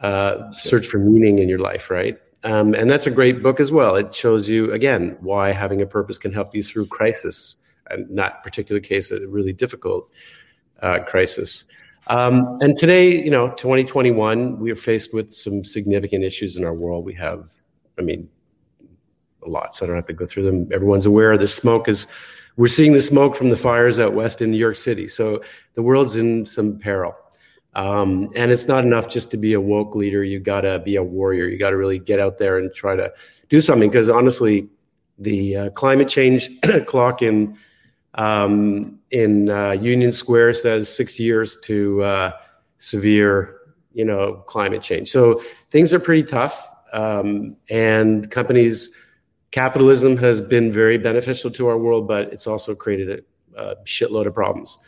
uh, 0.00 0.52
search 0.52 0.86
for 0.86 0.98
meaning 0.98 1.38
in 1.38 1.48
your 1.48 1.58
life, 1.58 1.90
right? 1.90 2.18
Um, 2.44 2.74
and 2.74 2.88
that's 2.88 3.06
a 3.06 3.10
great 3.10 3.42
book 3.42 3.58
as 3.58 3.72
well. 3.72 3.96
It 3.96 4.14
shows 4.14 4.48
you 4.48 4.72
again 4.72 5.16
why 5.20 5.50
having 5.50 5.82
a 5.82 5.86
purpose 5.86 6.18
can 6.18 6.32
help 6.32 6.54
you 6.54 6.62
through 6.62 6.86
crisis, 6.86 7.56
and 7.90 8.08
not 8.10 8.42
particular 8.42 8.80
case 8.80 9.10
a 9.10 9.26
really 9.28 9.52
difficult 9.52 10.10
uh, 10.82 11.00
crisis. 11.00 11.68
Um, 12.08 12.58
and 12.60 12.76
today, 12.76 13.22
you 13.22 13.30
know, 13.30 13.48
2021, 13.50 14.58
we 14.58 14.70
are 14.70 14.76
faced 14.76 15.12
with 15.12 15.32
some 15.32 15.64
significant 15.64 16.24
issues 16.24 16.56
in 16.56 16.64
our 16.64 16.72
world. 16.72 17.04
We 17.04 17.14
have, 17.14 17.48
I 17.98 18.02
mean, 18.02 18.28
lots. 19.46 19.78
So 19.78 19.84
I 19.84 19.88
don't 19.88 19.96
have 19.96 20.06
to 20.06 20.14
go 20.14 20.26
through 20.26 20.44
them. 20.44 20.68
Everyone's 20.72 21.06
aware 21.06 21.36
the 21.36 21.46
smoke 21.46 21.88
is, 21.88 22.06
we're 22.56 22.68
seeing 22.68 22.92
the 22.92 23.00
smoke 23.00 23.36
from 23.36 23.50
the 23.50 23.56
fires 23.56 23.98
out 23.98 24.14
west 24.14 24.40
in 24.40 24.50
New 24.50 24.56
York 24.56 24.76
City. 24.76 25.06
So 25.06 25.42
the 25.74 25.82
world's 25.82 26.16
in 26.16 26.46
some 26.46 26.78
peril. 26.78 27.14
Um, 27.74 28.30
and 28.34 28.50
it's 28.50 28.66
not 28.66 28.84
enough 28.84 29.08
just 29.08 29.30
to 29.32 29.36
be 29.36 29.52
a 29.52 29.60
woke 29.60 29.94
leader. 29.94 30.24
You 30.24 30.40
got 30.40 30.62
to 30.62 30.78
be 30.78 30.96
a 30.96 31.02
warrior. 31.02 31.46
You 31.46 31.58
got 31.58 31.70
to 31.70 31.76
really 31.76 31.98
get 31.98 32.18
out 32.18 32.38
there 32.38 32.58
and 32.58 32.72
try 32.74 32.96
to 32.96 33.12
do 33.48 33.60
something. 33.60 33.88
Because 33.88 34.08
honestly, 34.08 34.68
the 35.18 35.56
uh, 35.56 35.70
climate 35.70 36.08
change 36.08 36.48
clock 36.86 37.22
in 37.22 37.56
um, 38.18 38.98
in 39.12 39.48
uh, 39.48 39.70
Union 39.70 40.12
Square 40.12 40.54
says 40.54 40.94
six 40.94 41.18
years 41.18 41.58
to 41.60 42.02
uh, 42.02 42.32
severe, 42.78 43.60
you 43.94 44.04
know, 44.04 44.44
climate 44.46 44.82
change. 44.82 45.10
So 45.10 45.42
things 45.70 45.94
are 45.94 46.00
pretty 46.00 46.24
tough, 46.24 46.68
um, 46.92 47.56
and 47.70 48.30
companies 48.30 48.90
capitalism 49.50 50.16
has 50.18 50.40
been 50.40 50.70
very 50.70 50.98
beneficial 50.98 51.50
to 51.52 51.68
our 51.68 51.78
world, 51.78 52.06
but 52.06 52.32
it's 52.32 52.46
also 52.46 52.74
created 52.74 53.24
a, 53.56 53.62
a 53.62 53.76
shitload 53.84 54.26
of 54.26 54.34
problems. 54.34 54.78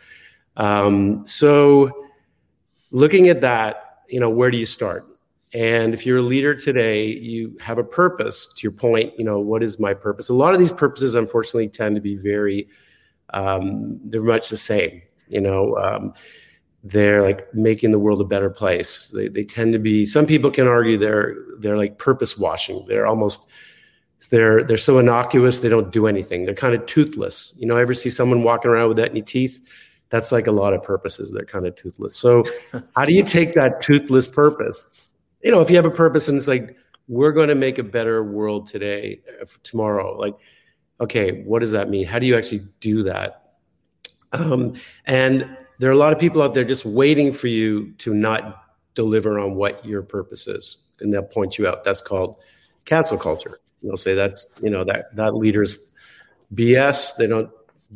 Um, 0.57 1.27
so, 1.27 2.07
looking 2.91 3.29
at 3.29 3.41
that, 3.41 4.01
you 4.09 4.21
know, 4.21 4.29
where 4.29 4.51
do 4.51 4.59
you 4.59 4.67
start? 4.67 5.07
And 5.55 5.95
if 5.95 6.05
you're 6.05 6.19
a 6.19 6.23
leader 6.23 6.55
today, 6.55 7.07
you 7.07 7.57
have 7.61 7.79
a 7.79 7.85
purpose. 7.85 8.53
To 8.55 8.63
your 8.63 8.73
point, 8.73 9.15
you 9.19 9.25
know, 9.25 9.39
what 9.39 9.63
is 9.63 9.81
my 9.81 9.95
purpose? 9.95 10.29
A 10.29 10.35
lot 10.35 10.53
of 10.53 10.61
these 10.61 10.73
purposes, 10.73 11.15
unfortunately, 11.15 11.69
tend 11.69 11.95
to 11.95 12.01
be 12.01 12.17
very, 12.17 12.69
um, 13.35 14.01
they're 14.05 14.23
much 14.23 14.49
the 14.49 14.57
same. 14.57 15.03
You 15.29 15.41
know, 15.41 15.77
um, 15.77 16.15
they're 16.83 17.23
like 17.23 17.53
making 17.55 17.93
the 17.93 17.99
world 17.99 18.21
a 18.21 18.25
better 18.25 18.51
place. 18.51 19.09
They, 19.09 19.29
they 19.29 19.45
tend 19.45 19.73
to 19.73 19.79
be. 19.79 20.07
Some 20.07 20.27
people 20.27 20.51
can 20.51 20.67
argue 20.67 20.99
they're 20.99 21.37
they're 21.59 21.77
like 21.77 21.99
purpose 21.99 22.37
washing. 22.37 22.85
They're 22.89 23.07
almost 23.07 23.49
they're 24.31 24.63
they're 24.63 24.77
so 24.77 24.99
innocuous 24.99 25.61
they 25.61 25.69
don't 25.69 25.93
do 25.93 26.07
anything. 26.07 26.45
They're 26.45 26.55
kind 26.55 26.75
of 26.75 26.87
toothless. 26.87 27.55
You 27.59 27.67
know, 27.67 27.77
ever 27.77 27.95
see 27.95 28.11
someone 28.11 28.43
walking 28.43 28.71
around 28.71 28.89
without 28.89 29.11
any 29.11 29.23
teeth? 29.23 29.61
That's 30.09 30.33
like 30.33 30.49
a 30.49 30.53
lot 30.53 30.75
of 30.75 30.83
purposes. 30.83 31.33
They're 31.33 31.45
kind 31.45 31.67
of 31.67 31.77
toothless. 31.77 32.17
So, 32.17 32.45
how 32.97 33.05
do 33.05 33.13
you 33.13 33.25
take 33.25 33.55
that 33.55 33.81
toothless 33.81 34.27
purpose 34.27 34.91
you 35.43 35.51
know, 35.51 35.61
if 35.61 35.71
you 35.71 35.77
have 35.77 35.87
a 35.87 35.91
purpose 35.91 36.29
and 36.29 36.37
it's 36.37 36.49
like, 36.49 36.77
we're 37.09 37.33
going 37.33 37.49
to 37.49 37.55
make 37.55 37.79
a 37.79 37.83
better 37.83 38.23
world 38.23 38.67
today, 38.67 39.21
uh, 39.41 39.47
tomorrow, 39.63 40.17
like, 40.17 40.35
okay, 41.01 41.43
what 41.43 41.61
does 41.61 41.71
that 41.73 41.89
mean? 41.89 42.07
How 42.07 42.19
do 42.19 42.27
you 42.27 42.37
actually 42.37 42.63
do 42.81 43.03
that? 43.05 43.55
Um, 44.33 44.75
and 45.07 45.57
there 45.79 45.91
are 45.91 45.95
a 45.95 45.97
lot 45.97 46.13
of 46.13 46.19
people 46.19 46.43
out 46.43 46.55
there 46.55 46.65
just 46.65 46.85
waiting 46.85 47.33
for 47.33 47.49
you 47.49 47.93
to 47.99 48.15
not 48.15 48.65
deliver 48.95 49.39
on 49.39 49.55
what 49.55 49.85
your 49.85 50.03
purpose 50.03 50.47
is, 50.47 50.87
and 51.01 51.13
they'll 51.13 51.23
point 51.23 51.59
you 51.59 51.67
out. 51.67 51.85
That's 51.85 52.03
called 52.03 52.37
cancel 52.85 53.19
culture. 53.19 53.61
they'll 53.83 53.97
say 53.97 54.15
that's 54.15 54.47
you 54.63 54.71
know 54.71 54.85
that 54.85 55.15
that 55.17 55.35
leaders 55.35 55.79
BS. 56.55 57.17
They 57.17 57.27
don't 57.27 57.51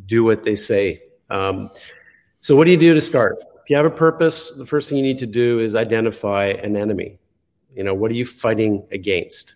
do 0.05 0.23
what 0.23 0.43
they 0.43 0.55
say. 0.55 1.01
Um, 1.29 1.69
so 2.41 2.55
what 2.55 2.65
do 2.65 2.71
you 2.71 2.77
do 2.77 2.93
to 2.93 3.01
start? 3.01 3.43
If 3.63 3.69
you 3.69 3.77
have 3.77 3.85
a 3.85 3.91
purpose, 3.91 4.51
the 4.51 4.65
first 4.65 4.89
thing 4.89 4.97
you 4.97 5.03
need 5.03 5.19
to 5.19 5.25
do 5.25 5.59
is 5.59 5.75
identify 5.75 6.47
an 6.47 6.75
enemy. 6.75 7.17
You 7.73 7.83
know, 7.83 7.93
what 7.93 8.11
are 8.11 8.15
you 8.15 8.25
fighting 8.25 8.87
against? 8.91 9.55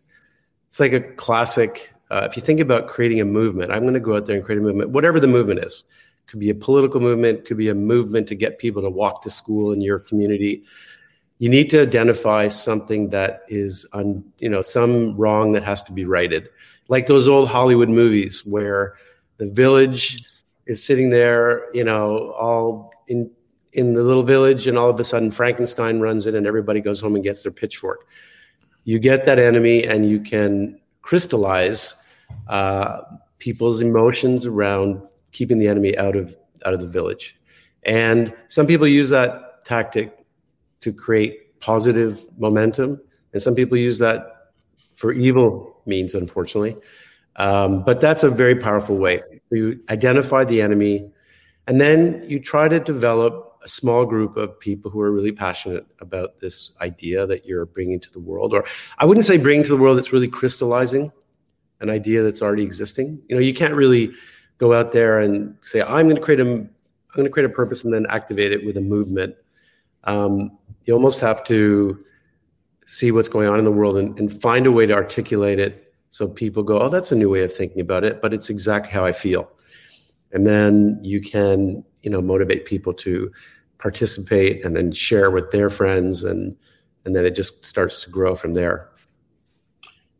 It's 0.67 0.79
like 0.79 0.93
a 0.93 1.01
classic. 1.01 1.91
Uh, 2.09 2.27
if 2.29 2.35
you 2.35 2.41
think 2.41 2.59
about 2.59 2.87
creating 2.87 3.21
a 3.21 3.25
movement, 3.25 3.71
I'm 3.71 3.83
going 3.83 3.93
to 3.93 3.99
go 3.99 4.15
out 4.15 4.25
there 4.25 4.35
and 4.35 4.43
create 4.43 4.59
a 4.59 4.61
movement, 4.61 4.89
whatever 4.89 5.19
the 5.19 5.27
movement 5.27 5.63
is. 5.63 5.83
Could 6.25 6.39
be 6.39 6.49
a 6.49 6.55
political 6.55 6.99
movement, 6.99 7.45
could 7.45 7.57
be 7.57 7.69
a 7.69 7.75
movement 7.75 8.27
to 8.27 8.35
get 8.35 8.59
people 8.59 8.81
to 8.81 8.89
walk 8.89 9.23
to 9.23 9.29
school 9.29 9.71
in 9.71 9.81
your 9.81 9.99
community. 9.99 10.63
You 11.39 11.49
need 11.49 11.69
to 11.71 11.81
identify 11.81 12.47
something 12.47 13.09
that 13.09 13.43
is 13.47 13.87
on, 13.93 14.23
you 14.39 14.49
know, 14.49 14.61
some 14.61 15.15
wrong 15.17 15.53
that 15.53 15.63
has 15.63 15.83
to 15.83 15.91
be 15.91 16.05
righted. 16.05 16.49
Like 16.87 17.07
those 17.07 17.27
old 17.27 17.49
Hollywood 17.49 17.89
movies 17.89 18.45
where 18.45 18.95
the 19.37 19.47
village 19.47 20.23
is 20.65 20.83
sitting 20.83 21.09
there, 21.09 21.73
you 21.73 21.83
know, 21.83 22.31
all 22.31 22.93
in 23.07 23.31
in 23.73 23.93
the 23.93 24.01
little 24.03 24.23
village, 24.23 24.67
and 24.67 24.77
all 24.77 24.89
of 24.89 24.99
a 24.99 25.03
sudden 25.03 25.29
Frankenstein 25.31 25.99
runs 25.99 26.25
in, 26.25 26.35
and 26.35 26.47
everybody 26.47 26.81
goes 26.81 26.99
home 26.99 27.15
and 27.15 27.23
gets 27.23 27.43
their 27.43 27.51
pitchfork. 27.51 28.07
You 28.83 28.97
get 28.99 29.25
that 29.25 29.37
enemy, 29.37 29.85
and 29.85 30.09
you 30.09 30.19
can 30.19 30.79
crystallize 31.09 31.95
uh, 32.49 33.01
people's 33.39 33.81
emotions 33.81 34.45
around 34.45 35.01
keeping 35.31 35.57
the 35.57 35.67
enemy 35.67 35.97
out 35.97 36.15
of 36.15 36.37
out 36.67 36.75
of 36.75 36.79
the 36.81 36.85
village. 36.85 37.35
And 37.81 38.31
some 38.49 38.67
people 38.67 38.85
use 38.85 39.09
that 39.09 39.65
tactic 39.65 40.15
to 40.81 40.93
create 40.93 41.59
positive 41.61 42.21
momentum, 42.37 43.01
and 43.33 43.41
some 43.41 43.55
people 43.55 43.75
use 43.75 43.97
that 43.97 44.51
for 44.93 45.11
evil 45.11 45.81
means, 45.87 46.13
unfortunately. 46.13 46.77
Um, 47.37 47.83
but 47.83 48.01
that's 48.01 48.23
a 48.23 48.29
very 48.29 48.57
powerful 48.57 48.95
way. 48.95 49.23
You 49.49 49.79
identify 49.89 50.43
the 50.43 50.61
enemy, 50.61 51.09
and 51.65 51.81
then 51.81 52.23
you 52.27 52.39
try 52.39 52.67
to 52.67 52.79
develop 52.79 53.48
small 53.69 54.05
group 54.05 54.35
of 54.35 54.59
people 54.59 54.91
who 54.91 54.99
are 54.99 55.11
really 55.11 55.31
passionate 55.31 55.85
about 55.99 56.39
this 56.39 56.75
idea 56.81 57.25
that 57.25 57.45
you're 57.45 57.65
bringing 57.65 57.99
to 57.99 58.11
the 58.11 58.19
world 58.19 58.53
or 58.53 58.65
i 58.97 59.05
wouldn't 59.05 59.25
say 59.25 59.37
bringing 59.37 59.63
to 59.63 59.69
the 59.69 59.77
world 59.77 59.97
it's 59.97 60.11
really 60.11 60.27
crystallizing 60.27 61.11
an 61.81 61.89
idea 61.89 62.21
that's 62.23 62.41
already 62.41 62.63
existing. 62.63 63.21
You 63.27 63.35
know 63.35 63.41
you 63.41 63.53
can't 63.53 63.73
really 63.73 64.11
go 64.57 64.73
out 64.73 64.91
there 64.91 65.19
and 65.19 65.55
say 65.61 65.81
i'm 65.81 66.05
going 66.07 66.15
to 66.15 66.21
create 66.21 66.39
a 66.39 66.43
i'm 66.43 66.69
going 67.15 67.25
to 67.25 67.29
create 67.29 67.49
a 67.49 67.53
purpose 67.53 67.83
and 67.83 67.93
then 67.93 68.05
activate 68.09 68.51
it 68.51 68.65
with 68.65 68.77
a 68.77 68.81
movement. 68.81 69.35
Um, 70.05 70.57
you 70.85 70.93
almost 70.93 71.19
have 71.19 71.43
to 71.45 72.03
see 72.85 73.11
what's 73.11 73.29
going 73.29 73.47
on 73.47 73.59
in 73.59 73.65
the 73.65 73.71
world 73.71 73.97
and, 73.97 74.17
and 74.19 74.41
find 74.41 74.65
a 74.65 74.71
way 74.71 74.85
to 74.85 74.93
articulate 74.93 75.59
it 75.59 75.93
so 76.09 76.27
people 76.27 76.63
go 76.63 76.79
oh 76.79 76.89
that's 76.89 77.11
a 77.11 77.15
new 77.15 77.29
way 77.29 77.43
of 77.43 77.53
thinking 77.53 77.81
about 77.81 78.03
it 78.03 78.19
but 78.21 78.33
it's 78.33 78.49
exactly 78.49 78.91
how 78.91 79.05
i 79.05 79.11
feel. 79.11 79.49
And 80.31 80.45
then 80.45 80.99
you 81.01 81.21
can 81.21 81.83
you 82.03 82.09
know 82.09 82.21
motivate 82.21 82.65
people 82.65 82.93
to 82.93 83.31
participate 83.79 84.63
and 84.63 84.75
then 84.75 84.91
share 84.91 85.31
with 85.31 85.49
their 85.51 85.69
friends 85.69 86.23
and 86.23 86.55
and 87.05 87.15
then 87.15 87.25
it 87.25 87.35
just 87.35 87.65
starts 87.65 88.03
to 88.03 88.09
grow 88.09 88.35
from 88.35 88.53
there 88.53 88.89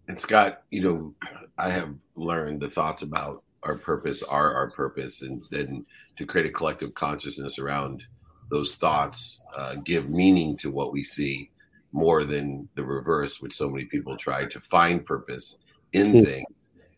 and 0.07 0.17
scott 0.17 0.63
you 0.71 0.81
know 0.81 1.13
i 1.57 1.69
have 1.69 1.93
learned 2.15 2.61
the 2.61 2.69
thoughts 2.69 3.03
about 3.03 3.43
our 3.63 3.75
purpose 3.75 4.23
are 4.23 4.53
our 4.53 4.71
purpose 4.71 5.21
and 5.21 5.43
then 5.51 5.85
to 6.17 6.25
create 6.25 6.47
a 6.47 6.53
collective 6.53 6.93
consciousness 6.93 7.59
around 7.59 8.03
those 8.49 8.75
thoughts 8.75 9.41
uh, 9.55 9.75
give 9.83 10.09
meaning 10.09 10.57
to 10.57 10.71
what 10.71 10.93
we 10.93 11.03
see 11.03 11.51
more 11.91 12.23
than 12.23 12.67
the 12.75 12.83
reverse 12.83 13.41
which 13.41 13.55
so 13.55 13.69
many 13.69 13.85
people 13.85 14.15
try 14.15 14.45
to 14.45 14.59
find 14.61 15.05
purpose 15.05 15.57
in 15.91 16.11
hmm. 16.11 16.23
things 16.23 16.47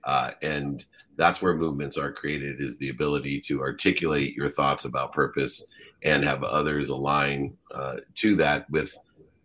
uh, 0.03 0.31
and 0.43 0.85
that's 1.17 1.41
where 1.41 1.55
movements 1.55 1.97
are 1.97 2.11
created 2.11 2.61
is 2.61 2.77
the 2.77 2.89
ability 2.89 3.39
to 3.41 3.61
articulate 3.61 4.35
your 4.35 4.49
thoughts 4.49 4.85
about 4.85 5.11
purpose 5.11 5.65
and 6.03 6.23
have 6.23 6.43
others 6.43 6.89
align 6.89 7.55
uh, 7.73 7.97
to 8.15 8.35
that 8.35 8.69
with 8.69 8.95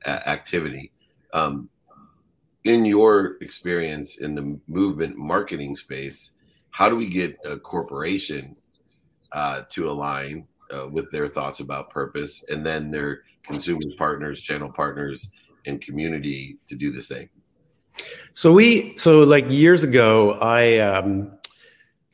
a- 0.04 0.28
activity. 0.28 0.92
Um, 1.32 1.68
in 2.64 2.84
your 2.84 3.36
experience 3.40 4.18
in 4.18 4.34
the 4.34 4.58
movement 4.66 5.16
marketing 5.16 5.76
space 5.76 6.32
how 6.76 6.90
do 6.90 6.96
we 6.96 7.08
get 7.08 7.38
a 7.46 7.58
corporation 7.58 8.54
uh, 9.32 9.62
to 9.70 9.88
align 9.88 10.46
uh, 10.70 10.86
with 10.86 11.10
their 11.10 11.26
thoughts 11.26 11.60
about 11.60 11.88
purpose 11.88 12.44
and 12.50 12.66
then 12.66 12.90
their 12.90 13.22
consumers 13.44 13.94
partners 13.96 14.42
channel 14.42 14.70
partners 14.70 15.30
and 15.64 15.80
community 15.80 16.58
to 16.68 16.74
do 16.76 16.92
the 16.92 17.02
same? 17.02 17.30
So 18.34 18.52
we 18.52 18.94
so 18.98 19.22
like 19.22 19.46
years 19.48 19.84
ago 19.84 20.32
i 20.42 20.76
um 20.78 21.35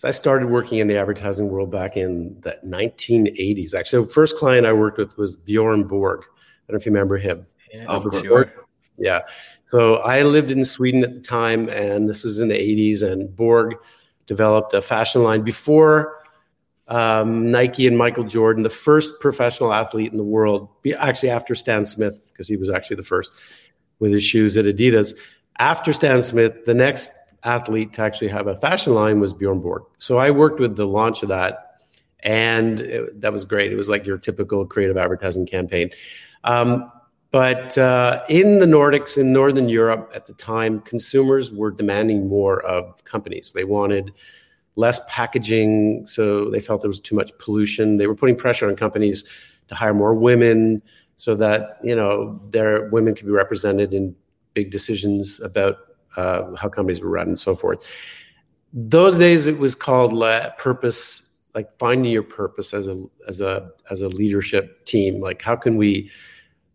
so 0.02 0.08
I 0.08 0.10
started 0.10 0.48
working 0.48 0.78
in 0.78 0.88
the 0.88 0.98
advertising 0.98 1.48
world 1.48 1.70
back 1.70 1.96
in 1.96 2.36
the 2.40 2.58
1980s. 2.66 3.72
Actually, 3.72 4.04
the 4.06 4.10
first 4.10 4.36
client 4.36 4.66
I 4.66 4.72
worked 4.72 4.98
with 4.98 5.16
was 5.16 5.36
Bjorn 5.36 5.84
Borg. 5.84 6.22
I 6.22 6.24
don't 6.66 6.74
know 6.74 6.76
if 6.78 6.86
you 6.86 6.90
remember 6.90 7.18
him. 7.18 7.46
Yeah, 7.72 7.84
oh, 7.86 8.20
sure. 8.20 8.52
Yeah. 8.98 9.20
So 9.66 9.98
I 9.98 10.22
lived 10.22 10.50
in 10.50 10.64
Sweden 10.64 11.04
at 11.04 11.14
the 11.14 11.20
time, 11.20 11.68
and 11.68 12.08
this 12.08 12.24
was 12.24 12.40
in 12.40 12.48
the 12.48 12.56
80s. 12.56 13.04
And 13.04 13.32
Borg 13.36 13.76
developed 14.26 14.74
a 14.74 14.82
fashion 14.82 15.22
line 15.22 15.42
before 15.42 16.18
um, 16.88 17.52
Nike 17.52 17.86
and 17.86 17.96
Michael 17.96 18.24
Jordan, 18.24 18.64
the 18.64 18.70
first 18.70 19.20
professional 19.20 19.72
athlete 19.72 20.10
in 20.10 20.18
the 20.18 20.24
world, 20.24 20.68
actually 20.98 21.30
after 21.30 21.54
Stan 21.54 21.84
Smith, 21.84 22.28
because 22.32 22.48
he 22.48 22.56
was 22.56 22.70
actually 22.70 22.96
the 22.96 23.04
first 23.04 23.32
with 24.00 24.10
his 24.10 24.24
shoes 24.24 24.56
at 24.56 24.64
Adidas. 24.64 25.14
After 25.60 25.92
Stan 25.92 26.24
Smith, 26.24 26.64
the 26.66 26.74
next 26.74 27.12
athlete 27.44 27.92
to 27.94 28.02
actually 28.02 28.28
have 28.28 28.46
a 28.46 28.56
fashion 28.56 28.94
line 28.94 29.20
was 29.20 29.34
Bjorn 29.34 29.60
Borg. 29.60 29.82
So 29.98 30.18
I 30.18 30.30
worked 30.30 30.60
with 30.60 30.76
the 30.76 30.86
launch 30.86 31.22
of 31.22 31.28
that, 31.28 31.80
and 32.20 32.80
it, 32.80 33.20
that 33.20 33.32
was 33.32 33.44
great. 33.44 33.72
It 33.72 33.76
was 33.76 33.88
like 33.88 34.06
your 34.06 34.18
typical 34.18 34.64
creative 34.66 34.96
advertising 34.96 35.46
campaign. 35.46 35.90
Um, 36.44 36.90
but 37.30 37.76
uh, 37.78 38.22
in 38.28 38.58
the 38.58 38.66
Nordics, 38.66 39.16
in 39.16 39.32
Northern 39.32 39.68
Europe 39.68 40.12
at 40.14 40.26
the 40.26 40.34
time, 40.34 40.80
consumers 40.80 41.50
were 41.50 41.70
demanding 41.70 42.28
more 42.28 42.62
of 42.62 43.02
companies. 43.04 43.52
They 43.52 43.64
wanted 43.64 44.12
less 44.76 45.00
packaging, 45.08 46.06
so 46.06 46.50
they 46.50 46.60
felt 46.60 46.82
there 46.82 46.88
was 46.88 47.00
too 47.00 47.16
much 47.16 47.32
pollution. 47.38 47.96
They 47.96 48.06
were 48.06 48.14
putting 48.14 48.36
pressure 48.36 48.68
on 48.68 48.76
companies 48.76 49.24
to 49.68 49.74
hire 49.74 49.94
more 49.94 50.14
women 50.14 50.82
so 51.16 51.34
that 51.36 51.78
you 51.82 51.96
know 51.96 52.40
their 52.50 52.88
women 52.90 53.14
could 53.14 53.26
be 53.26 53.32
represented 53.32 53.94
in 53.94 54.14
big 54.54 54.70
decisions 54.70 55.40
about 55.40 55.78
uh, 56.16 56.54
how 56.56 56.68
companies 56.68 57.00
were 57.00 57.10
run 57.10 57.28
and 57.28 57.38
so 57.38 57.54
forth. 57.54 57.84
Those 58.72 59.18
days, 59.18 59.46
it 59.46 59.58
was 59.58 59.74
called 59.74 60.12
purpose, 60.58 61.42
like 61.54 61.76
finding 61.78 62.10
your 62.10 62.22
purpose 62.22 62.72
as 62.72 62.88
a 62.88 63.04
as 63.28 63.40
a 63.40 63.70
as 63.90 64.00
a 64.00 64.08
leadership 64.08 64.84
team. 64.86 65.20
Like 65.20 65.42
how 65.42 65.56
can 65.56 65.76
we 65.76 66.10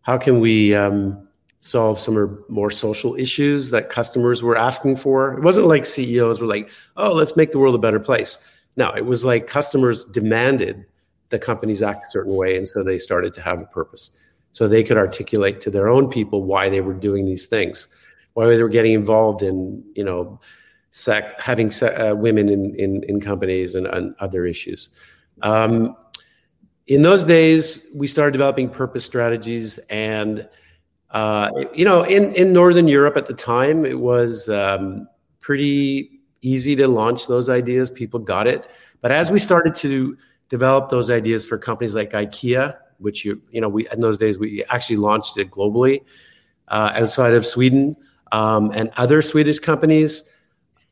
how 0.02 0.16
can 0.16 0.40
we 0.40 0.74
um, 0.74 1.28
solve 1.58 2.00
some 2.00 2.44
more 2.48 2.70
social 2.70 3.16
issues 3.16 3.70
that 3.70 3.90
customers 3.90 4.42
were 4.42 4.56
asking 4.56 4.96
for? 4.96 5.34
It 5.34 5.42
wasn't 5.42 5.66
like 5.66 5.84
CEOs 5.84 6.40
were 6.40 6.46
like, 6.46 6.70
oh, 6.96 7.12
let's 7.12 7.36
make 7.36 7.50
the 7.50 7.58
world 7.58 7.74
a 7.74 7.78
better 7.78 8.00
place. 8.00 8.38
No, 8.76 8.92
it 8.96 9.04
was 9.04 9.24
like 9.24 9.48
customers 9.48 10.04
demanded 10.04 10.86
the 11.30 11.38
companies 11.38 11.82
act 11.82 12.04
a 12.04 12.08
certain 12.08 12.34
way, 12.34 12.56
and 12.56 12.66
so 12.66 12.82
they 12.82 12.96
started 12.96 13.34
to 13.34 13.42
have 13.42 13.60
a 13.60 13.66
purpose 13.66 14.16
so 14.52 14.66
they 14.66 14.82
could 14.82 14.96
articulate 14.96 15.60
to 15.60 15.70
their 15.70 15.88
own 15.88 16.08
people 16.08 16.42
why 16.42 16.68
they 16.68 16.80
were 16.80 16.94
doing 16.94 17.26
these 17.26 17.46
things 17.46 17.88
why 18.38 18.46
they 18.46 18.62
were 18.62 18.68
getting 18.68 18.92
involved 18.92 19.42
in 19.42 19.82
you 19.94 20.04
know 20.04 20.38
sec- 20.90 21.40
having 21.40 21.72
uh, 21.82 22.14
women 22.14 22.48
in, 22.48 22.72
in, 22.76 23.02
in 23.08 23.20
companies 23.20 23.74
and, 23.74 23.88
and, 23.88 24.14
other 24.20 24.46
issues. 24.46 24.90
Um, 25.42 25.96
in 26.86 27.02
those 27.02 27.24
days, 27.24 27.90
we 27.96 28.06
started 28.06 28.30
developing 28.30 28.68
purpose 28.68 29.04
strategies, 29.04 29.78
and 29.90 30.48
uh, 31.10 31.50
you 31.74 31.84
know, 31.84 32.04
in 32.04 32.32
in 32.36 32.52
Northern 32.52 32.86
Europe 32.86 33.16
at 33.16 33.26
the 33.26 33.34
time, 33.34 33.84
it 33.84 33.98
was 33.98 34.48
um, 34.48 35.08
pretty 35.40 36.20
easy 36.40 36.76
to 36.76 36.86
launch 36.86 37.26
those 37.26 37.48
ideas. 37.48 37.90
People 37.90 38.20
got 38.20 38.46
it, 38.46 38.70
but 39.00 39.10
as 39.10 39.32
we 39.32 39.40
started 39.40 39.74
to 39.74 40.16
develop 40.48 40.90
those 40.90 41.10
ideas 41.10 41.44
for 41.44 41.58
companies 41.58 41.96
like 41.96 42.12
IKEA, 42.12 42.76
which 42.98 43.24
you 43.24 43.42
you 43.50 43.60
know, 43.60 43.68
we 43.68 43.88
in 43.90 43.98
those 43.98 44.16
days 44.16 44.38
we 44.38 44.62
actually 44.70 44.96
launched 44.96 45.36
it 45.38 45.50
globally 45.50 46.04
uh, 46.68 46.92
outside 46.94 47.34
of 47.34 47.44
Sweden 47.44 47.96
um, 48.32 48.70
and 48.74 48.90
other 48.96 49.22
Swedish 49.22 49.58
companies. 49.58 50.30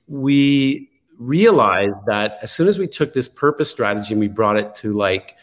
We 0.08 0.90
realized 1.18 2.04
that 2.06 2.38
as 2.42 2.52
soon 2.52 2.68
as 2.68 2.78
we 2.78 2.86
took 2.86 3.12
this 3.12 3.28
purpose 3.28 3.70
strategy 3.70 4.12
and 4.12 4.20
we 4.20 4.28
brought 4.28 4.56
it 4.56 4.74
to 4.76 4.92
like 4.92 5.36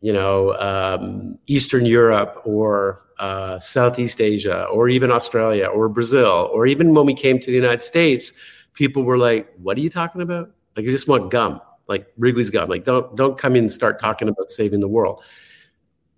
you 0.00 0.12
know, 0.12 0.54
um, 0.54 1.38
Eastern 1.46 1.84
Europe 1.84 2.42
or 2.44 3.02
uh, 3.18 3.58
Southeast 3.58 4.20
Asia 4.20 4.64
or 4.66 4.88
even 4.88 5.10
Australia 5.10 5.66
or 5.66 5.88
Brazil, 5.88 6.50
or 6.52 6.66
even 6.66 6.94
when 6.94 7.04
we 7.04 7.14
came 7.14 7.40
to 7.40 7.46
the 7.46 7.56
United 7.56 7.82
States, 7.82 8.32
people 8.74 9.02
were 9.02 9.18
like, 9.18 9.52
"What 9.56 9.76
are 9.76 9.80
you 9.80 9.90
talking 9.90 10.20
about? 10.20 10.50
Like, 10.76 10.84
you 10.84 10.92
just 10.92 11.08
want 11.08 11.30
gum, 11.30 11.60
like 11.88 12.06
Wrigley's 12.16 12.50
gum. 12.50 12.68
Like, 12.68 12.84
don't 12.84 13.16
don't 13.16 13.36
come 13.36 13.56
in 13.56 13.64
and 13.64 13.72
start 13.72 13.98
talking 13.98 14.28
about 14.28 14.50
saving 14.50 14.80
the 14.80 14.88
world." 14.88 15.22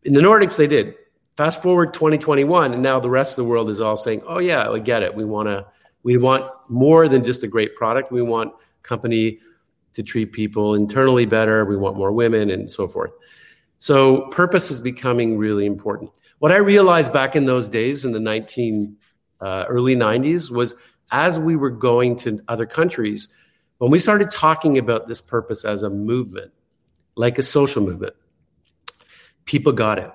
In 0.03 0.13
the 0.13 0.21
Nordics, 0.21 0.57
they 0.57 0.67
did. 0.67 0.95
Fast 1.37 1.63
forward 1.63 1.95
2021, 1.95 2.73
and 2.73 2.83
now 2.83 3.01
the 3.01 3.09
rest 3.09 3.33
of 3.33 3.37
the 3.37 3.45
world 3.45 3.69
is 3.69 3.81
all 3.81 3.97
saying, 3.97 4.23
"Oh 4.27 4.39
yeah, 4.39 4.71
we 4.71 4.81
get 4.81 5.03
it. 5.03 5.15
We 5.15 5.25
want 5.25 5.49
to. 5.49 5.67
We 6.03 6.17
want 6.17 6.51
more 6.69 7.09
than 7.09 7.25
just 7.25 7.43
a 7.43 7.49
great 7.49 7.77
product. 7.77 8.11
We 8.11 8.23
want 8.23 8.53
company 8.83 9.39
to 9.93 10.03
treat 10.03 10.33
people 10.33 10.75
internally 10.75 11.27
better. 11.27 11.65
We 11.65 11.77
want 11.77 11.97
more 11.97 12.13
women 12.13 12.51
and 12.51 12.71
so 12.71 12.87
forth." 12.87 13.13
So 13.79 14.29
purpose 14.29 14.71
is 14.71 14.81
becoming 14.81 15.39
really 15.39 15.67
important. 15.67 16.11
What 16.39 16.53
I 16.53 16.57
realized 16.57 17.13
back 17.13 17.37
in 17.37 17.47
those 17.47 17.69
days 17.69 18.05
in 18.05 18.13
the 18.13 18.21
19 18.21 18.97
uh, 19.41 19.65
early 19.69 19.97
90s 19.97 20.51
was 20.51 20.75
as 21.13 21.39
we 21.39 21.57
were 21.57 21.71
going 21.71 22.17
to 22.17 22.41
other 22.49 22.67
countries, 22.67 23.29
when 23.79 23.91
we 23.91 23.99
started 23.99 24.31
talking 24.31 24.79
about 24.79 25.09
this 25.09 25.21
purpose 25.21 25.65
as 25.65 25.83
a 25.83 25.91
movement, 25.91 26.53
like 27.15 27.39
a 27.39 27.43
social 27.43 27.83
movement, 27.83 28.15
people 29.45 29.73
got 29.73 29.99
it 29.99 30.11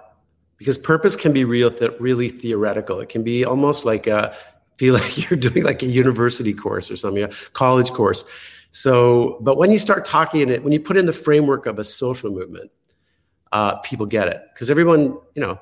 because 0.66 0.80
purpose 0.80 1.16
can 1.16 1.32
be 1.32 1.46
real, 1.46 1.70
th- 1.70 1.92
really 2.00 2.28
theoretical. 2.28 3.00
It 3.00 3.08
can 3.08 3.22
be 3.22 3.46
almost 3.46 3.86
like 3.86 4.08
a 4.08 4.36
feel 4.78 4.96
like 4.96 5.30
you're 5.30 5.40
doing 5.40 5.64
like 5.64 5.84
a 5.84 5.86
university 5.86 6.56
course 6.56 6.90
or 6.90 6.98
something, 6.98 7.22
a 7.22 7.30
college 7.54 7.92
course. 7.92 8.26
So, 8.72 9.38
but 9.42 9.60
when 9.60 9.70
you 9.72 9.78
start 9.78 10.06
talking 10.06 10.42
in 10.42 10.50
it, 10.50 10.64
when 10.64 10.74
you 10.74 10.80
put 10.80 10.98
in 10.98 11.06
the 11.06 11.14
framework 11.14 11.68
of 11.68 11.78
a 11.78 11.84
social 11.84 12.32
movement, 12.32 12.72
uh, 13.52 13.76
people 13.78 14.08
get 14.08 14.28
it 14.28 14.42
because 14.56 14.72
everyone, 14.72 15.20
you 15.36 15.42
know, 15.42 15.60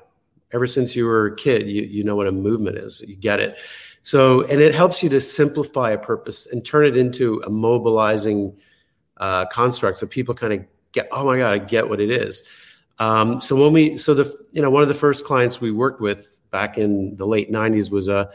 ever 0.54 0.66
since 0.66 0.96
you 0.96 1.04
were 1.04 1.26
a 1.26 1.36
kid, 1.36 1.68
you 1.68 1.82
you 1.82 2.02
know 2.02 2.16
what 2.16 2.26
a 2.26 2.32
movement 2.32 2.78
is. 2.78 3.02
You 3.06 3.14
get 3.14 3.40
it. 3.40 3.58
So, 4.00 4.40
and 4.46 4.58
it 4.58 4.74
helps 4.74 5.02
you 5.02 5.10
to 5.10 5.20
simplify 5.20 5.90
a 5.90 5.98
purpose 5.98 6.46
and 6.50 6.64
turn 6.64 6.86
it 6.86 6.96
into 6.96 7.42
a 7.46 7.50
mobilizing 7.50 8.56
uh, 9.18 9.44
construct, 9.46 9.98
so 9.98 10.06
people 10.06 10.34
kind 10.34 10.54
of 10.54 10.64
get, 10.92 11.08
oh 11.12 11.26
my 11.26 11.36
god, 11.36 11.52
I 11.52 11.58
get 11.58 11.90
what 11.90 12.00
it 12.00 12.10
is. 12.10 12.42
Um, 12.98 13.40
so 13.40 13.56
when 13.56 13.72
we, 13.72 13.98
so 13.98 14.14
the, 14.14 14.46
you 14.52 14.62
know, 14.62 14.70
one 14.70 14.82
of 14.82 14.88
the 14.88 14.94
first 14.94 15.24
clients 15.24 15.60
we 15.60 15.70
worked 15.70 16.00
with 16.00 16.40
back 16.50 16.78
in 16.78 17.16
the 17.16 17.26
late 17.26 17.50
'90s 17.50 17.90
was 17.90 18.08
a, 18.08 18.30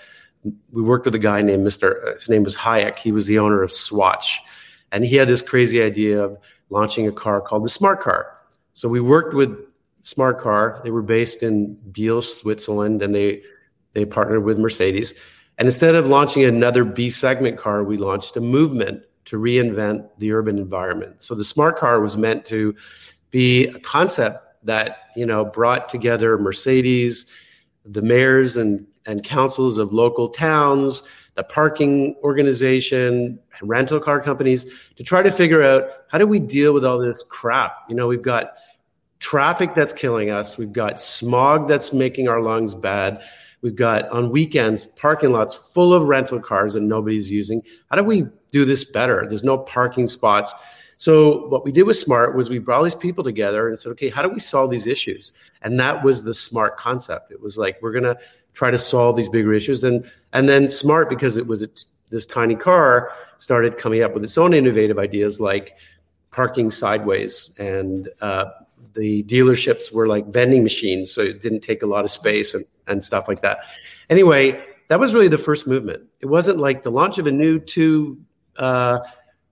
we 0.71 0.81
worked 0.81 1.05
with 1.05 1.15
a 1.15 1.19
guy 1.19 1.41
named 1.41 1.65
Mr. 1.65 2.13
His 2.13 2.29
name 2.29 2.43
was 2.43 2.55
Hayek. 2.55 2.99
He 2.99 3.11
was 3.11 3.25
the 3.25 3.39
owner 3.39 3.63
of 3.63 3.71
Swatch, 3.71 4.39
and 4.91 5.05
he 5.05 5.15
had 5.15 5.27
this 5.27 5.41
crazy 5.41 5.81
idea 5.81 6.23
of 6.23 6.37
launching 6.69 7.07
a 7.07 7.11
car 7.11 7.41
called 7.41 7.63
the 7.63 7.69
smart 7.69 8.01
car 8.01 8.39
so 8.79 8.87
we 8.87 9.01
worked 9.01 9.33
with 9.33 9.59
Smart 10.03 10.39
Car. 10.39 10.79
They 10.85 10.89
were 10.89 11.01
based 11.01 11.43
in 11.43 11.73
Biel, 11.91 12.21
Switzerland, 12.21 13.01
and 13.01 13.13
they 13.13 13.43
they 13.91 14.05
partnered 14.05 14.45
with 14.45 14.57
Mercedes. 14.57 15.15
And 15.57 15.65
instead 15.65 15.95
of 15.95 16.07
launching 16.07 16.45
another 16.45 16.85
B 16.85 17.09
segment 17.09 17.57
car, 17.57 17.83
we 17.83 17.97
launched 17.97 18.37
a 18.37 18.39
movement 18.39 19.03
to 19.25 19.37
reinvent 19.37 20.07
the 20.19 20.31
urban 20.31 20.57
environment. 20.57 21.21
So 21.21 21.35
the 21.35 21.43
smart 21.43 21.75
car 21.75 21.99
was 21.99 22.15
meant 22.15 22.45
to 22.45 22.73
be 23.31 23.67
a 23.67 23.79
concept 23.79 24.37
that 24.63 24.97
you 25.15 25.25
know 25.25 25.45
brought 25.45 25.89
together 25.89 26.37
Mercedes, 26.37 27.31
the 27.85 28.01
mayors 28.01 28.57
and 28.57 28.85
and 29.05 29.23
councils 29.23 29.77
of 29.77 29.91
local 29.91 30.29
towns, 30.29 31.03
the 31.35 31.43
parking 31.43 32.15
organization, 32.23 33.39
and 33.59 33.69
rental 33.69 33.99
car 33.99 34.21
companies 34.21 34.65
to 34.95 35.03
try 35.03 35.23
to 35.23 35.31
figure 35.31 35.63
out 35.63 35.89
how 36.09 36.17
do 36.17 36.27
we 36.27 36.39
deal 36.39 36.73
with 36.73 36.85
all 36.85 36.99
this 36.99 37.23
crap. 37.23 37.75
You 37.89 37.95
know, 37.95 38.07
we've 38.07 38.21
got 38.21 38.57
traffic 39.19 39.75
that's 39.75 39.93
killing 39.93 40.29
us. 40.29 40.57
We've 40.57 40.71
got 40.71 41.01
smog 41.01 41.67
that's 41.67 41.91
making 41.93 42.27
our 42.27 42.41
lungs 42.41 42.73
bad. 42.73 43.21
We've 43.61 43.75
got 43.75 44.09
on 44.09 44.31
weekends 44.31 44.85
parking 44.85 45.31
lots 45.31 45.55
full 45.73 45.93
of 45.93 46.03
rental 46.03 46.39
cars 46.39 46.73
that 46.73 46.81
nobody's 46.81 47.29
using. 47.29 47.61
How 47.89 47.97
do 47.97 48.03
we 48.03 48.25
do 48.51 48.63
this 48.63 48.89
better? 48.89 49.25
There's 49.27 49.43
no 49.43 49.57
parking 49.57 50.07
spots. 50.07 50.53
So 50.99 51.47
what 51.47 51.63
we 51.63 51.71
did 51.71 51.83
with 51.83 51.95
Smart 51.95 52.35
was 52.35 52.49
we 52.49 52.59
brought 52.59 52.83
these 52.83 52.93
people 52.93 53.23
together 53.23 53.69
and 53.69 53.79
said, 53.79 53.89
okay, 53.93 54.09
how 54.09 54.21
do 54.21 54.27
we 54.27 54.41
solve 54.41 54.69
these 54.69 54.85
issues? 54.85 55.31
And 55.61 55.79
that 55.79 56.03
was 56.03 56.23
the 56.23 56.33
Smart 56.33 56.77
concept. 56.77 57.31
It 57.31 57.41
was 57.41 57.57
like 57.57 57.81
we're 57.81 57.93
gonna 57.93 58.17
try 58.53 58.69
to 58.69 58.77
solve 58.77 59.15
these 59.15 59.29
bigger 59.29 59.53
issues, 59.53 59.83
and 59.83 60.09
and 60.33 60.49
then 60.49 60.67
Smart 60.67 61.09
because 61.09 61.37
it 61.37 61.47
was 61.47 61.63
a, 61.63 61.69
this 62.09 62.25
tiny 62.25 62.55
car 62.55 63.13
started 63.37 63.77
coming 63.77 64.03
up 64.03 64.13
with 64.13 64.25
its 64.25 64.37
own 64.37 64.53
innovative 64.53 64.99
ideas 64.99 65.39
like 65.39 65.77
parking 66.31 66.69
sideways 66.69 67.55
and 67.57 68.09
uh, 68.21 68.45
the 68.93 69.23
dealerships 69.23 69.93
were 69.93 70.07
like 70.07 70.27
vending 70.27 70.63
machines, 70.63 71.11
so 71.11 71.21
it 71.21 71.41
didn't 71.41 71.61
take 71.61 71.81
a 71.81 71.85
lot 71.85 72.03
of 72.03 72.11
space 72.11 72.53
and, 72.53 72.65
and 72.87 73.01
stuff 73.01 73.29
like 73.29 73.41
that. 73.41 73.59
Anyway, 74.09 74.61
that 74.89 74.99
was 74.99 75.13
really 75.13 75.29
the 75.29 75.37
first 75.37 75.65
movement. 75.65 76.03
It 76.19 76.25
wasn't 76.25 76.57
like 76.57 76.83
the 76.83 76.91
launch 76.91 77.17
of 77.17 77.27
a 77.27 77.31
new 77.31 77.59
two, 77.59 78.19
uh, 78.57 78.99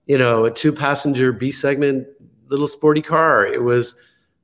you 0.08 0.18
know, 0.18 0.46
a 0.46 0.50
two 0.50 0.72
passenger 0.72 1.32
B 1.32 1.52
segment 1.52 2.08
little 2.48 2.66
sporty 2.66 3.02
car. 3.02 3.46
It 3.46 3.62
was 3.62 3.94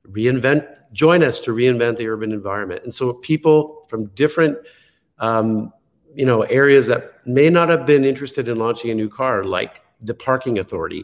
reinvent, 0.07 0.65
join 0.93 1.23
us 1.23 1.39
to 1.39 1.51
reinvent 1.51 1.97
the 1.97 2.07
urban 2.07 2.31
environment. 2.31 2.83
And 2.83 2.93
so 2.93 3.13
people 3.13 3.85
from 3.89 4.05
different, 4.09 4.57
um, 5.19 5.73
you 6.13 6.25
know, 6.25 6.43
areas 6.43 6.87
that 6.87 7.27
may 7.27 7.49
not 7.49 7.67
have 7.69 7.85
been 7.85 8.05
interested 8.05 8.47
in 8.47 8.57
launching 8.57 8.91
a 8.91 8.95
new 8.95 9.09
car, 9.09 9.43
like 9.43 9.81
the 10.01 10.13
parking 10.13 10.59
authority, 10.59 11.03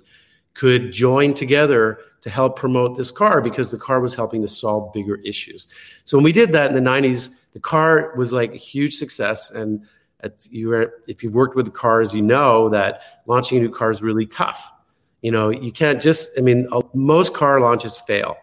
could 0.53 0.93
join 0.93 1.33
together 1.33 1.97
to 2.21 2.29
help 2.29 2.55
promote 2.55 2.95
this 2.95 3.09
car 3.09 3.41
because 3.41 3.71
the 3.71 3.77
car 3.77 3.99
was 3.99 4.13
helping 4.13 4.43
to 4.43 4.47
solve 4.47 4.93
bigger 4.93 5.15
issues. 5.25 5.67
So 6.05 6.17
when 6.17 6.23
we 6.23 6.31
did 6.31 6.51
that 6.51 6.67
in 6.67 6.75
the 6.75 6.89
90s, 6.89 7.35
the 7.53 7.59
car 7.59 8.13
was 8.15 8.31
like 8.31 8.53
a 8.53 8.57
huge 8.57 8.95
success. 8.95 9.49
And 9.49 9.83
if 10.23 10.33
you 10.49 10.69
were, 10.69 10.93
if 11.07 11.23
you've 11.23 11.33
worked 11.33 11.55
with 11.55 11.73
cars, 11.73 12.13
you 12.13 12.21
know 12.21 12.69
that 12.69 13.01
launching 13.25 13.57
a 13.57 13.61
new 13.61 13.71
car 13.71 13.91
is 13.91 14.01
really 14.01 14.25
tough. 14.25 14.71
You 15.21 15.31
know, 15.31 15.49
you 15.49 15.71
can't 15.71 16.01
just, 16.01 16.29
I 16.37 16.41
mean, 16.41 16.67
most 16.93 17.33
car 17.33 17.59
launches 17.59 17.97
fail. 17.97 18.37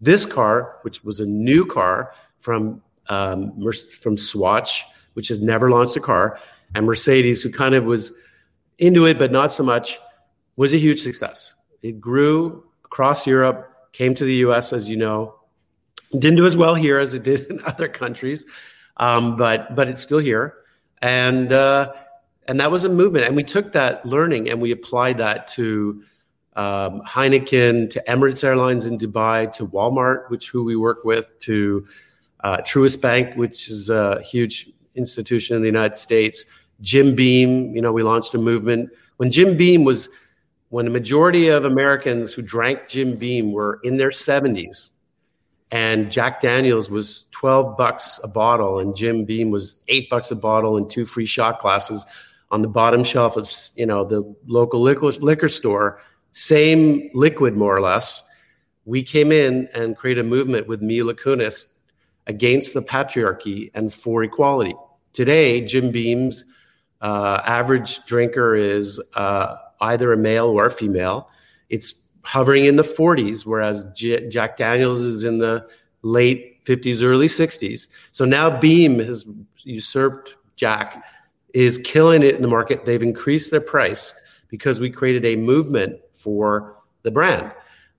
This 0.00 0.24
car, 0.24 0.78
which 0.82 1.04
was 1.04 1.20
a 1.20 1.26
new 1.26 1.66
car 1.66 2.14
from 2.40 2.82
um, 3.08 3.60
from 4.00 4.16
Swatch, 4.16 4.86
which 5.14 5.28
has 5.28 5.42
never 5.42 5.68
launched 5.68 5.96
a 5.96 6.00
car, 6.00 6.38
and 6.74 6.86
Mercedes, 6.86 7.42
who 7.42 7.50
kind 7.50 7.74
of 7.74 7.84
was 7.84 8.16
into 8.78 9.04
it 9.06 9.18
but 9.18 9.32
not 9.32 9.52
so 9.52 9.62
much, 9.62 9.98
was 10.56 10.72
a 10.72 10.78
huge 10.78 11.02
success. 11.02 11.54
It 11.82 12.00
grew 12.00 12.64
across 12.84 13.26
Europe, 13.26 13.90
came 13.92 14.14
to 14.14 14.24
the 14.24 14.36
US, 14.46 14.72
as 14.72 14.88
you 14.88 14.96
know. 14.96 15.34
Didn't 16.12 16.36
do 16.36 16.46
as 16.46 16.56
well 16.56 16.74
here 16.74 16.98
as 16.98 17.14
it 17.14 17.22
did 17.22 17.46
in 17.50 17.60
other 17.64 17.88
countries, 17.88 18.46
um, 18.96 19.36
but 19.36 19.74
but 19.74 19.88
it's 19.88 20.00
still 20.00 20.18
here, 20.18 20.54
and 21.02 21.52
uh, 21.52 21.92
and 22.48 22.58
that 22.60 22.70
was 22.70 22.84
a 22.84 22.88
movement. 22.88 23.26
And 23.26 23.36
we 23.36 23.44
took 23.44 23.72
that 23.72 24.04
learning 24.04 24.50
and 24.50 24.60
we 24.60 24.72
applied 24.72 25.18
that 25.18 25.48
to 25.48 26.02
um, 26.56 27.00
Heineken, 27.02 27.88
to 27.90 28.02
Emirates 28.08 28.42
Airlines 28.42 28.86
in 28.86 28.98
Dubai, 28.98 29.52
to 29.52 29.66
Walmart, 29.66 30.28
which 30.30 30.50
who 30.50 30.64
we 30.64 30.76
work 30.76 31.04
with, 31.04 31.38
to 31.40 31.86
uh, 32.42 32.58
Truist 32.58 33.00
Bank, 33.00 33.36
which 33.36 33.68
is 33.68 33.88
a 33.88 34.20
huge 34.22 34.70
institution 34.94 35.56
in 35.56 35.62
the 35.62 35.68
United 35.68 35.96
States. 35.96 36.46
Jim 36.80 37.14
Beam, 37.14 37.74
you 37.74 37.80
know, 37.80 37.92
we 37.92 38.02
launched 38.02 38.34
a 38.34 38.38
movement 38.38 38.90
when 39.18 39.30
Jim 39.30 39.56
Beam 39.56 39.84
was 39.84 40.08
when 40.70 40.84
the 40.84 40.90
majority 40.90 41.48
of 41.48 41.64
Americans 41.64 42.32
who 42.32 42.42
drank 42.42 42.88
Jim 42.88 43.16
Beam 43.16 43.52
were 43.52 43.80
in 43.82 43.96
their 43.96 44.10
70s 44.10 44.90
and 45.70 46.10
Jack 46.10 46.40
Daniels 46.40 46.90
was 46.90 47.26
12 47.30 47.76
bucks 47.76 48.18
a 48.24 48.28
bottle 48.28 48.80
and 48.80 48.96
Jim 48.96 49.24
Beam 49.24 49.50
was 49.50 49.76
8 49.88 50.10
bucks 50.10 50.30
a 50.30 50.36
bottle 50.36 50.76
and 50.76 50.90
two 50.90 51.06
free 51.06 51.26
shot 51.26 51.60
glasses 51.60 52.04
on 52.50 52.62
the 52.62 52.68
bottom 52.68 53.04
shelf 53.04 53.36
of 53.36 53.50
you 53.76 53.86
know 53.86 54.04
the 54.04 54.22
local 54.46 54.80
liquor, 54.80 55.06
liquor 55.06 55.48
store. 55.48 56.00
Same 56.32 57.10
liquid 57.14 57.56
more 57.56 57.76
or 57.76 57.80
less. 57.80 58.28
We 58.84 59.02
came 59.02 59.30
in 59.30 59.68
and 59.74 59.96
created 59.96 60.24
a 60.24 60.28
movement 60.28 60.66
with 60.66 60.82
Mila 60.82 61.14
Kunis 61.14 61.66
against 62.26 62.74
the 62.74 62.80
patriarchy 62.80 63.70
and 63.74 63.92
for 63.92 64.22
equality. 64.24 64.74
Today 65.12 65.60
Jim 65.64 65.90
Beam's 65.92 66.44
uh, 67.00 67.40
average 67.44 68.04
drinker 68.04 68.54
is 68.54 69.00
uh, 69.14 69.56
either 69.80 70.12
a 70.12 70.16
male 70.16 70.46
or 70.46 70.66
a 70.66 70.70
female. 70.70 71.28
It's 71.68 72.04
hovering 72.22 72.64
in 72.66 72.76
the 72.76 72.82
40s, 72.82 73.46
whereas 73.46 73.84
J- 73.94 74.28
Jack 74.28 74.56
Daniels 74.56 75.00
is 75.00 75.24
in 75.24 75.38
the 75.38 75.66
late 76.02 76.64
50s, 76.64 77.02
early 77.02 77.26
60s. 77.26 77.88
So 78.12 78.24
now 78.24 78.58
Beam 78.60 78.98
has 78.98 79.24
usurped 79.64 80.36
Jack, 80.56 81.04
is 81.54 81.78
killing 81.78 82.22
it 82.22 82.34
in 82.36 82.42
the 82.42 82.48
market. 82.48 82.84
They've 82.84 83.02
increased 83.02 83.50
their 83.50 83.60
price 83.60 84.14
because 84.48 84.80
we 84.80 84.90
created 84.90 85.24
a 85.24 85.36
movement 85.36 85.98
for 86.12 86.76
the 87.02 87.10
brand. 87.10 87.52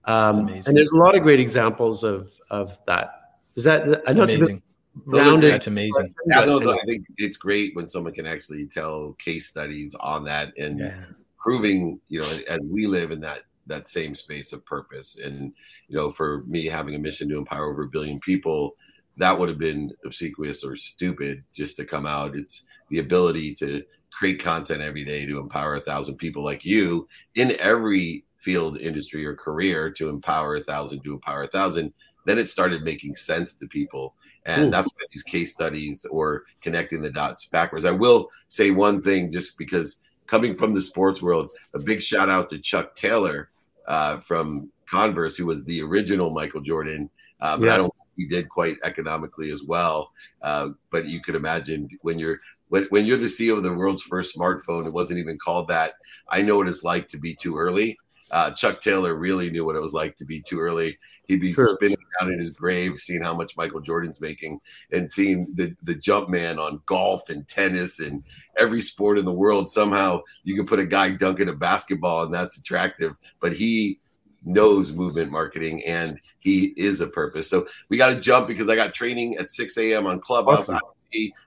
Um, 0.06 0.48
and 0.48 0.76
there's 0.76 0.92
a 0.92 0.98
lot 0.98 1.16
of 1.16 1.22
great 1.24 1.40
examples 1.40 2.04
of 2.04 2.32
of 2.50 2.78
that. 2.88 3.38
Is 3.56 3.64
that 3.66 4.02
I 4.08 4.14
know 4.14 4.24
amazing. 4.24 4.62
rounded. 5.06 5.54
That's 5.54 5.68
amazing. 5.68 6.14
Yeah, 6.26 6.46
no, 6.46 6.58
no, 6.60 6.72
I 6.74 6.84
think 6.86 7.06
it's 7.18 7.38
great 7.38 7.76
when 7.76 7.88
someone 7.88 8.14
can 8.14 8.26
actually 8.26 8.66
tell 8.66 9.14
case 9.20 9.48
studies 9.48 9.96
on 10.00 10.24
that 10.26 10.54
and 10.58 10.80
Yeah. 10.80 10.96
proving, 11.38 12.00
you 12.10 12.22
know, 12.22 12.40
and 12.50 12.70
we 12.72 12.88
live 12.88 13.12
in 13.12 13.20
that 13.22 13.42
that 13.68 13.88
same 13.88 14.16
space 14.16 14.54
of 14.54 14.66
purpose. 14.66 15.18
And 15.24 15.54
you 15.88 15.98
know, 15.98 16.12
for 16.12 16.44
me 16.48 16.66
having 16.66 16.96
a 16.96 17.00
mission 17.00 17.30
to 17.30 17.38
empower 17.38 17.72
over 17.72 17.84
a 17.84 17.90
billion 17.90 18.20
people, 18.20 18.76
that 19.18 19.38
would 19.38 19.50
have 19.50 19.60
been 19.60 19.92
obsequious 20.06 20.64
or 20.64 20.76
stupid 20.76 21.44
just 21.54 21.78
to 21.78 21.86
come 21.86 22.06
out. 22.06 22.36
It's 22.36 22.64
the 22.90 23.00
ability 23.00 23.56
to 23.56 23.84
create 24.12 24.44
content 24.44 24.82
every 24.82 25.06
day 25.06 25.26
to 25.26 25.40
empower 25.40 25.76
a 25.76 25.82
thousand 25.82 26.18
people 26.18 26.44
like 26.44 26.66
you 26.66 27.08
in 27.36 27.56
every 27.60 28.26
field, 28.42 28.80
industry, 28.80 29.26
or 29.26 29.36
career 29.36 29.92
to 29.92 30.10
empower 30.10 30.58
a 30.58 30.64
thousand 30.64 31.04
to 31.04 31.14
empower 31.14 31.44
a 31.44 31.48
thousand. 31.48 31.94
Then 32.26 32.38
it 32.38 32.50
started 32.50 32.84
making 32.84 33.16
sense 33.16 33.56
to 33.56 33.68
people. 33.68 34.16
And 34.46 34.66
Ooh. 34.66 34.70
that's 34.72 34.90
why 34.94 35.06
these 35.12 35.24
case 35.24 35.54
studies 35.54 36.06
or 36.06 36.44
connecting 36.62 37.02
the 37.02 37.12
dots 37.12 37.46
backwards. 37.46 37.86
I 37.86 37.92
will 37.92 38.30
say 38.50 38.72
one 38.72 39.02
thing 39.02 39.32
just 39.32 39.58
because 39.58 40.00
coming 40.32 40.56
from 40.56 40.74
the 40.74 40.82
sports 40.82 41.22
world, 41.22 41.50
a 41.74 41.80
big 41.80 42.02
shout 42.02 42.30
out 42.30 42.50
to 42.50 42.58
Chuck 42.58 42.96
Taylor 42.96 43.50
uh, 43.86 44.22
from 44.22 44.72
Converse, 44.90 45.36
who 45.36 45.46
was 45.46 45.66
the 45.66 45.82
original 45.82 46.30
Michael 46.30 46.62
Jordan. 46.62 47.10
Uh, 47.42 47.58
but 47.58 47.66
Yeah. 47.66 47.74
I 47.74 47.78
don't 47.78 47.94
think 47.94 48.10
he 48.16 48.26
did 48.28 48.48
quite 48.48 48.78
economically 48.86 49.52
as 49.52 49.64
well. 49.64 50.14
Uh, 50.42 50.70
but 50.90 51.06
you 51.06 51.22
could 51.22 51.36
imagine 51.36 51.90
when 52.02 52.18
you're 52.18 52.40
when, 52.70 52.86
when 52.92 53.06
you're 53.06 53.18
the 53.18 53.26
CEO 53.26 53.58
of 53.58 53.64
the 53.64 53.74
world's 53.74 54.04
first 54.04 54.34
smartphone, 54.34 54.88
it 54.88 54.94
wasn't 54.94 55.20
even 55.20 55.38
called 55.38 55.68
that. 55.68 55.96
I 56.30 56.42
know 56.42 56.56
what 56.56 56.70
it's 56.70 56.86
like 56.86 57.10
to 57.10 57.18
be 57.18 57.36
too 57.36 57.58
early. 57.58 58.00
Uh, 58.32 58.52
Chuck 58.52 58.82
Taylor 58.82 59.16
really 59.16 59.50
knew 59.52 59.66
what 59.66 59.76
it 59.76 59.82
was 59.82 59.94
like 59.94 60.16
to 60.16 60.24
be 60.24 60.40
too 60.40 60.62
early. 60.62 60.98
He'd 61.32 61.40
be 61.40 61.54
spinning 61.54 61.98
around 62.20 62.34
in 62.34 62.40
his 62.40 62.52
grave, 62.52 63.00
seeing 63.00 63.22
how 63.22 63.34
much 63.34 63.56
Michael 63.56 63.80
Jordan's 63.80 64.20
making, 64.20 64.60
and 64.92 65.12
seeing 65.12 65.48
the 65.56 65.74
the 65.84 65.96
Jumpman 65.96 66.60
on 66.60 66.82
golf 66.86 67.30
and 67.30 67.48
tennis 67.48 68.02
and 68.02 68.24
every 68.60 68.82
sport 68.82 69.18
in 69.18 69.24
the 69.24 69.32
world. 69.32 69.70
Somehow 69.70 70.22
you 70.44 70.56
can 70.56 70.66
put 70.66 70.80
a 70.80 70.86
guy 70.86 71.12
dunking 71.12 71.48
a 71.48 71.54
basketball, 71.54 72.24
and 72.24 72.34
that's 72.34 72.58
attractive. 72.58 73.16
But 73.40 73.54
he 73.54 74.02
knows 74.44 74.92
movement 74.92 75.32
marketing 75.32 75.84
and 75.86 76.20
he 76.40 76.74
is 76.76 77.00
a 77.02 77.08
purpose. 77.08 77.50
So 77.50 77.68
we 77.90 77.98
got 77.98 78.10
to 78.10 78.20
jump 78.20 78.48
because 78.48 78.68
I 78.70 78.76
got 78.76 78.94
training 78.94 79.38
at 79.38 79.52
6 79.52 79.78
a.m. 79.78 80.08
on 80.08 80.20
Clubhouse 80.20 80.68
Awesome. 80.68 80.80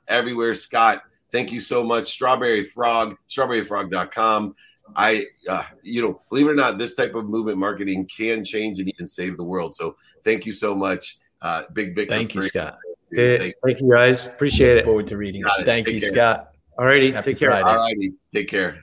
Everywhere. 0.09 0.55
Scott, 0.55 1.03
thank 1.33 1.51
you 1.51 1.61
so 1.61 1.83
much. 1.83 2.19
StrawberryFrog, 2.19 3.17
strawberryfrog.com. 3.29 4.55
I, 4.97 5.27
uh, 5.49 5.65
you 5.83 6.03
know, 6.03 6.21
believe 6.29 6.47
it 6.47 6.51
or 6.51 6.55
not, 6.55 6.79
this 6.79 6.95
type 6.95 7.15
of 7.15 7.27
movement 7.27 7.59
marketing 7.59 8.09
can 8.15 8.45
change 8.45 8.79
and 8.79 8.89
even 8.89 9.09
save 9.09 9.37
the 9.37 9.45
world. 9.45 9.75
So 9.75 9.97
thank 10.25 10.47
you 10.47 10.53
so 10.53 10.75
much. 10.75 11.19
Uh, 11.41 11.63
big, 11.73 11.95
big. 11.95 12.09
Thank 12.09 12.35
you, 12.35 12.43
Scott. 12.43 12.79
Thank 13.15 13.81
you 13.81 13.91
guys. 13.93 14.27
Appreciate 14.27 14.79
it. 14.79 14.85
forward 14.85 15.07
to 15.09 15.17
reading 15.17 15.43
it. 15.43 15.61
it. 15.61 15.65
Thank 15.65 15.87
Take 15.87 15.95
you, 15.97 16.01
care. 16.01 16.11
Scott. 16.11 16.51
Alrighty, 16.79 17.13
Happy 17.13 17.33
take 17.33 17.39
care. 17.39 17.51
Friday. 17.51 17.69
All 17.69 17.77
righty. 17.77 18.15
Take 18.33 18.49
care. 18.49 18.79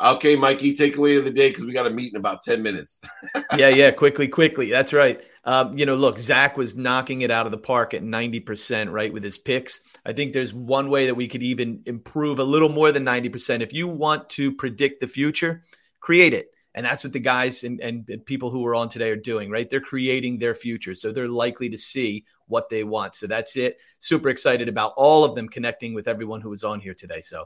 Okay, 0.00 0.34
Mikey, 0.34 0.74
takeaway 0.74 1.18
of 1.18 1.24
the 1.24 1.30
day 1.30 1.50
because 1.50 1.64
we 1.64 1.72
got 1.72 1.86
a 1.86 1.90
meet 1.90 2.12
in 2.12 2.16
about 2.16 2.42
10 2.42 2.62
minutes. 2.62 3.00
yeah, 3.56 3.68
yeah, 3.68 3.90
quickly, 3.90 4.26
quickly. 4.26 4.68
That's 4.68 4.92
right. 4.92 5.20
Um, 5.44 5.76
you 5.76 5.84
know, 5.84 5.94
look, 5.94 6.18
Zach 6.18 6.56
was 6.56 6.76
knocking 6.76 7.22
it 7.22 7.30
out 7.30 7.46
of 7.46 7.52
the 7.52 7.58
park 7.58 7.92
at 7.92 8.02
90%, 8.02 8.90
right, 8.90 9.12
with 9.12 9.22
his 9.22 9.36
picks. 9.36 9.80
I 10.06 10.12
think 10.12 10.32
there's 10.32 10.54
one 10.54 10.88
way 10.88 11.06
that 11.06 11.14
we 11.14 11.28
could 11.28 11.42
even 11.42 11.82
improve 11.86 12.38
a 12.38 12.44
little 12.44 12.70
more 12.70 12.92
than 12.92 13.04
90%. 13.04 13.60
If 13.60 13.72
you 13.72 13.86
want 13.86 14.30
to 14.30 14.52
predict 14.52 15.00
the 15.00 15.06
future, 15.06 15.62
create 16.00 16.32
it. 16.32 16.50
And 16.74 16.84
that's 16.84 17.04
what 17.04 17.12
the 17.12 17.20
guys 17.20 17.62
and, 17.62 17.80
and, 17.80 18.10
people 18.24 18.50
who 18.50 18.66
are 18.66 18.74
on 18.74 18.88
today 18.88 19.10
are 19.10 19.16
doing, 19.16 19.48
right? 19.48 19.70
They're 19.70 19.80
creating 19.80 20.38
their 20.38 20.56
future. 20.56 20.92
So 20.92 21.12
they're 21.12 21.28
likely 21.28 21.68
to 21.68 21.78
see 21.78 22.24
what 22.48 22.68
they 22.68 22.82
want. 22.82 23.14
So 23.14 23.28
that's 23.28 23.56
it. 23.56 23.78
Super 24.00 24.28
excited 24.28 24.68
about 24.68 24.92
all 24.96 25.24
of 25.24 25.36
them 25.36 25.48
connecting 25.48 25.94
with 25.94 26.08
everyone 26.08 26.40
who 26.40 26.50
was 26.50 26.64
on 26.64 26.80
here 26.80 26.94
today. 26.94 27.20
So 27.20 27.44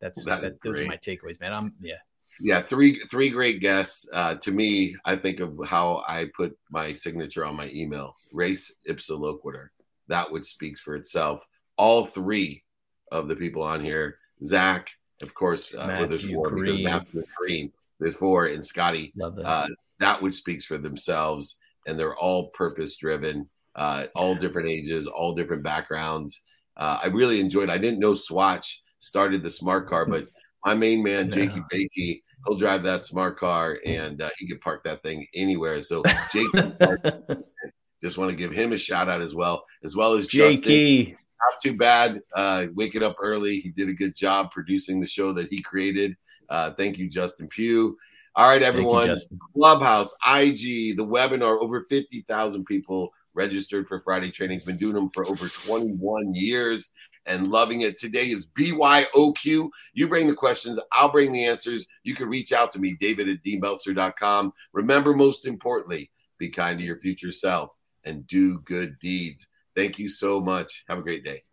that's, 0.00 0.24
That 0.24 0.40
that's 0.40 0.56
those 0.64 0.80
are 0.80 0.86
my 0.86 0.96
takeaways, 0.96 1.38
man. 1.38 1.52
I'm, 1.52 1.74
yeah. 1.80 1.96
Yeah 2.40 2.62
three 2.62 3.00
three 3.10 3.30
great 3.30 3.60
guests. 3.60 4.08
Uh, 4.12 4.34
to 4.36 4.50
me 4.50 4.96
i 5.04 5.14
think 5.16 5.40
of 5.40 5.58
how 5.66 6.02
i 6.08 6.28
put 6.36 6.56
my 6.70 6.92
signature 6.92 7.44
on 7.44 7.56
my 7.56 7.68
email 7.70 8.16
res 8.32 8.72
ipsa 8.88 9.10
loquitur 9.10 9.68
that 10.08 10.30
which 10.30 10.46
speaks 10.46 10.80
for 10.80 10.94
itself. 10.94 11.42
All 11.78 12.06
three 12.06 12.62
of 13.10 13.28
the 13.28 13.36
people 13.36 13.62
on 13.62 13.82
here 13.82 14.18
zach 14.44 14.88
of 15.22 15.34
course 15.34 15.74
uh, 15.74 15.86
well, 15.88 16.08
there's 16.08 16.24
Matthew 16.24 16.34
four 16.34 16.50
because 16.50 16.64
Green. 16.64 16.84
Matthew 16.84 17.24
Green, 17.36 17.72
there's 18.00 18.14
four 18.16 18.46
and 18.46 18.64
scotty 18.64 19.12
that. 19.16 19.38
uh, 19.44 19.66
that 20.00 20.20
which 20.20 20.34
speaks 20.34 20.64
for 20.64 20.78
themselves 20.78 21.56
and 21.86 21.98
they're 21.98 22.16
all 22.16 22.48
purpose 22.50 22.96
driven 22.96 23.48
uh, 23.76 24.06
all 24.14 24.34
different 24.34 24.68
ages 24.68 25.06
all 25.06 25.34
different 25.34 25.62
backgrounds. 25.62 26.42
Uh, 26.76 26.98
i 27.02 27.06
really 27.06 27.40
enjoyed 27.40 27.70
i 27.70 27.78
didn't 27.78 28.00
know 28.00 28.14
swatch 28.14 28.82
started 29.00 29.42
the 29.42 29.50
smart 29.50 29.88
car 29.88 30.06
but 30.14 30.28
my 30.64 30.74
main 30.74 31.02
man 31.02 31.28
No. 31.28 31.36
jakey 31.36 31.60
bakey 31.72 32.22
he'll 32.46 32.58
drive 32.58 32.82
that 32.84 33.04
smart 33.04 33.38
car 33.38 33.78
and 33.84 34.20
uh, 34.22 34.30
he 34.38 34.46
can 34.46 34.58
park 34.58 34.84
that 34.84 35.02
thing 35.02 35.26
anywhere 35.34 35.82
so 35.82 36.02
jake 36.32 36.46
just 38.02 38.18
want 38.18 38.30
to 38.30 38.36
give 38.36 38.52
him 38.52 38.72
a 38.72 38.78
shout 38.78 39.08
out 39.08 39.20
as 39.22 39.34
well 39.34 39.64
as 39.84 39.94
well 39.94 40.14
as 40.14 40.26
Justin 40.26 40.62
Jakey. 40.62 41.10
not 41.12 41.60
too 41.62 41.76
bad. 41.76 42.20
Uh, 42.34 42.66
waking 42.74 43.02
up 43.02 43.16
early, 43.22 43.60
he 43.60 43.70
did 43.70 43.88
a 43.88 43.92
good 43.92 44.16
job 44.16 44.50
producing 44.50 45.00
the 45.00 45.06
show 45.06 45.32
that 45.32 45.48
he 45.48 45.62
created. 45.62 46.16
Uh, 46.48 46.72
thank 46.72 46.98
you, 46.98 47.08
Justin 47.08 47.46
Pugh. 47.48 47.96
All 48.34 48.48
right, 48.48 48.60
you, 48.60 48.66
everyone. 48.66 49.06
Justin. 49.06 49.38
Clubhouse, 49.54 50.14
IG, 50.26 50.96
the 50.96 51.06
webinar. 51.06 51.60
Over 51.62 51.86
fifty 51.88 52.24
thousand 52.28 52.64
people 52.64 53.12
registered 53.34 53.86
for 53.86 54.00
Friday 54.00 54.30
trainings. 54.32 54.64
Been 54.64 54.78
doing 54.78 54.94
them 54.94 55.10
for 55.10 55.24
over 55.28 55.48
twenty-one 55.48 56.34
years 56.34 56.90
and 57.26 57.48
loving 57.48 57.82
it. 57.82 57.98
Today 57.98 58.30
is 58.30 58.46
BYOQ. 58.58 59.68
You 59.92 60.08
bring 60.08 60.26
the 60.26 60.34
questions, 60.34 60.78
I'll 60.90 61.12
bring 61.12 61.32
the 61.32 61.44
answers. 61.44 61.86
You 62.02 62.14
can 62.14 62.28
reach 62.28 62.52
out 62.52 62.72
to 62.72 62.78
me, 62.78 62.96
David 63.00 63.28
at 63.28 63.42
dmeltzer.com. 63.44 64.52
Remember, 64.72 65.14
most 65.14 65.46
importantly, 65.46 66.10
be 66.38 66.50
kind 66.50 66.78
to 66.78 66.84
your 66.84 66.98
future 66.98 67.32
self 67.32 67.70
and 68.04 68.26
do 68.26 68.58
good 68.60 68.98
deeds. 68.98 69.46
Thank 69.74 69.98
you 69.98 70.08
so 70.08 70.40
much. 70.40 70.84
Have 70.88 70.98
a 70.98 71.02
great 71.02 71.24
day. 71.24 71.44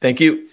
Thank 0.00 0.20
you. 0.20 0.48